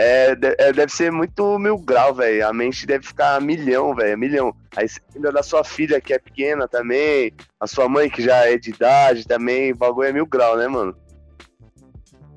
É, 0.00 0.38
é, 0.58 0.72
deve 0.72 0.92
ser 0.92 1.10
muito 1.10 1.58
mil 1.58 1.76
grau, 1.76 2.14
velho. 2.14 2.46
A 2.46 2.52
mente 2.52 2.86
deve 2.86 3.04
ficar 3.04 3.40
milhão, 3.40 3.96
velho, 3.96 4.16
milhão. 4.16 4.54
Aí 4.76 4.88
você 4.88 5.00
da 5.32 5.42
sua 5.42 5.64
filha 5.64 6.00
que 6.00 6.14
é 6.14 6.20
pequena 6.20 6.68
também, 6.68 7.32
a 7.58 7.66
sua 7.66 7.88
mãe 7.88 8.08
que 8.08 8.22
já 8.22 8.48
é 8.48 8.56
de 8.56 8.70
idade 8.70 9.26
também, 9.26 9.72
o 9.72 9.76
bagulho 9.76 10.08
é 10.08 10.12
mil 10.12 10.24
grau, 10.24 10.56
né, 10.56 10.68
mano? 10.68 10.94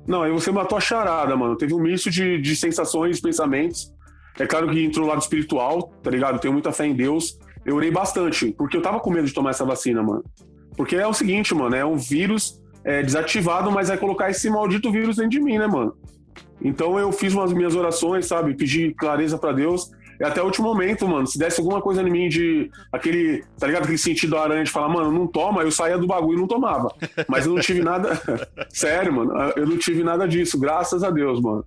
Não, 0.04 0.24
aí 0.24 0.32
você 0.32 0.50
matou 0.50 0.76
a 0.76 0.80
charada, 0.80 1.36
mano. 1.36 1.56
Teve 1.56 1.72
um 1.72 1.78
misto 1.78 2.10
de, 2.10 2.40
de 2.40 2.56
sensações, 2.56 3.20
pensamentos. 3.20 3.94
É 4.40 4.44
claro 4.44 4.68
que 4.68 4.84
entrou 4.84 5.06
o 5.06 5.08
lado 5.08 5.22
espiritual, 5.22 5.84
tá 6.02 6.10
ligado? 6.10 6.40
Tenho 6.40 6.52
muita 6.52 6.72
fé 6.72 6.86
em 6.86 6.94
Deus. 6.94 7.38
Eu 7.64 7.76
orei 7.76 7.92
bastante, 7.92 8.50
porque 8.58 8.76
eu 8.76 8.82
tava 8.82 8.98
com 8.98 9.08
medo 9.08 9.28
de 9.28 9.32
tomar 9.32 9.50
essa 9.50 9.64
vacina, 9.64 10.02
mano. 10.02 10.24
Porque 10.76 10.96
é 10.96 11.06
o 11.06 11.14
seguinte, 11.14 11.54
mano, 11.54 11.76
é 11.76 11.84
um 11.84 11.96
vírus 11.96 12.60
é, 12.82 13.04
desativado, 13.04 13.70
mas 13.70 13.86
vai 13.86 13.98
colocar 13.98 14.30
esse 14.30 14.50
maldito 14.50 14.90
vírus 14.90 15.14
dentro 15.14 15.30
de 15.30 15.40
mim, 15.40 15.58
né, 15.58 15.68
mano? 15.68 15.94
Então 16.60 16.98
eu 16.98 17.10
fiz 17.12 17.34
umas 17.34 17.52
minhas 17.52 17.74
orações, 17.74 18.26
sabe? 18.26 18.54
Pedi 18.54 18.94
clareza 18.94 19.36
para 19.36 19.52
Deus. 19.52 19.90
E 20.20 20.24
até 20.24 20.40
o 20.40 20.44
último 20.44 20.68
momento, 20.68 21.08
mano, 21.08 21.26
se 21.26 21.36
desse 21.36 21.60
alguma 21.60 21.80
coisa 21.80 22.00
em 22.02 22.10
mim 22.10 22.28
de 22.28 22.70
aquele, 22.92 23.44
tá 23.58 23.66
ligado? 23.66 23.82
Aquele 23.82 23.98
sentido 23.98 24.36
aranha 24.36 24.62
de 24.62 24.70
falar, 24.70 24.88
mano, 24.88 25.10
não 25.10 25.26
toma, 25.26 25.62
eu 25.62 25.70
saía 25.72 25.98
do 25.98 26.06
bagulho 26.06 26.38
e 26.38 26.40
não 26.40 26.46
tomava. 26.46 26.94
Mas 27.28 27.46
eu 27.46 27.54
não 27.54 27.60
tive 27.60 27.82
nada. 27.82 28.20
Sério, 28.70 29.12
mano, 29.12 29.32
eu 29.56 29.66
não 29.66 29.76
tive 29.76 30.04
nada 30.04 30.28
disso, 30.28 30.58
graças 30.58 31.02
a 31.02 31.10
Deus, 31.10 31.40
mano. 31.40 31.64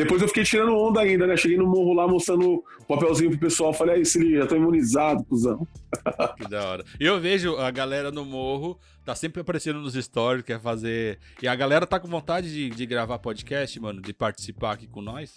Depois 0.00 0.22
eu 0.22 0.28
fiquei 0.28 0.44
tirando 0.44 0.74
onda 0.74 0.98
ainda, 0.98 1.26
né? 1.26 1.36
Cheguei 1.36 1.58
no 1.58 1.66
morro 1.66 1.92
lá 1.92 2.08
mostrando 2.08 2.54
o 2.54 2.86
papelzinho 2.88 3.30
pro 3.32 3.38
pessoal. 3.38 3.70
Falei, 3.70 3.96
aí, 3.96 4.06
se 4.06 4.34
já 4.34 4.46
tô 4.46 4.56
imunizado, 4.56 5.22
cuzão. 5.24 5.66
Que 6.38 6.48
da 6.48 6.66
hora. 6.66 6.84
E 6.98 7.04
eu 7.04 7.20
vejo 7.20 7.56
a 7.56 7.70
galera 7.70 8.10
no 8.10 8.24
morro, 8.24 8.78
tá 9.04 9.14
sempre 9.14 9.42
aparecendo 9.42 9.78
nos 9.78 9.92
stories, 9.92 10.42
quer 10.42 10.58
fazer. 10.58 11.18
E 11.42 11.46
a 11.46 11.54
galera 11.54 11.86
tá 11.86 12.00
com 12.00 12.08
vontade 12.08 12.50
de, 12.50 12.70
de 12.70 12.86
gravar 12.86 13.18
podcast, 13.18 13.78
mano, 13.78 14.00
de 14.00 14.14
participar 14.14 14.72
aqui 14.72 14.86
com 14.86 15.02
nós. 15.02 15.36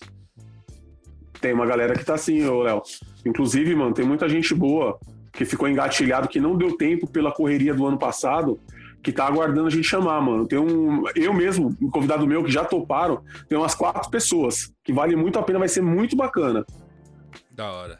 Tem 1.42 1.52
uma 1.52 1.66
galera 1.66 1.94
que 1.94 2.06
tá 2.06 2.14
assim, 2.14 2.46
ô 2.46 2.62
Léo. 2.62 2.82
Inclusive, 3.26 3.76
mano, 3.76 3.94
tem 3.94 4.06
muita 4.06 4.30
gente 4.30 4.56
boa 4.56 4.98
que 5.34 5.44
ficou 5.44 5.68
engatilhado, 5.68 6.30
que 6.30 6.40
não 6.40 6.56
deu 6.56 6.78
tempo 6.78 7.06
pela 7.06 7.34
correria 7.34 7.74
do 7.74 7.86
ano 7.86 7.98
passado 7.98 8.58
que 9.04 9.12
tá 9.12 9.28
aguardando 9.28 9.68
a 9.68 9.70
gente 9.70 9.84
chamar, 9.84 10.22
mano. 10.22 10.48
Tem 10.48 10.58
um. 10.58 11.04
Eu 11.14 11.34
mesmo, 11.34 11.76
um 11.82 11.90
convidado 11.90 12.26
meu 12.26 12.44
que 12.44 12.52
já 12.52 12.64
toparam, 12.64 13.22
tem 13.50 13.58
umas 13.58 13.76
quatro 13.76 14.10
pessoas, 14.10 14.74
que 14.82 14.94
vale 14.94 15.16
muito 15.16 15.38
a 15.38 15.44
pena, 15.44 15.60
vai 15.60 15.68
ser 15.68 15.82
muito 15.82 16.16
bacana. 16.16 16.66
Da 17.52 17.70
hora. 17.70 18.00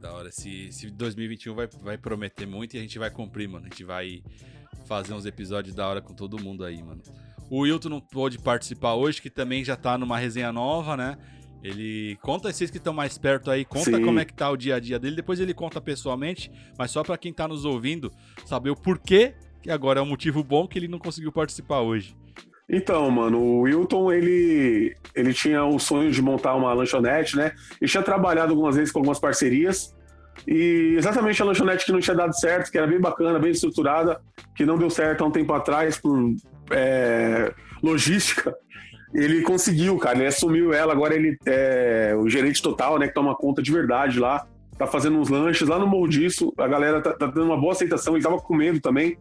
Da 0.00 0.12
hora. 0.12 0.30
Se, 0.30 0.70
se 0.70 0.88
2021 0.90 1.54
vai, 1.54 1.68
vai 1.82 1.98
prometer 1.98 2.46
muito 2.46 2.74
e 2.74 2.78
a 2.78 2.82
gente 2.82 2.98
vai 2.98 3.10
cumprir, 3.10 3.48
mano. 3.48 3.66
A 3.66 3.68
gente 3.68 3.82
vai 3.82 4.22
fazer 4.86 5.12
uns 5.12 5.26
episódios 5.26 5.74
da 5.74 5.88
hora 5.88 6.00
com 6.00 6.14
todo 6.14 6.40
mundo 6.40 6.64
aí, 6.64 6.80
mano. 6.80 7.02
O 7.50 7.60
Wilton 7.60 7.88
não 7.88 8.00
pôde 8.00 8.38
participar 8.38 8.94
hoje, 8.94 9.20
que 9.20 9.30
também 9.30 9.64
já 9.64 9.76
tá 9.76 9.98
numa 9.98 10.16
resenha 10.16 10.52
nova, 10.52 10.96
né? 10.96 11.18
Ele 11.62 12.16
conta 12.22 12.52
vocês 12.52 12.70
que 12.70 12.76
estão 12.76 12.92
mais 12.92 13.18
perto 13.18 13.50
aí, 13.50 13.64
conta 13.64 13.96
Sim. 13.96 14.04
como 14.04 14.20
é 14.20 14.24
que 14.24 14.32
tá 14.32 14.48
o 14.50 14.56
dia 14.56 14.76
a 14.76 14.80
dia 14.80 15.00
dele, 15.00 15.16
depois 15.16 15.40
ele 15.40 15.52
conta 15.52 15.80
pessoalmente, 15.80 16.50
mas 16.78 16.92
só 16.92 17.02
para 17.02 17.18
quem 17.18 17.32
tá 17.32 17.48
nos 17.48 17.64
ouvindo 17.64 18.12
saber 18.44 18.70
o 18.70 18.76
porquê 18.76 19.34
e 19.66 19.70
agora 19.70 19.98
é 19.98 20.02
um 20.02 20.06
motivo 20.06 20.44
bom 20.44 20.66
que 20.68 20.78
ele 20.78 20.86
não 20.86 20.98
conseguiu 20.98 21.32
participar 21.32 21.80
hoje. 21.80 22.16
Então, 22.70 23.10
mano, 23.10 23.38
o 23.38 23.60
Wilton, 23.62 24.12
ele, 24.12 24.94
ele 25.14 25.34
tinha 25.34 25.64
o 25.64 25.78
sonho 25.78 26.10
de 26.10 26.22
montar 26.22 26.54
uma 26.54 26.72
lanchonete, 26.72 27.36
né? 27.36 27.52
Ele 27.80 27.90
tinha 27.90 28.02
trabalhado 28.02 28.52
algumas 28.52 28.76
vezes 28.76 28.92
com 28.92 29.00
algumas 29.00 29.18
parcerias. 29.18 29.92
E 30.46 30.94
exatamente 30.96 31.42
a 31.42 31.44
lanchonete 31.44 31.84
que 31.84 31.92
não 31.92 31.98
tinha 31.98 32.14
dado 32.14 32.38
certo, 32.38 32.70
que 32.70 32.78
era 32.78 32.86
bem 32.86 33.00
bacana, 33.00 33.40
bem 33.40 33.50
estruturada, 33.50 34.20
que 34.54 34.64
não 34.64 34.78
deu 34.78 34.88
certo 34.88 35.24
há 35.24 35.26
um 35.26 35.30
tempo 35.32 35.52
atrás 35.52 35.98
por 35.98 36.16
é, 36.70 37.52
logística, 37.82 38.54
ele 39.12 39.42
conseguiu, 39.42 39.96
cara. 39.98 40.18
Ele 40.18 40.26
assumiu 40.26 40.72
ela, 40.72 40.92
agora 40.92 41.14
ele 41.14 41.36
é 41.44 42.14
o 42.16 42.28
gerente 42.28 42.62
total, 42.62 42.98
né? 42.98 43.08
Que 43.08 43.14
toma 43.14 43.34
conta 43.34 43.60
de 43.60 43.72
verdade 43.72 44.20
lá. 44.20 44.46
Tá 44.78 44.86
fazendo 44.86 45.18
uns 45.18 45.28
lanches 45.28 45.66
lá 45.66 45.78
no 45.78 45.88
Morro 45.88 46.06
disso. 46.06 46.52
A 46.56 46.68
galera 46.68 47.00
tá, 47.00 47.12
tá 47.12 47.26
dando 47.26 47.46
uma 47.46 47.60
boa 47.60 47.72
aceitação. 47.72 48.14
Ele 48.14 48.22
tava 48.22 48.38
comendo 48.38 48.80
também 48.80 49.16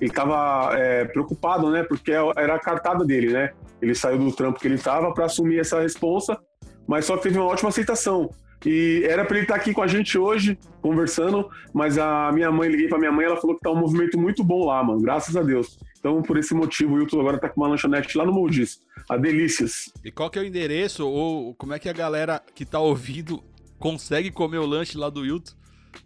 ele 0.00 0.10
estava 0.10 0.70
é, 0.76 1.04
preocupado, 1.04 1.70
né? 1.70 1.82
Porque 1.82 2.10
era 2.10 2.54
a 2.54 2.58
cartada 2.58 3.04
dele, 3.04 3.32
né? 3.32 3.52
Ele 3.82 3.94
saiu 3.94 4.18
do 4.18 4.32
trampo 4.32 4.58
que 4.58 4.66
ele 4.66 4.76
estava 4.76 5.12
para 5.12 5.26
assumir 5.26 5.58
essa 5.58 5.80
responsa, 5.80 6.38
mas 6.86 7.04
só 7.04 7.16
teve 7.16 7.38
uma 7.38 7.46
ótima 7.46 7.68
aceitação. 7.68 8.30
E 8.64 9.04
era 9.06 9.24
para 9.24 9.36
ele 9.36 9.44
estar 9.44 9.54
tá 9.54 9.60
aqui 9.60 9.72
com 9.72 9.82
a 9.82 9.86
gente 9.86 10.18
hoje, 10.18 10.58
conversando, 10.82 11.48
mas 11.72 11.98
a 11.98 12.30
minha 12.32 12.50
mãe, 12.50 12.68
liguei 12.68 12.88
para 12.88 12.98
minha 12.98 13.12
mãe, 13.12 13.24
ela 13.24 13.36
falou 13.36 13.56
que 13.56 13.62
tá 13.62 13.70
um 13.70 13.76
movimento 13.76 14.18
muito 14.18 14.44
bom 14.44 14.66
lá, 14.66 14.82
mano, 14.82 15.00
graças 15.00 15.36
a 15.36 15.42
Deus. 15.42 15.78
Então, 15.98 16.22
por 16.22 16.38
esse 16.38 16.54
motivo, 16.54 16.94
o 16.94 16.98
Hilton 16.98 17.20
agora 17.20 17.38
tá 17.38 17.48
com 17.48 17.60
uma 17.60 17.68
lanchonete 17.68 18.16
lá 18.16 18.24
no 18.24 18.32
Moldis, 18.32 18.80
a 19.08 19.16
Delícias. 19.16 19.92
E 20.04 20.10
qual 20.10 20.30
que 20.30 20.38
é 20.38 20.42
o 20.42 20.44
endereço, 20.44 21.06
ou 21.06 21.54
como 21.54 21.72
é 21.72 21.78
que 21.78 21.88
a 21.88 21.92
galera 21.92 22.42
que 22.54 22.64
tá 22.64 22.78
ouvindo 22.78 23.42
consegue 23.78 24.30
comer 24.30 24.58
o 24.58 24.66
lanche 24.66 24.96
lá 24.96 25.08
do 25.08 25.24
Hilton? 25.24 25.52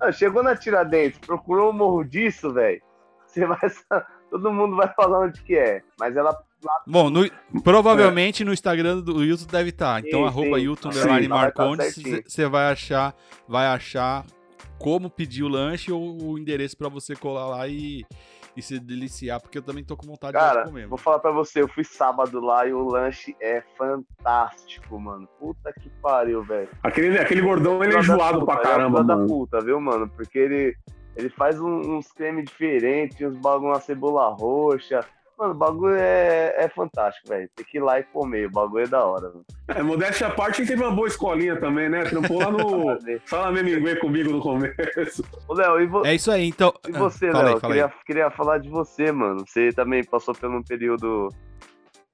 Ah, 0.01 0.13
chegou 0.13 0.43
na 0.43 0.57
Tiradentes, 0.57 1.19
procurou 1.19 1.71
o 1.71 1.73
Morro 1.73 2.05
disso, 2.05 2.53
velho 2.53 2.81
você 3.35 3.47
vai. 3.47 3.59
Todo 4.31 4.53
mundo 4.53 4.77
vai 4.77 4.93
falar 4.95 5.21
onde 5.21 5.43
que 5.43 5.57
é. 5.57 5.83
Mas 5.99 6.17
ela. 6.17 6.37
Bom, 6.87 7.11
no, 7.11 7.31
provavelmente 7.63 8.43
é. 8.43 8.47
no 8.47 8.53
Instagram 8.53 9.01
do 9.01 9.23
Hilton 9.23 9.47
deve 9.51 9.69
estar. 9.71 10.01
Tá. 10.03 10.09
Então, 10.09 10.21
sim, 10.21 10.27
arroba 10.27 11.29
Marcondes, 11.29 12.03
você 12.27 12.49
vai 12.49 12.73
achar, 12.73 13.15
vai 13.47 13.67
achar 13.67 14.25
como 14.79 15.11
pedir 15.11 15.43
o 15.43 15.49
lanche 15.49 15.93
ou 15.93 16.23
o 16.23 16.39
endereço 16.39 16.77
para 16.77 16.89
você 16.89 17.15
colar 17.15 17.47
lá 17.47 17.69
e, 17.69 18.05
e 18.57 18.63
se 18.63 18.79
deliciar, 18.79 19.41
porque 19.41 19.59
eu 19.59 19.63
também 19.63 19.85
tô 19.85 19.97
com 19.97 20.07
vontade 20.07 20.33
Cara, 20.33 20.63
de 20.63 20.69
comer. 20.69 20.87
Vou 20.87 20.99
falar 20.99 21.19
pra 21.19 21.31
você, 21.31 21.61
eu 21.63 21.69
fui 21.69 21.85
sábado 21.85 22.41
lá 22.41 22.67
e 22.67 22.73
o 22.73 22.83
lanche 22.89 23.37
é 23.41 23.63
fantástico, 23.77 24.99
mano. 24.99 25.29
Puta 25.39 25.73
que 25.73 25.89
pariu, 26.03 26.43
velho. 26.43 26.69
Aquele, 26.83 27.19
aquele 27.19 27.41
gordão, 27.41 27.85
ele 27.85 27.95
é 27.95 27.99
enjoado 27.99 28.45
pra 28.45 28.57
caramba, 28.57 29.01
é 29.01 29.03
mano. 29.03 29.27
da 29.27 29.27
puta, 29.27 29.61
viu, 29.61 29.81
mano? 29.81 30.09
Porque 30.09 30.39
ele 30.39 30.77
ele 31.17 31.29
faz 31.29 31.61
um, 31.61 31.97
uns 31.97 32.11
cremes 32.13 32.45
diferentes, 32.47 33.21
uns 33.21 33.37
bagulho, 33.37 33.71
uma 33.71 33.81
cebola 33.81 34.29
roxa. 34.29 35.05
Mano, 35.39 35.53
o 35.53 35.57
bagulho 35.57 35.97
é, 35.97 36.55
é 36.57 36.69
fantástico, 36.69 37.29
velho. 37.29 37.49
Tem 37.57 37.67
que 37.67 37.79
ir 37.79 37.81
lá 37.81 37.99
e 37.99 38.05
comer, 38.05 38.47
o 38.47 38.51
bagulho 38.51 38.85
é 38.85 38.89
da 38.89 39.05
hora. 39.05 39.29
Mano. 39.29 39.45
É, 39.69 39.83
modéstia 39.83 40.29
à 40.29 40.31
parte, 40.31 40.61
ele 40.61 40.69
teve 40.69 40.83
uma 40.83 40.93
boa 40.93 41.09
escolinha 41.09 41.59
também, 41.59 41.89
né? 41.89 42.05
Trampou 42.05 42.39
lá 42.39 42.51
no. 42.51 42.99
Fala 43.27 43.51
Meminguê 43.51 43.97
comigo 43.97 44.31
no 44.31 44.41
começo. 44.41 45.25
Ô, 45.49 45.55
Léo, 45.55 45.81
e 45.81 45.87
vo... 45.87 46.07
É 46.07 46.15
isso 46.15 46.31
aí, 46.31 46.49
então. 46.49 46.73
E 46.87 46.93
você, 46.93 47.33
Léo? 47.33 47.61
Queria, 47.61 47.93
queria 48.07 48.31
falar 48.31 48.59
de 48.59 48.69
você, 48.69 49.11
mano. 49.11 49.45
Você 49.47 49.73
também 49.73 50.05
passou 50.05 50.35
por 50.35 50.49
um 50.49 50.63
período 50.63 51.29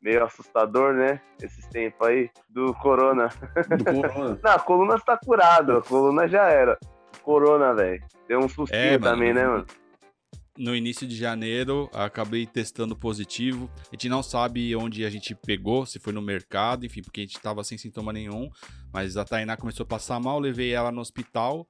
meio 0.00 0.24
assustador, 0.24 0.94
né? 0.94 1.20
Esses 1.42 1.66
tempos 1.66 2.06
aí, 2.06 2.30
do 2.48 2.72
corona. 2.74 3.28
Do 3.68 3.84
corona. 3.84 4.38
Não, 4.42 4.50
a 4.50 4.58
coluna 4.58 4.94
está 4.94 5.18
curada, 5.18 5.78
a 5.78 5.82
coluna 5.82 6.26
já 6.26 6.48
era 6.48 6.78
corona, 7.22 7.74
velho. 7.74 8.02
Deu 8.28 8.38
um 8.38 8.48
sustinho 8.48 8.80
é, 8.80 8.98
também, 8.98 9.32
né, 9.32 9.46
mano? 9.46 9.66
No 10.58 10.76
início 10.76 11.06
de 11.06 11.16
janeiro, 11.16 11.88
acabei 11.92 12.44
testando 12.46 12.94
positivo. 12.94 13.70
A 13.90 13.94
gente 13.94 14.08
não 14.08 14.22
sabe 14.22 14.74
onde 14.76 15.04
a 15.04 15.10
gente 15.10 15.34
pegou, 15.34 15.86
se 15.86 15.98
foi 15.98 16.12
no 16.12 16.20
mercado, 16.20 16.84
enfim, 16.84 17.00
porque 17.02 17.20
a 17.20 17.24
gente 17.24 17.40
tava 17.40 17.64
sem 17.64 17.78
sintoma 17.78 18.12
nenhum. 18.12 18.50
Mas 18.92 19.16
a 19.16 19.24
Tainá 19.24 19.56
começou 19.56 19.84
a 19.84 19.86
passar 19.86 20.20
mal, 20.20 20.38
levei 20.38 20.72
ela 20.72 20.92
no 20.92 21.00
hospital 21.00 21.66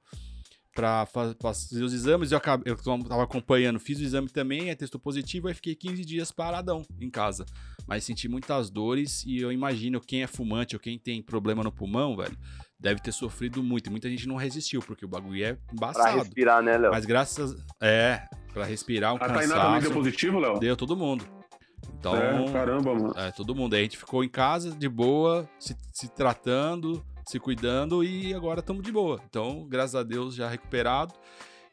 para 0.73 1.05
fazer 1.05 1.83
os 1.83 1.93
exames. 1.93 2.31
Eu, 2.31 2.37
acabei, 2.37 2.71
eu 2.71 2.77
tava 2.77 3.23
acompanhando, 3.23 3.79
fiz 3.79 3.99
o 3.99 4.03
exame 4.03 4.29
também, 4.29 4.69
aí 4.69 4.75
testou 4.75 4.99
positivo, 4.99 5.47
aí 5.47 5.53
fiquei 5.53 5.75
15 5.75 6.03
dias 6.05 6.31
paradão 6.31 6.85
em 6.99 7.09
casa. 7.09 7.45
Mas 7.87 8.03
senti 8.03 8.27
muitas 8.27 8.69
dores 8.69 9.23
e 9.25 9.39
eu 9.39 9.51
imagino 9.51 9.99
quem 9.99 10.23
é 10.23 10.27
fumante 10.27 10.75
ou 10.75 10.79
quem 10.79 10.97
tem 10.97 11.21
problema 11.21 11.63
no 11.63 11.71
pulmão, 11.71 12.15
velho, 12.15 12.37
deve 12.81 12.99
ter 12.99 13.11
sofrido 13.11 13.61
muito. 13.63 13.87
E 13.87 13.89
muita 13.89 14.09
gente 14.09 14.27
não 14.27 14.35
resistiu, 14.35 14.81
porque 14.81 15.05
o 15.05 15.07
bagulho 15.07 15.43
é 15.43 15.57
embaçado. 15.71 16.05
Pra 16.05 16.23
respirar, 16.23 16.61
né, 16.61 16.77
Léo? 16.77 16.91
Mas 16.91 17.05
graças. 17.05 17.55
É, 17.79 18.23
pra 18.51 18.65
respirar, 18.65 19.13
um 19.13 19.17
a 19.17 19.19
cansaço. 19.19 19.37
A 19.37 19.47
Tainá 19.47 19.65
também 19.65 19.81
deu 19.81 19.91
positivo, 19.91 20.39
Léo? 20.39 20.59
Deu 20.59 20.75
todo 20.75 20.97
mundo. 20.97 21.23
Então, 21.97 22.15
é, 22.15 22.51
caramba, 22.51 22.93
mano. 22.95 23.13
É, 23.15 23.31
todo 23.31 23.55
mundo. 23.55 23.75
Aí 23.75 23.81
a 23.81 23.83
gente 23.83 23.97
ficou 23.97 24.23
em 24.23 24.29
casa, 24.29 24.71
de 24.71 24.89
boa, 24.89 25.47
se, 25.59 25.75
se 25.93 26.11
tratando, 26.11 27.05
se 27.25 27.39
cuidando 27.39 28.03
e 28.03 28.33
agora 28.33 28.59
estamos 28.59 28.81
de 28.83 28.91
boa. 28.91 29.19
Então, 29.29 29.67
graças 29.69 29.95
a 29.95 30.03
Deus, 30.03 30.35
já 30.35 30.49
recuperado. 30.49 31.13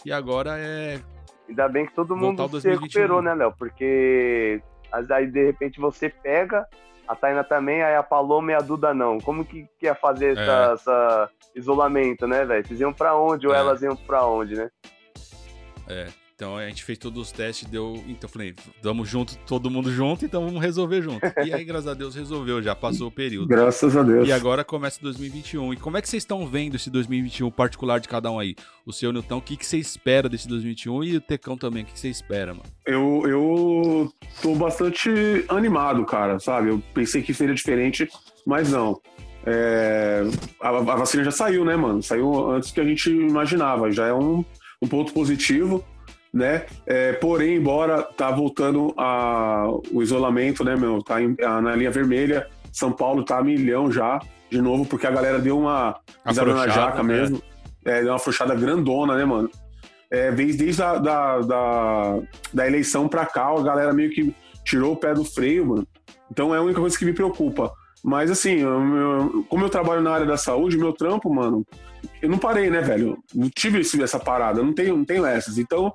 E 0.05 0.13
agora 0.13 0.59
é. 0.59 1.01
Ainda 1.49 1.67
bem 1.69 1.87
que 1.87 1.95
todo 1.95 2.15
mundo 2.15 2.61
se 2.61 2.69
recuperou, 2.69 3.23
né, 3.23 3.35
Léo? 3.35 3.55
Porque 3.59 4.63
aí 4.93 5.27
de 5.27 5.47
repente 5.47 5.81
você 5.81 6.11
pega 6.11 6.67
a 7.09 7.17
Taina 7.17 7.43
também, 7.43 7.83
aí 7.83 7.97
a 7.97 8.03
Paloma 8.03 8.53
e 8.53 8.55
a 8.55 8.61
Duda 8.61 8.93
não. 8.93 9.19
Como 9.19 9.45
que, 9.45 9.67
que 9.79 9.87
ia 9.87 9.95
fazer 9.95 10.37
é. 10.37 10.73
essa, 10.73 11.31
isolamento, 11.57 12.27
né, 12.27 12.45
velho? 12.45 12.67
Vocês 12.67 12.81
iam 12.81 12.93
pra 12.93 13.17
onde 13.17 13.47
ou 13.47 13.55
é. 13.55 13.59
elas 13.59 13.81
iam 13.81 13.97
pra 13.97 14.27
onde, 14.27 14.55
né? 14.55 14.71
É. 15.89 16.07
Então 16.39 16.57
a 16.57 16.69
gente 16.69 16.85
fez 16.85 16.97
todos 16.97 17.21
os 17.21 17.33
testes, 17.33 17.69
deu. 17.69 17.95
Então 18.07 18.29
eu 18.29 18.29
falei, 18.29 18.55
vamos 18.81 19.09
junto, 19.09 19.37
todo 19.39 19.69
mundo 19.69 19.91
junto, 19.91 20.25
então 20.25 20.45
vamos 20.45 20.63
resolver 20.63 21.03
junto. 21.03 21.21
E 21.45 21.53
aí, 21.53 21.65
graças 21.65 21.89
a 21.89 21.95
Deus, 21.95 22.15
resolveu, 22.15 22.63
já 22.63 22.77
passou 22.77 23.09
o 23.09 23.11
período. 23.11 23.49
Graças 23.49 23.97
a 23.97 24.05
Deus. 24.05 24.29
E 24.29 24.31
agora 24.31 24.63
começa 24.63 25.01
2021. 25.03 25.73
E 25.73 25.77
como 25.79 25.97
é 25.97 26.03
que 26.03 26.09
vocês 26.09 26.23
estão 26.23 26.47
vendo 26.47 26.77
esse 26.77 26.91
2021 26.91 27.51
particular 27.51 27.99
de 27.99 28.07
cada 28.07 28.31
um 28.31 28.39
aí? 28.39 28.55
O 28.87 28.93
seu 28.93 29.13
Nilton, 29.13 29.39
o 29.39 29.43
que, 29.43 29.57
que 29.57 29.67
você 29.67 29.79
espera 29.79 30.29
desse 30.29 30.47
2021? 30.47 31.03
E 31.03 31.17
o 31.17 31.21
Tecão 31.21 31.59
também, 31.59 31.83
o 31.83 31.87
que, 31.87 31.95
que 31.95 31.99
você 31.99 32.09
espera, 32.09 32.55
mano? 32.55 32.71
Eu, 32.87 33.23
eu 33.27 34.13
bastante 34.59 35.45
animado, 35.49 36.05
cara, 36.05 36.39
sabe? 36.39 36.69
Eu 36.69 36.83
pensei 36.93 37.23
que 37.23 37.33
seria 37.33 37.55
diferente, 37.55 38.09
mas 38.47 38.71
não. 38.71 39.01
É, 39.47 40.23
a, 40.61 40.69
a, 40.69 40.97
vacina 40.97 41.25
já 41.25 41.31
saiu, 41.31 41.65
né, 41.65 41.77
mano? 41.77 42.03
Saiu 42.03 42.51
antes 42.51 42.71
que 42.71 42.81
a 42.81 42.85
gente 42.85 43.11
imaginava. 43.11 43.91
Já 43.91 44.07
é 44.07 44.13
um, 44.13 44.45
um 44.83 44.89
ponto 44.89 45.13
positivo 45.13 45.85
né? 46.33 46.67
É, 46.87 47.15
porém, 47.15 47.57
embora 47.57 48.03
tá 48.03 48.31
voltando 48.31 48.93
a, 48.99 49.67
o 49.91 50.03
isolamento, 50.03 50.63
né, 50.63 50.77
meu? 50.77 51.03
Tá 51.03 51.23
em, 51.23 51.35
a, 51.43 51.61
na 51.61 51.75
linha 51.75 51.91
vermelha, 51.91 52.47
São 52.71 52.93
Paulo 52.93 53.25
tá 53.25 53.39
a 53.39 53.43
milhão 53.43 53.91
já, 53.91 54.21
de 54.51 54.61
novo, 54.61 54.85
porque 54.85 55.07
a 55.07 55.11
galera 55.11 55.39
deu 55.39 55.59
uma 55.59 55.99
pisada 56.27 56.55
na 56.55 56.69
jaca 56.69 57.03
né? 57.03 57.15
mesmo. 57.15 57.43
É, 57.83 58.01
deu 58.01 58.11
uma 58.11 58.17
afrouxada 58.17 58.55
grandona, 58.55 59.17
né, 59.17 59.25
mano? 59.25 59.51
é, 60.11 60.33
desde 60.33 60.83
a 60.83 60.97
da, 60.97 61.41
da, 61.41 62.19
da 62.53 62.67
eleição 62.67 63.09
para 63.09 63.27
cá, 63.27 63.49
a 63.49 63.63
galera 63.63 63.93
meio 63.93 64.11
que 64.11 64.35
tirou 64.69 64.93
o 64.93 64.97
pé 64.97 65.15
do 65.15 65.25
freio, 65.25 65.67
mano. 65.67 65.89
Então 66.31 66.55
é 66.55 66.59
a 66.59 66.63
única 66.63 66.81
coisa 66.81 66.99
que 66.99 67.05
me 67.05 67.13
preocupa. 67.13 67.73
Mas 68.05 68.31
assim, 68.31 68.61
eu, 68.61 69.45
como 69.49 69.65
eu 69.65 69.71
trabalho 69.71 70.03
na 70.03 70.13
área 70.13 70.27
da 70.27 70.37
saúde, 70.37 70.79
meu 70.79 70.93
trampo, 70.93 71.33
mano, 71.33 71.67
eu 72.23 72.29
não 72.29 72.39
parei, 72.39 72.71
né, 72.71 72.81
velho? 72.81 73.19
Não 73.35 73.49
tive 73.49 73.81
essa 73.81 74.21
parada, 74.21 74.63
não 74.63 74.73
tenho, 74.73 74.97
não 74.97 75.05
tenho 75.05 75.25
essas. 75.25 75.59
Então, 75.59 75.93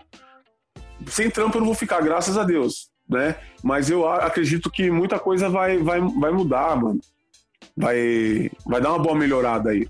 sem 1.07 1.29
trampo 1.29 1.57
eu 1.57 1.61
não 1.61 1.67
vou 1.67 1.75
ficar, 1.75 2.01
graças 2.01 2.37
a 2.37 2.43
Deus, 2.43 2.89
né? 3.07 3.35
Mas 3.63 3.89
eu 3.89 4.07
acredito 4.07 4.69
que 4.69 4.89
muita 4.89 5.19
coisa 5.19 5.47
vai, 5.47 5.77
vai, 5.77 6.01
vai 6.01 6.31
mudar, 6.31 6.75
mano. 6.75 6.99
Vai, 7.75 8.51
vai 8.65 8.81
dar 8.81 8.89
uma 8.89 8.99
boa 8.99 9.15
melhorada 9.15 9.69
aí. 9.69 9.87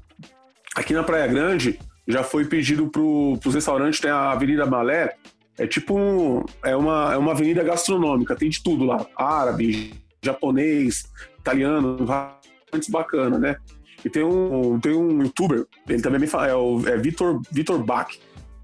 Aqui 0.75 0.93
na 0.93 1.03
Praia 1.03 1.27
Grande, 1.27 1.79
já 2.07 2.23
foi 2.23 2.45
pedido 2.45 2.87
pro, 2.87 3.37
pros 3.41 3.55
restaurantes, 3.55 3.99
tem 3.99 4.11
a 4.11 4.31
Avenida 4.31 4.65
Malé, 4.65 5.15
é 5.57 5.67
tipo 5.67 5.97
um, 5.97 6.43
é 6.63 6.75
uma, 6.75 7.13
é 7.13 7.17
uma 7.17 7.31
avenida 7.31 7.63
gastronômica, 7.63 8.35
tem 8.35 8.49
de 8.49 8.61
tudo 8.61 8.85
lá. 8.85 9.05
Árabe, 9.15 9.93
japonês, 10.21 11.05
italiano, 11.39 12.05
antes 12.73 12.89
bacana, 12.89 13.37
né? 13.37 13.55
E 14.03 14.09
tem 14.09 14.23
um, 14.23 14.79
tem 14.79 14.93
um 14.93 15.21
youtuber, 15.21 15.65
ele 15.87 16.01
também 16.01 16.19
me 16.19 16.27
fala, 16.27 16.47
é 16.47 16.55
o 16.55 16.81
é 16.87 16.97
Vitor, 16.97 17.41
Vitor 17.51 17.81
Bach. 17.83 18.09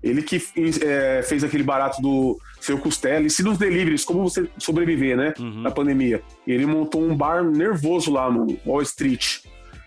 Ele 0.02 0.22
que 0.22 0.42
é, 0.82 1.22
fez 1.22 1.44
aquele 1.44 1.64
barato 1.64 2.02
do 2.02 2.40
seu 2.60 2.78
Costela, 2.78 3.26
e 3.26 3.30
se 3.30 3.44
nos 3.44 3.58
deliveries, 3.58 4.06
como 4.06 4.24
você 4.24 4.50
sobreviver, 4.58 5.18
né? 5.18 5.34
Uhum. 5.38 5.62
Na 5.62 5.72
pandemia. 5.72 6.24
E 6.48 6.54
ele 6.54 6.66
montou 6.66 7.02
um 7.02 7.16
bar 7.16 7.44
nervoso 7.44 8.12
lá 8.12 8.32
no 8.32 8.58
Wall 8.66 8.82
Street. 8.82 9.40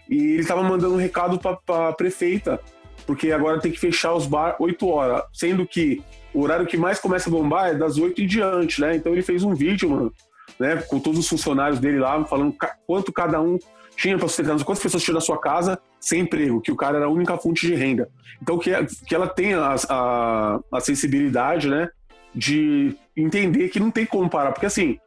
E 0.09 0.35
ele 0.35 0.45
tava 0.45 0.63
mandando 0.63 0.95
um 0.95 0.99
recado 0.99 1.39
pra, 1.39 1.57
pra 1.57 1.93
prefeita, 1.93 2.61
porque 3.07 3.33
agora 3.33 3.61
tem 3.61 3.73
que 3.73 3.79
fechar 3.79 4.15
os 4.15 4.27
bar 4.27 4.57
8 4.59 4.87
horas, 4.89 5.23
sendo 5.33 5.67
que 5.67 6.03
o 6.33 6.43
horário 6.43 6.67
que 6.67 6.77
mais 6.77 6.99
começa 6.99 7.29
a 7.29 7.33
bombar 7.33 7.71
é 7.71 7.75
das 7.75 7.99
8 7.99 8.23
em 8.23 8.27
diante, 8.27 8.81
né? 8.81 8.97
Então 8.97 9.13
ele 9.13 9.23
fez 9.23 9.43
um 9.43 9.55
vídeo, 9.55 9.91
mano, 9.91 10.13
né, 10.59 10.77
com 10.77 10.99
todos 10.99 11.19
os 11.19 11.29
funcionários 11.29 11.79
dele 11.79 11.99
lá, 11.99 12.25
falando 12.25 12.55
quanto 12.87 13.13
cada 13.13 13.41
um 13.41 13.59
tinha 13.97 14.17
para 14.17 14.29
sustentar, 14.29 14.57
quantas 14.65 14.83
pessoas 14.83 15.03
tinham 15.03 15.15
na 15.15 15.21
sua 15.21 15.39
casa 15.39 15.79
sem 16.01 16.21
emprego, 16.21 16.61
que 16.61 16.73
o 16.73 16.77
cara 16.77 16.97
era 16.97 17.07
a 17.07 17.11
única 17.11 17.37
fonte 17.37 17.67
de 17.67 17.75
renda. 17.75 18.09
Então 18.41 18.59
que, 18.59 18.71
que 19.07 19.15
ela 19.15 19.27
tenha 19.27 19.59
a, 19.61 19.77
a, 19.89 20.61
a 20.73 20.81
sensibilidade, 20.81 21.69
né, 21.69 21.89
de 22.35 22.97
entender 23.17 23.69
que 23.69 23.81
não 23.81 23.91
tem 23.91 24.07
como 24.07 24.31
parar, 24.31 24.53
porque 24.53 24.67
assim, 24.67 24.99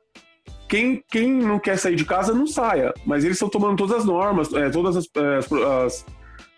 quem, 0.68 1.04
quem 1.10 1.32
não 1.32 1.60
quer 1.60 1.78
sair 1.78 1.96
de 1.96 2.06
casa 2.06 2.34
não 2.34 2.48
saia, 2.48 2.94
mas 3.06 3.24
eles 3.24 3.36
estão 3.36 3.50
tomando 3.50 3.78
todas 3.78 3.98
as 3.98 4.06
normas, 4.06 4.54
é, 4.54 4.70
todas 4.70 4.96
as, 4.98 5.06
é, 5.16 5.38
as, 5.38 5.52
as, 5.52 6.06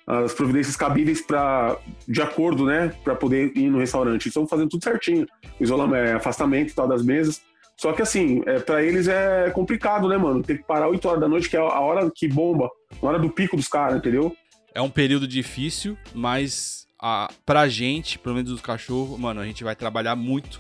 as 0.07 0.33
providências 0.33 0.77
cabíveis 0.77 1.21
para 1.21 1.77
de 2.07 2.21
acordo, 2.21 2.65
né, 2.65 2.93
para 3.03 3.13
poder 3.13 3.51
ir 3.57 3.69
no 3.69 3.79
restaurante. 3.79 4.27
Estão 4.27 4.47
fazendo 4.47 4.69
tudo 4.69 4.83
certinho, 4.83 5.27
isolamento, 5.59 6.07
é, 6.07 6.13
afastamento 6.13 6.71
e 6.71 6.73
tal 6.73 6.87
das 6.87 7.03
mesas. 7.03 7.41
Só 7.75 7.91
que 7.91 8.01
assim, 8.01 8.41
é, 8.45 8.57
para 8.57 8.81
eles 8.81 9.07
é 9.07 9.51
complicado, 9.51 10.07
né, 10.07 10.17
mano? 10.17 10.41
Ter 10.41 10.57
que 10.57 10.63
parar 10.63 10.87
8 10.87 11.05
horas 11.07 11.21
da 11.21 11.27
noite, 11.27 11.49
que 11.49 11.57
é 11.57 11.59
a 11.59 11.79
hora 11.79 12.09
que 12.09 12.27
bomba, 12.27 12.69
a 13.01 13.05
hora 13.05 13.19
do 13.19 13.29
pico 13.29 13.57
dos 13.57 13.67
caras, 13.67 13.97
entendeu? 13.97 14.35
É 14.73 14.81
um 14.81 14.89
período 14.89 15.27
difícil, 15.27 15.97
mas 16.13 16.87
a, 16.99 17.29
pra 17.45 17.67
gente, 17.67 18.17
pelo 18.17 18.35
menos 18.35 18.51
os 18.51 18.61
cachorros, 18.61 19.19
mano, 19.19 19.41
a 19.41 19.45
gente 19.45 19.63
vai 19.63 19.75
trabalhar 19.75 20.15
muito 20.15 20.59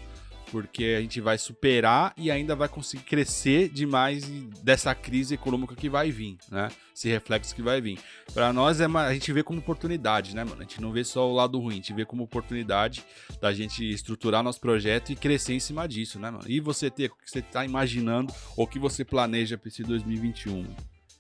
porque 0.51 0.95
a 0.97 1.01
gente 1.01 1.19
vai 1.21 1.37
superar 1.37 2.13
e 2.17 2.31
ainda 2.31 2.55
vai 2.55 2.67
conseguir 2.67 3.03
crescer 3.03 3.69
demais 3.69 4.27
dessa 4.63 4.93
crise 4.95 5.35
econômica 5.35 5.75
que 5.75 5.89
vai 5.89 6.11
vir, 6.11 6.37
né? 6.51 6.69
Esse 6.95 7.09
reflexo 7.09 7.55
que 7.55 7.61
vai 7.61 7.79
vir. 7.79 7.99
Para 8.33 8.51
nós 8.51 8.81
é 8.81 8.87
uma, 8.87 9.05
a 9.05 9.13
gente 9.13 9.31
vê 9.31 9.43
como 9.43 9.59
oportunidade, 9.59 10.35
né, 10.35 10.43
mano? 10.43 10.57
A 10.59 10.63
gente 10.63 10.81
não 10.81 10.91
vê 10.91 11.03
só 11.03 11.29
o 11.29 11.33
lado 11.33 11.59
ruim, 11.59 11.73
a 11.73 11.75
gente 11.75 11.93
vê 11.93 12.05
como 12.05 12.23
oportunidade 12.23 13.05
da 13.39 13.53
gente 13.53 13.83
estruturar 13.89 14.41
nosso 14.41 14.59
projeto 14.59 15.11
e 15.11 15.15
crescer 15.15 15.53
em 15.53 15.59
cima 15.59 15.87
disso, 15.87 16.19
né, 16.19 16.31
mano? 16.31 16.45
E 16.47 16.59
você 16.59 16.89
ter 16.89 17.11
o 17.11 17.15
que 17.15 17.29
você 17.29 17.41
tá 17.41 17.63
imaginando 17.63 18.33
ou 18.55 18.65
o 18.65 18.67
que 18.67 18.79
você 18.79 19.05
planeja 19.05 19.57
para 19.57 19.67
esse 19.67 19.83
2021? 19.83 20.65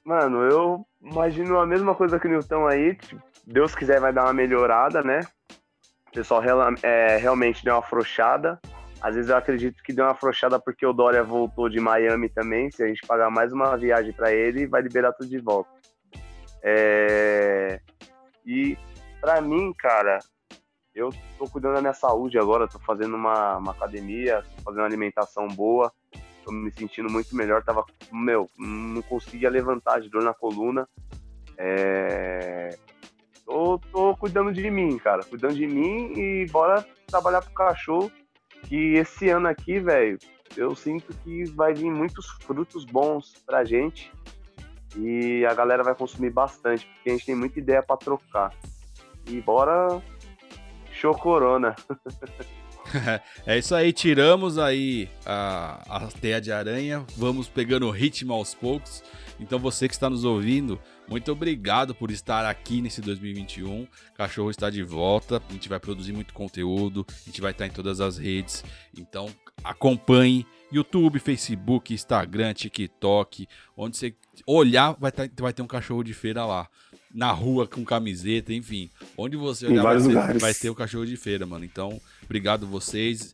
Mano, 0.03 0.41
eu 0.43 0.85
imagino 1.01 1.59
a 1.59 1.67
mesma 1.67 1.93
coisa 1.93 2.17
que 2.17 2.27
o 2.27 2.29
Newton 2.29 2.65
aí, 2.65 2.95
tipo, 2.95 3.21
Deus 3.45 3.75
quiser 3.75 3.99
vai 3.99 4.13
dar 4.13 4.23
uma 4.23 4.33
melhorada, 4.33 5.03
né? 5.03 5.19
O 6.07 6.11
pessoal 6.13 6.41
é, 6.81 7.17
realmente 7.17 7.63
deu 7.63 7.73
uma 7.73 7.79
afrouxada. 7.79 8.59
Às 9.01 9.15
vezes 9.15 9.29
eu 9.29 9.37
acredito 9.37 9.83
que 9.83 9.93
deu 9.93 10.05
uma 10.05 10.11
afrouxada 10.11 10.59
porque 10.59 10.85
o 10.85 10.93
Dória 10.93 11.23
voltou 11.23 11.69
de 11.69 11.79
Miami 11.79 12.29
também. 12.29 12.71
Se 12.71 12.83
a 12.83 12.87
gente 12.87 13.05
pagar 13.05 13.29
mais 13.29 13.53
uma 13.53 13.75
viagem 13.77 14.11
para 14.11 14.31
ele, 14.33 14.65
vai 14.65 14.81
liberar 14.81 15.13
tudo 15.13 15.29
de 15.29 15.39
volta. 15.39 15.69
É... 16.63 17.79
E 18.45 18.77
para 19.21 19.39
mim, 19.41 19.73
cara, 19.77 20.19
eu 20.95 21.09
tô 21.37 21.45
cuidando 21.47 21.75
da 21.75 21.81
minha 21.81 21.93
saúde 21.93 22.39
agora. 22.39 22.67
Tô 22.67 22.79
fazendo 22.79 23.15
uma, 23.15 23.57
uma 23.57 23.71
academia, 23.71 24.43
tô 24.55 24.63
fazendo 24.63 24.81
uma 24.81 24.87
alimentação 24.87 25.47
boa. 25.47 25.91
Tô 26.43 26.51
me 26.51 26.71
sentindo 26.71 27.09
muito 27.09 27.35
melhor. 27.35 27.63
Tava, 27.63 27.85
meu, 28.11 28.49
não 28.57 29.01
conseguia 29.03 29.49
levantar 29.49 30.01
de 30.01 30.09
dor 30.09 30.23
na 30.23 30.33
coluna. 30.33 30.89
É... 31.55 32.75
Tô, 33.45 33.79
tô 33.91 34.17
cuidando 34.17 34.51
de 34.51 34.69
mim, 34.71 34.97
cara. 34.97 35.23
Cuidando 35.23 35.53
de 35.53 35.67
mim 35.67 36.13
e 36.17 36.47
bora 36.47 36.83
trabalhar 37.05 37.41
pro 37.41 37.53
cachorro 37.53 38.11
que 38.63 38.95
esse 38.95 39.29
ano 39.29 39.47
aqui, 39.47 39.79
velho, 39.79 40.17
eu 40.55 40.75
sinto 40.75 41.13
que 41.23 41.45
vai 41.51 41.73
vir 41.73 41.91
muitos 41.91 42.27
frutos 42.41 42.85
bons 42.85 43.33
pra 43.45 43.63
gente 43.63 44.11
e 44.95 45.45
a 45.45 45.53
galera 45.53 45.83
vai 45.83 45.95
consumir 45.95 46.31
bastante, 46.31 46.85
porque 46.85 47.09
a 47.09 47.13
gente 47.13 47.25
tem 47.25 47.35
muita 47.35 47.59
ideia 47.59 47.83
para 47.83 47.97
trocar. 47.97 48.53
E 49.27 49.41
bora 49.41 50.01
show 50.91 51.13
corona. 51.13 51.75
é 53.45 53.57
isso 53.57 53.75
aí, 53.75 53.91
tiramos 53.91 54.57
aí 54.57 55.09
a, 55.25 55.83
a 55.87 56.07
teia 56.07 56.39
de 56.39 56.51
aranha, 56.51 57.05
vamos 57.15 57.47
pegando 57.47 57.87
o 57.87 57.91
ritmo 57.91 58.33
aos 58.33 58.53
poucos. 58.53 59.03
Então 59.39 59.59
você 59.59 59.87
que 59.87 59.93
está 59.93 60.09
nos 60.09 60.23
ouvindo, 60.23 60.79
muito 61.09 61.31
obrigado 61.31 61.95
por 61.95 62.11
estar 62.11 62.45
aqui 62.45 62.81
nesse 62.81 63.01
2021. 63.01 63.87
Cachorro 64.15 64.51
está 64.51 64.69
de 64.69 64.83
volta. 64.83 65.41
A 65.49 65.53
gente 65.53 65.69
vai 65.69 65.79
produzir 65.79 66.11
muito 66.11 66.33
conteúdo. 66.33 67.05
A 67.09 67.25
gente 67.25 67.39
vai 67.39 67.51
estar 67.51 67.65
em 67.65 67.71
todas 67.71 68.01
as 68.01 68.17
redes. 68.17 68.63
Então 68.97 69.29
acompanhe 69.63 70.45
YouTube, 70.71 71.19
Facebook, 71.19 71.93
Instagram, 71.93 72.53
TikTok. 72.53 73.47
Onde 73.75 73.95
você 73.95 74.15
olhar, 74.45 74.97
vai, 74.99 75.11
ter, 75.11 75.31
vai 75.39 75.53
ter 75.53 75.61
um 75.61 75.67
cachorro 75.67 76.03
de 76.03 76.13
feira 76.13 76.45
lá 76.45 76.67
na 77.17 77.31
rua 77.31 77.65
com 77.65 77.83
camiseta, 77.83 78.53
enfim. 78.53 78.91
Onde 79.17 79.35
você 79.35 79.65
olhar, 79.65 79.81
vai 79.81 79.97
ter, 79.97 80.39
vai 80.39 80.53
ter, 80.53 80.69
o 80.69 80.75
cachorro 80.75 81.03
de 81.03 81.17
feira, 81.17 81.47
mano. 81.47 81.65
Então, 81.65 81.99
obrigado 82.23 82.67
vocês 82.67 83.33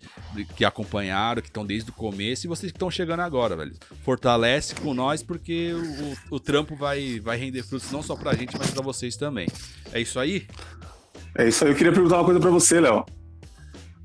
que 0.56 0.64
acompanharam, 0.64 1.42
que 1.42 1.50
estão 1.50 1.66
desde 1.66 1.90
o 1.90 1.94
começo 1.94 2.46
e 2.46 2.48
vocês 2.48 2.72
que 2.72 2.78
estão 2.78 2.90
chegando 2.90 3.20
agora, 3.20 3.58
velho. 3.58 3.74
Fortalece 4.02 4.74
com 4.76 4.94
nós 4.94 5.22
porque 5.22 5.74
o, 5.74 6.36
o, 6.36 6.40
trampo 6.40 6.78
vai, 6.78 7.20
vai 7.20 7.38
render 7.38 7.62
frutos 7.62 7.92
não 7.92 8.02
só 8.02 8.16
pra 8.16 8.34
gente, 8.34 8.58
mas 8.58 8.72
pra 8.72 8.82
vocês 8.82 9.18
também. 9.18 9.50
É 9.92 10.00
isso 10.00 10.18
aí? 10.18 10.48
É 11.38 11.50
isso 11.50 11.66
aí. 11.66 11.72
Eu 11.72 11.76
queria 11.76 11.92
perguntar 11.92 12.16
uma 12.16 12.26
coisa 12.26 12.40
pra 12.40 12.52
você, 12.52 12.80
Léo. 12.80 13.06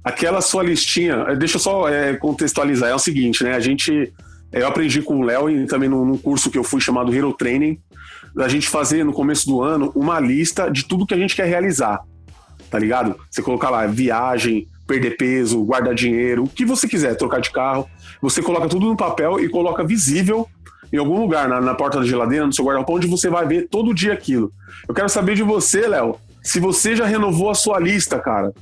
Aquela 0.03 0.41
sua 0.41 0.65
listinha, 0.65 1.25
eh, 1.29 1.37
deixa 1.37 1.55
eu 1.55 1.61
só 1.61 1.89
é, 1.89 2.17
contextualizar. 2.17 2.91
É 2.91 2.95
o 2.97 2.99
seguinte, 2.99 3.45
né? 3.45 3.55
A 3.55 3.61
gente. 3.61 4.13
Eu 4.51 4.67
aprendi 4.67 5.03
com 5.03 5.21
o 5.21 5.23
Léo 5.23 5.49
e 5.49 5.67
também 5.67 5.91
num 5.91 6.17
curso 6.17 6.51
que 6.51 6.57
eu 6.57 6.65
fui 6.65 6.81
chamado 6.81 7.15
Hero 7.15 7.33
Training 7.35 7.79
da 8.39 8.47
gente 8.47 8.69
fazer 8.69 9.05
no 9.05 9.13
começo 9.13 9.49
do 9.49 9.61
ano 9.61 9.91
uma 9.97 10.21
lista 10.21 10.71
de 10.71 10.85
tudo 10.85 11.05
que 11.05 11.13
a 11.13 11.17
gente 11.17 11.35
quer 11.35 11.47
realizar. 11.47 11.99
Tá 12.71 12.79
ligado? 12.79 13.19
Você 13.29 13.43
colocar 13.43 13.69
lá 13.69 13.85
viagem, 13.89 14.69
perder 14.87 15.17
peso, 15.17 15.65
guardar 15.65 15.93
dinheiro, 15.93 16.45
o 16.45 16.49
que 16.49 16.65
você 16.65 16.87
quiser, 16.87 17.17
trocar 17.17 17.41
de 17.41 17.51
carro. 17.51 17.91
Você 18.23 18.41
coloca 18.41 18.69
tudo 18.69 18.87
no 18.87 18.97
papel 18.97 19.41
e 19.41 19.49
coloca 19.49 19.83
visível 19.83 20.49
em 20.93 20.99
algum 20.99 21.21
lugar, 21.21 21.49
na, 21.49 21.61
na 21.61 21.75
porta 21.75 21.99
da 21.99 22.07
geladeira, 22.07 22.47
no 22.47 22.53
seu 22.53 22.65
guarda-roupa, 22.65 22.93
onde 22.93 23.09
você 23.09 23.29
vai 23.29 23.45
ver 23.45 23.67
todo 23.69 23.93
dia 23.93 24.13
aquilo. 24.13 24.53
Eu 24.89 24.95
quero 24.95 25.09
saber 25.09 25.35
de 25.35 25.43
você, 25.43 25.89
Léo, 25.89 26.15
se 26.41 26.61
você 26.61 26.95
já 26.95 27.07
renovou 27.07 27.51
a 27.51 27.57
sua 27.57 27.81
lista, 27.81 28.21
cara. 28.21 28.55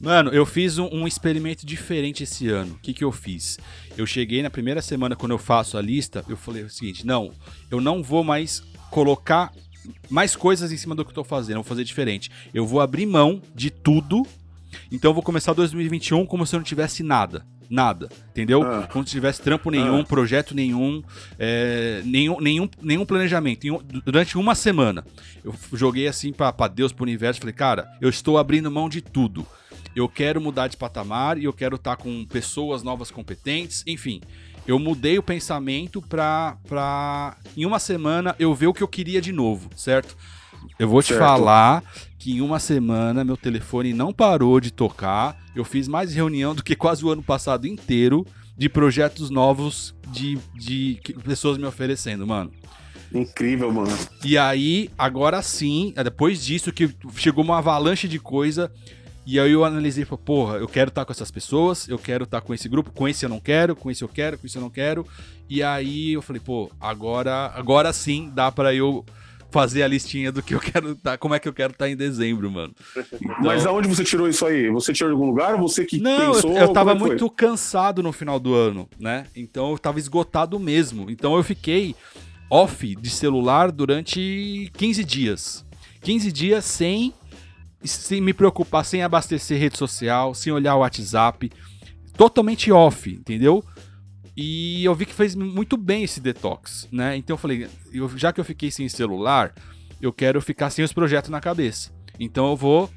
Mano, 0.00 0.30
eu 0.30 0.44
fiz 0.44 0.78
um, 0.78 0.88
um, 0.92 1.06
experimento 1.06 1.64
diferente 1.64 2.24
esse 2.24 2.48
ano. 2.48 2.72
O 2.72 2.78
que, 2.78 2.92
que 2.92 3.04
eu 3.04 3.12
fiz? 3.12 3.56
Eu 3.96 4.04
cheguei 4.04 4.42
na 4.42 4.50
primeira 4.50 4.82
semana, 4.82 5.14
quando 5.14 5.30
eu 5.30 5.38
faço 5.38 5.78
a 5.78 5.80
lista, 5.80 6.24
eu 6.28 6.36
falei 6.36 6.64
o 6.64 6.70
seguinte: 6.70 7.06
não, 7.06 7.30
eu 7.70 7.80
não 7.80 8.02
vou 8.02 8.22
mais 8.22 8.62
colocar 8.90 9.52
mais 10.08 10.34
coisas 10.34 10.72
em 10.72 10.76
cima 10.76 10.94
do 10.94 11.04
que 11.04 11.10
eu 11.10 11.14
tô 11.14 11.24
fazendo, 11.24 11.56
eu 11.56 11.62
vou 11.62 11.68
fazer 11.68 11.84
diferente. 11.84 12.30
Eu 12.52 12.66
vou 12.66 12.80
abrir 12.80 13.06
mão 13.06 13.40
de 13.54 13.70
tudo. 13.70 14.26
Então 14.90 15.10
eu 15.10 15.14
vou 15.14 15.22
começar 15.22 15.52
2021 15.52 16.26
como 16.26 16.46
se 16.46 16.54
eu 16.54 16.58
não 16.58 16.64
tivesse 16.64 17.02
nada. 17.02 17.44
Nada, 17.68 18.08
entendeu? 18.30 18.62
Ah. 18.62 18.88
Como 18.92 19.04
se 19.04 19.10
tivesse 19.10 19.42
trampo 19.42 19.70
nenhum, 19.70 20.00
ah. 20.00 20.04
projeto 20.04 20.54
nenhum, 20.54 21.02
é, 21.36 22.00
nenhum, 22.04 22.40
nenhum, 22.40 22.68
nenhum 22.80 23.04
planejamento. 23.04 23.66
Durante 24.04 24.38
uma 24.38 24.54
semana, 24.54 25.04
eu 25.44 25.52
joguei 25.72 26.06
assim 26.06 26.32
para 26.32 26.68
Deus, 26.68 26.92
pro 26.92 27.02
universo, 27.02 27.40
falei, 27.40 27.52
cara, 27.52 27.90
eu 28.00 28.08
estou 28.08 28.38
abrindo 28.38 28.70
mão 28.70 28.88
de 28.88 29.00
tudo. 29.00 29.44
Eu 29.96 30.08
quero 30.08 30.40
mudar 30.40 30.68
de 30.68 30.76
patamar 30.76 31.38
e 31.38 31.44
eu 31.44 31.52
quero 31.52 31.74
estar 31.74 31.96
tá 31.96 32.02
com 32.02 32.24
pessoas 32.26 32.84
novas 32.84 33.10
competentes, 33.10 33.82
enfim 33.84 34.20
eu 34.66 34.78
mudei 34.78 35.18
o 35.18 35.22
pensamento 35.22 36.02
pra, 36.02 36.56
pra 36.68 37.36
em 37.56 37.64
uma 37.64 37.78
semana 37.78 38.34
eu 38.38 38.54
ver 38.54 38.66
o 38.66 38.74
que 38.74 38.82
eu 38.82 38.88
queria 38.88 39.20
de 39.20 39.32
novo, 39.32 39.70
certo? 39.76 40.16
Eu 40.78 40.88
vou 40.88 41.02
te 41.02 41.08
certo. 41.08 41.20
falar 41.20 41.82
que 42.18 42.32
em 42.32 42.40
uma 42.40 42.58
semana 42.58 43.24
meu 43.24 43.36
telefone 43.36 43.92
não 43.92 44.12
parou 44.12 44.60
de 44.60 44.70
tocar. 44.70 45.36
Eu 45.54 45.64
fiz 45.64 45.86
mais 45.86 46.12
reunião 46.12 46.54
do 46.54 46.62
que 46.62 46.74
quase 46.74 47.04
o 47.04 47.10
ano 47.10 47.22
passado 47.22 47.66
inteiro 47.66 48.26
de 48.56 48.68
projetos 48.68 49.30
novos 49.30 49.94
de, 50.08 50.38
de 50.54 50.98
pessoas 51.24 51.58
me 51.58 51.66
oferecendo, 51.66 52.26
mano. 52.26 52.50
Incrível, 53.14 53.72
mano. 53.72 53.96
E 54.24 54.36
aí, 54.36 54.90
agora 54.98 55.40
sim, 55.42 55.92
é 55.96 56.02
depois 56.02 56.44
disso 56.44 56.72
que 56.72 56.90
chegou 57.16 57.44
uma 57.44 57.58
avalanche 57.58 58.08
de 58.08 58.18
coisa. 58.18 58.72
E 59.26 59.40
aí 59.40 59.50
eu 59.50 59.64
analisei 59.64 60.04
e 60.04 60.06
falei, 60.06 60.22
porra, 60.24 60.56
eu 60.58 60.68
quero 60.68 60.88
estar 60.88 61.04
com 61.04 61.10
essas 61.10 61.32
pessoas, 61.32 61.88
eu 61.88 61.98
quero 61.98 62.22
estar 62.22 62.40
com 62.40 62.54
esse 62.54 62.68
grupo, 62.68 62.92
com 62.92 63.08
esse 63.08 63.24
eu 63.24 63.28
não 63.28 63.40
quero, 63.40 63.74
com 63.74 63.90
esse 63.90 64.04
eu 64.04 64.08
quero, 64.08 64.38
com 64.38 64.46
esse 64.46 64.56
eu 64.56 64.62
não 64.62 64.70
quero. 64.70 65.04
E 65.50 65.64
aí 65.64 66.12
eu 66.12 66.22
falei, 66.22 66.40
pô, 66.40 66.70
agora, 66.80 67.50
agora 67.56 67.92
sim 67.92 68.30
dá 68.32 68.52
para 68.52 68.72
eu 68.72 69.04
fazer 69.50 69.82
a 69.82 69.88
listinha 69.88 70.30
do 70.30 70.42
que 70.42 70.54
eu 70.54 70.60
quero 70.60 70.94
tá, 70.94 71.18
como 71.18 71.34
é 71.34 71.40
que 71.40 71.48
eu 71.48 71.52
quero 71.52 71.72
estar 71.72 71.86
tá 71.86 71.90
em 71.90 71.96
dezembro, 71.96 72.48
mano. 72.50 72.72
Então... 73.20 73.36
Mas 73.40 73.66
aonde 73.66 73.88
você 73.88 74.04
tirou 74.04 74.28
isso 74.28 74.46
aí? 74.46 74.70
Você 74.70 74.92
tirou 74.92 75.10
de 75.10 75.14
algum 75.14 75.28
lugar 75.28 75.54
ou 75.54 75.68
você 75.68 75.84
que 75.84 75.98
Não, 75.98 76.32
pensou? 76.32 76.52
Eu, 76.52 76.58
eu 76.58 76.72
tava 76.72 76.92
é 76.92 76.94
muito 76.94 77.28
cansado 77.28 78.04
no 78.04 78.12
final 78.12 78.38
do 78.38 78.54
ano, 78.54 78.88
né? 78.98 79.26
Então 79.34 79.72
eu 79.72 79.78
tava 79.78 79.98
esgotado 79.98 80.58
mesmo. 80.60 81.10
Então 81.10 81.36
eu 81.36 81.42
fiquei 81.42 81.96
off 82.48 82.94
de 82.94 83.10
celular 83.10 83.72
durante 83.72 84.70
15 84.76 85.04
dias. 85.04 85.66
15 86.02 86.30
dias 86.30 86.64
sem 86.64 87.12
sem 87.86 88.20
me 88.20 88.32
preocupar, 88.32 88.84
sem 88.84 89.02
abastecer 89.02 89.58
rede 89.58 89.76
social, 89.76 90.34
sem 90.34 90.52
olhar 90.52 90.74
o 90.76 90.80
WhatsApp, 90.80 91.50
totalmente 92.16 92.72
off, 92.72 93.10
entendeu? 93.10 93.64
E 94.36 94.84
eu 94.84 94.94
vi 94.94 95.06
que 95.06 95.14
fez 95.14 95.34
muito 95.34 95.76
bem 95.76 96.04
esse 96.04 96.20
detox, 96.20 96.88
né? 96.92 97.16
Então 97.16 97.34
eu 97.34 97.38
falei, 97.38 97.68
eu, 97.92 98.08
já 98.18 98.32
que 98.32 98.40
eu 98.40 98.44
fiquei 98.44 98.70
sem 98.70 98.88
celular, 98.88 99.54
eu 100.00 100.12
quero 100.12 100.40
ficar 100.42 100.70
sem 100.70 100.84
os 100.84 100.92
projetos 100.92 101.30
na 101.30 101.40
cabeça. 101.40 101.90
Então 102.20 102.50
eu 102.50 102.56
vou 102.56 102.90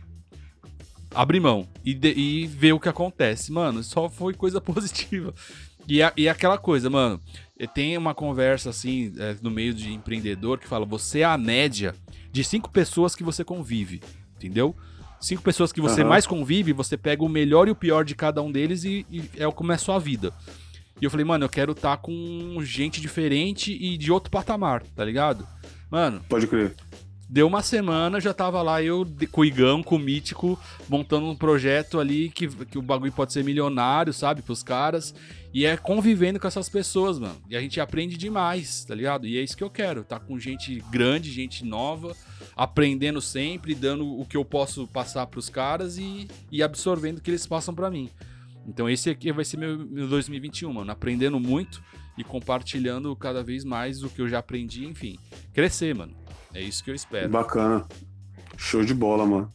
abrir 1.14 1.40
mão 1.40 1.68
e, 1.84 1.94
de, 1.94 2.12
e 2.12 2.48
ver 2.48 2.74
o 2.74 2.80
que 2.80 2.90
acontece. 2.90 3.52
Mano, 3.52 3.82
só 3.84 4.10
foi 4.10 4.34
coisa 4.34 4.60
positiva. 4.62 5.34
E, 5.88 6.04
a, 6.04 6.12
e 6.16 6.28
aquela 6.28 6.58
coisa, 6.58 6.90
mano, 6.90 7.20
tem 7.74 7.98
uma 7.98 8.14
conversa 8.14 8.70
assim, 8.70 9.14
é, 9.18 9.36
no 9.42 9.50
meio 9.50 9.74
de 9.74 9.94
empreendedor, 9.94 10.60
que 10.60 10.68
fala: 10.68 10.86
você 10.86 11.22
é 11.22 11.26
a 11.26 11.38
média 11.38 11.96
de 12.32 12.44
cinco 12.44 12.70
pessoas 12.70 13.16
que 13.16 13.24
você 13.24 13.44
convive 13.44 14.02
entendeu? 14.46 14.76
Cinco 15.20 15.42
pessoas 15.42 15.72
que 15.72 15.82
você 15.82 16.02
uhum. 16.02 16.10
mais 16.10 16.26
convive, 16.26 16.72
você 16.72 16.96
pega 16.96 17.24
o 17.24 17.30
melhor 17.30 17.68
e 17.68 17.72
o 17.72 17.76
pior 17.76 18.06
de 18.06 18.16
cada 18.16 18.42
um 18.42 18.52
deles 18.52 18.84
e, 18.86 19.06
e 19.12 19.30
é 19.38 19.50
como 19.52 19.72
é 19.72 19.76
a 19.76 19.80
sua 19.80 20.00
vida. 20.00 20.34
E 21.02 21.06
eu 21.06 21.10
falei, 21.10 21.26
mano, 21.26 21.46
eu 21.46 21.50
quero 21.50 21.74
estar 21.74 21.96
tá 21.96 21.98
com 21.98 22.58
gente 22.62 23.02
diferente 23.02 23.72
e 23.74 23.98
de 23.98 24.12
outro 24.12 24.30
patamar, 24.30 24.84
tá 24.96 25.04
ligado? 25.04 25.48
Mano. 25.90 26.22
Pode 26.28 26.48
crer. 26.48 26.76
Deu 27.32 27.46
uma 27.46 27.62
semana, 27.62 28.20
já 28.20 28.34
tava 28.34 28.60
lá 28.62 28.82
eu 28.82 29.06
com 29.32 29.42
o 29.42 29.46
Igão, 29.46 29.84
com 29.84 29.98
o 29.98 30.00
Mítico, 30.00 30.60
montando 30.90 31.28
um 31.28 31.36
projeto 31.36 32.00
ali 32.00 32.30
que, 32.30 32.48
que 32.48 32.78
o 32.78 32.82
bagulho 32.82 33.12
pode 33.12 33.32
ser 33.32 33.44
milionário, 33.44 34.12
sabe, 34.12 34.42
pros 34.42 34.64
caras. 34.64 35.14
E 35.54 35.64
é 35.64 35.78
convivendo 35.78 36.40
com 36.40 36.48
essas 36.48 36.68
pessoas, 36.68 37.20
mano. 37.20 37.40
E 37.48 37.56
a 37.56 37.62
gente 37.62 37.80
aprende 37.80 38.18
demais, 38.18 38.84
tá 38.84 38.96
ligado? 38.96 39.28
E 39.28 39.38
é 39.38 39.44
isso 39.44 39.56
que 39.56 39.64
eu 39.64 39.70
quero, 39.70 40.04
tá 40.04 40.20
com 40.20 40.40
gente 40.40 40.84
grande, 40.90 41.32
gente 41.32 41.64
nova, 41.64 42.16
aprendendo 42.60 43.22
sempre, 43.22 43.74
dando 43.74 44.06
o 44.06 44.26
que 44.26 44.36
eu 44.36 44.44
posso 44.44 44.86
passar 44.86 45.26
pros 45.28 45.48
caras 45.48 45.98
e, 45.98 46.28
e 46.52 46.62
absorvendo 46.62 47.20
o 47.20 47.22
que 47.22 47.32
eles 47.32 47.48
passam 47.48 47.74
para 47.74 47.90
mim. 47.90 48.10
Então 48.68 48.90
esse 48.90 49.10
aqui 49.10 49.32
vai 49.32 49.46
ser 49.46 49.56
meu, 49.56 49.80
meu 49.80 50.10
2021, 50.10 50.74
mano. 50.74 50.92
Aprendendo 50.92 51.40
muito 51.40 51.82
e 52.18 52.24
compartilhando 52.24 53.16
cada 53.16 53.42
vez 53.42 53.64
mais 53.64 54.04
o 54.04 54.10
que 54.10 54.22
eu 54.22 54.28
já 54.28 54.40
aprendi, 54.40 54.86
enfim. 54.86 55.18
Crescer, 55.54 55.96
mano. 55.96 56.14
É 56.54 56.62
isso 56.62 56.84
que 56.84 56.92
eu 56.92 56.96
espero. 56.96 57.30
Bacana. 57.30 57.88
Show 58.58 58.84
de 58.84 58.94
bola, 58.94 59.26
mano. 59.26 59.50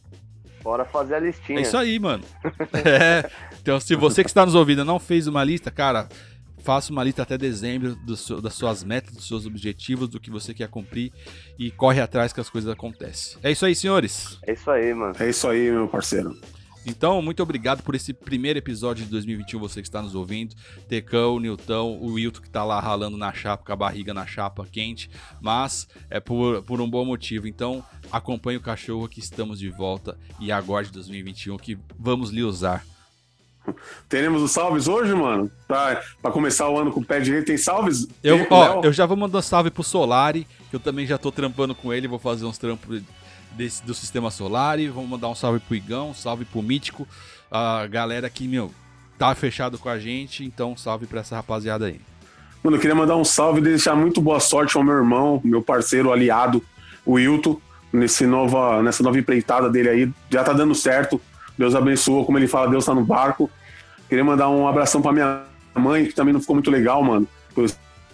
Bora 0.63 0.83
fazer 0.83 1.13
a 1.13 1.19
listinha. 1.19 1.59
É 1.59 1.61
isso 1.61 1.77
aí, 1.77 1.99
mano. 1.99 2.23
é. 2.73 3.29
Então, 3.61 3.79
se 3.79 3.93
você 3.95 4.23
que 4.23 4.29
está 4.31 4.43
nos 4.43 4.55
ouvindo 4.55 4.83
não 4.83 4.97
fez 4.97 5.27
uma 5.27 5.43
lista, 5.43 5.69
cara, 5.69 6.09
faça 6.65 6.91
uma 6.91 7.03
lista 7.03 7.21
até 7.21 7.37
dezembro 7.37 7.95
do, 7.95 8.41
das 8.41 8.55
suas 8.55 8.83
metas, 8.83 9.13
dos 9.13 9.27
seus 9.27 9.45
objetivos, 9.45 10.09
do 10.09 10.19
que 10.19 10.31
você 10.31 10.51
quer 10.51 10.67
cumprir 10.67 11.13
e 11.59 11.69
corre 11.69 12.01
atrás 12.01 12.33
que 12.33 12.41
as 12.41 12.49
coisas 12.49 12.69
acontecem. 12.69 13.37
É 13.43 13.51
isso 13.51 13.65
aí, 13.65 13.75
senhores. 13.75 14.39
É 14.41 14.53
isso 14.53 14.71
aí, 14.71 14.91
mano. 14.93 15.15
É 15.19 15.29
isso 15.29 15.47
aí, 15.47 15.69
meu 15.71 15.87
parceiro. 15.87 16.35
Então, 16.83 17.21
muito 17.21 17.41
obrigado 17.41 17.83
por 17.83 17.93
esse 17.93 18.13
primeiro 18.13 18.57
episódio 18.57 19.03
de 19.05 19.11
2021, 19.11 19.59
você 19.59 19.81
que 19.81 19.87
está 19.87 20.01
nos 20.01 20.15
ouvindo. 20.15 20.55
Tecão, 20.87 21.39
Nilton, 21.39 21.97
o 21.99 22.13
Wilton 22.13 22.41
que 22.41 22.47
está 22.47 22.63
lá 22.63 22.79
ralando 22.79 23.17
na 23.17 23.31
chapa, 23.31 23.63
com 23.63 23.73
a 23.73 23.75
barriga 23.75 24.13
na 24.13 24.25
chapa 24.25 24.65
quente, 24.71 25.09
mas 25.39 25.87
é 26.09 26.19
por, 26.19 26.63
por 26.63 26.81
um 26.81 26.89
bom 26.89 27.05
motivo. 27.05 27.47
Então, 27.47 27.83
acompanhe 28.11 28.57
o 28.57 28.61
cachorro 28.61 29.07
que 29.07 29.19
estamos 29.19 29.59
de 29.59 29.69
volta 29.69 30.17
e 30.39 30.51
aguarde 30.51 30.91
2021 30.91 31.57
que 31.57 31.77
vamos 31.97 32.31
lhe 32.31 32.43
usar. 32.43 32.83
Teremos 34.09 34.41
os 34.41 34.51
salves 34.51 34.87
hoje, 34.87 35.13
mano? 35.13 35.51
Pra, 35.67 36.01
pra 36.21 36.31
começar 36.31 36.69
o 36.69 36.77
ano 36.77 36.91
com 36.91 36.99
o 36.99 37.05
pé 37.05 37.19
direito, 37.19 37.47
tem 37.47 37.57
salves? 37.57 38.07
Eu, 38.23 38.45
ó, 38.49 38.81
eu 38.83 38.93
já 38.93 39.05
vou 39.05 39.17
mandar 39.17 39.39
um 39.39 39.41
salve 39.41 39.69
pro 39.71 39.83
Solari, 39.83 40.47
que 40.69 40.75
eu 40.75 40.79
também 40.79 41.05
já 41.05 41.17
tô 41.17 41.31
trampando 41.31 41.73
com 41.73 41.93
ele, 41.93 42.07
vou 42.07 42.19
fazer 42.19 42.45
uns 42.45 42.57
trampos 42.57 43.01
desse, 43.51 43.83
do 43.85 43.93
Sistema 43.93 44.29
Solar. 44.29 44.79
E 44.79 44.87
vamos 44.87 45.09
mandar 45.09 45.29
um 45.29 45.35
salve 45.35 45.59
pro 45.59 45.75
Igão, 45.75 46.11
um 46.11 46.13
salve 46.13 46.45
pro 46.45 46.61
Mítico, 46.61 47.07
a 47.49 47.87
galera 47.87 48.29
que, 48.29 48.47
meu, 48.47 48.71
tá 49.17 49.33
fechado 49.33 49.77
com 49.77 49.89
a 49.89 49.97
gente. 49.97 50.43
Então, 50.43 50.75
salve 50.77 51.05
pra 51.05 51.21
essa 51.21 51.35
rapaziada 51.35 51.85
aí. 51.85 51.99
Mano, 52.63 52.77
eu 52.77 52.81
queria 52.81 52.95
mandar 52.95 53.15
um 53.15 53.23
salve 53.23 53.59
e 53.59 53.63
deixar 53.63 53.95
muito 53.95 54.19
boa 54.19 54.39
sorte 54.39 54.75
ao 54.75 54.83
meu 54.83 54.95
irmão, 54.95 55.39
meu 55.43 55.61
parceiro 55.61 56.11
aliado, 56.11 56.63
o 57.05 57.13
Wilton, 57.13 57.61
nesse 57.93 58.25
nova, 58.25 58.81
nessa 58.81 59.03
nova 59.03 59.17
empreitada 59.19 59.69
dele 59.69 59.89
aí. 59.89 60.11
Já 60.29 60.43
tá 60.43 60.51
dando 60.51 60.73
certo. 60.73 61.21
Deus 61.57 61.75
abençoa, 61.75 62.25
como 62.25 62.37
ele 62.37 62.47
fala, 62.47 62.69
Deus 62.69 62.85
tá 62.85 62.93
no 62.93 63.03
barco. 63.03 63.49
Queria 64.09 64.23
mandar 64.23 64.49
um 64.49 64.67
abração 64.67 65.01
pra 65.01 65.11
minha 65.11 65.43
mãe, 65.73 66.05
que 66.05 66.13
também 66.13 66.33
não 66.33 66.41
ficou 66.41 66.55
muito 66.55 66.69
legal, 66.69 67.03
mano. 67.03 67.27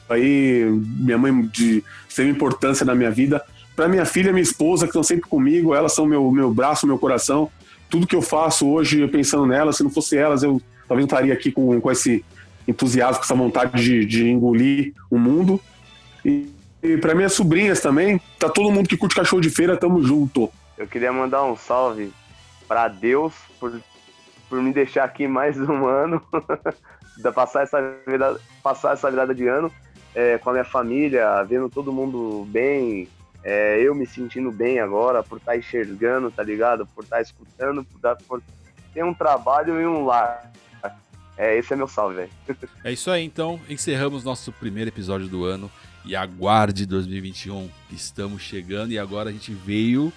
Aí, 0.10 0.66
minha 1.00 1.18
mãe 1.18 1.42
de 1.44 1.84
extrema 2.08 2.32
importância 2.32 2.86
na 2.86 2.94
minha 2.94 3.12
vida 3.12 3.44
para 3.76 3.88
minha 3.88 4.06
filha, 4.06 4.32
minha 4.32 4.44
esposa, 4.44 4.86
que 4.86 4.89
estão 4.89 5.04
sempre 5.04 5.28
comigo, 5.28 5.74
elas 5.74 5.94
são 5.94 6.06
meu, 6.06 6.30
meu 6.32 6.54
braço, 6.54 6.86
meu 6.86 7.00
coração. 7.00 7.50
Tudo 7.89 8.08
que 8.08 8.16
eu 8.16 8.22
faço 8.22 8.68
hoje, 8.68 9.08
pensando 9.08 9.46
nelas, 9.46 9.78
se 9.78 9.84
não 9.84 9.89
fosse 9.89 10.18
elas, 10.18 10.44
eu 10.44 10.62
talvez 10.88 11.08
não 11.08 11.18
estaria 11.18 11.34
aqui 11.34 11.52
com, 11.52 11.80
com 11.80 11.92
esse 11.92 12.24
entusiasmo, 12.68 13.18
com 13.18 13.24
essa 13.24 13.34
vontade 13.34 13.84
de, 13.84 14.06
de 14.06 14.30
engolir 14.30 14.94
o 15.10 15.18
mundo. 15.18 15.60
E, 16.24 16.48
e 16.84 16.98
para 16.98 17.16
minhas 17.16 17.34
sobrinhas 17.34 17.80
também, 17.80 18.22
tá 18.38 18.50
todo 18.50 18.72
mundo 18.72 18.88
que 18.88 18.98
curte 18.98 19.16
cachorro 19.16 19.42
de 19.42 19.50
feira, 19.50 19.78
tamo 19.78 20.04
junto. 20.04 20.52
Eu 20.78 20.88
queria 20.88 21.12
mandar 21.12 21.44
um 21.44 21.56
salve 21.56 22.12
para 22.72 22.88
Deus 22.88 23.34
por, 23.60 23.82
por 24.48 24.64
me 24.64 24.72
deixar 24.72 25.04
aqui 25.04 25.28
mais 25.28 25.60
um 25.60 25.84
ano, 25.92 26.24
passar 27.36 27.64
essa 27.64 27.82
vida, 28.08 28.40
passar 28.64 28.94
essa 28.94 29.12
virada 29.12 29.36
de 29.36 29.46
ano 29.46 29.70
é, 30.16 30.38
com 30.38 30.52
a 30.52 30.54
minha 30.54 30.64
família, 30.64 31.44
vendo 31.44 31.70
todo 31.70 31.92
mundo 31.92 32.48
bem, 32.50 33.10
é, 33.44 33.82
eu 33.82 33.94
me 33.94 34.06
sentindo 34.08 34.54
bem 34.54 34.80
agora 34.80 35.22
por 35.22 35.38
estar 35.38 35.52
tá 35.52 35.58
enxergando, 35.58 36.32
tá 36.32 36.44
ligado? 36.44 36.88
Por 36.96 37.04
estar 37.04 37.18
tá 37.18 37.22
escutando, 37.22 37.84
por, 37.84 38.18
por 38.26 38.44
ter 38.94 39.04
um 39.04 39.14
trabalho 39.14 39.82
e 39.82 39.86
um 39.86 40.06
lar. 40.06 40.50
É, 41.38 41.58
esse 41.58 41.74
é 41.74 41.76
meu 41.76 41.90
salve, 41.90 42.16
velho. 42.16 42.32
É 42.86 42.94
isso 42.94 43.12
aí, 43.12 43.26
então. 43.26 43.60
Encerramos 43.68 44.24
nosso 44.24 44.50
primeiro 44.54 44.90
episódio 44.90 45.28
do 45.28 45.44
ano. 45.44 45.70
E 46.06 46.16
aguarde 46.16 46.86
2021. 46.86 47.70
Estamos 47.92 48.42
chegando 48.42 48.94
e 48.94 48.98
agora 48.98 49.30
a 49.30 49.34
gente 49.34 49.54
veio 49.54 50.14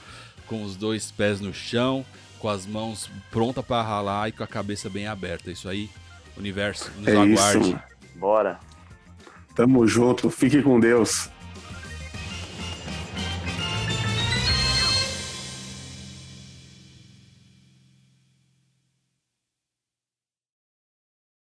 com 0.47 0.63
os 0.63 0.77
dois 0.77 1.11
pés 1.11 1.41
no 1.41 1.53
chão, 1.53 2.05
com 2.45 2.51
as 2.51 2.67
mãos 2.67 3.11
prontas 3.31 3.65
para 3.65 3.81
ralar 3.81 4.29
e 4.29 4.33
com 4.33 4.45
a 4.45 4.47
cabeça 4.47 4.91
bem 4.91 5.07
aberta. 5.07 5.49
É 5.49 5.55
isso 5.55 5.67
aí, 5.67 5.89
universo, 6.37 6.93
nos 6.99 7.09
é 7.09 7.17
aguarde. 7.17 7.71
Isso. 7.71 7.79
Bora. 8.17 8.61
Tamo 9.55 9.87
junto. 9.89 10.29
Fique 10.29 10.61
com 10.61 10.79
Deus. 10.79 11.31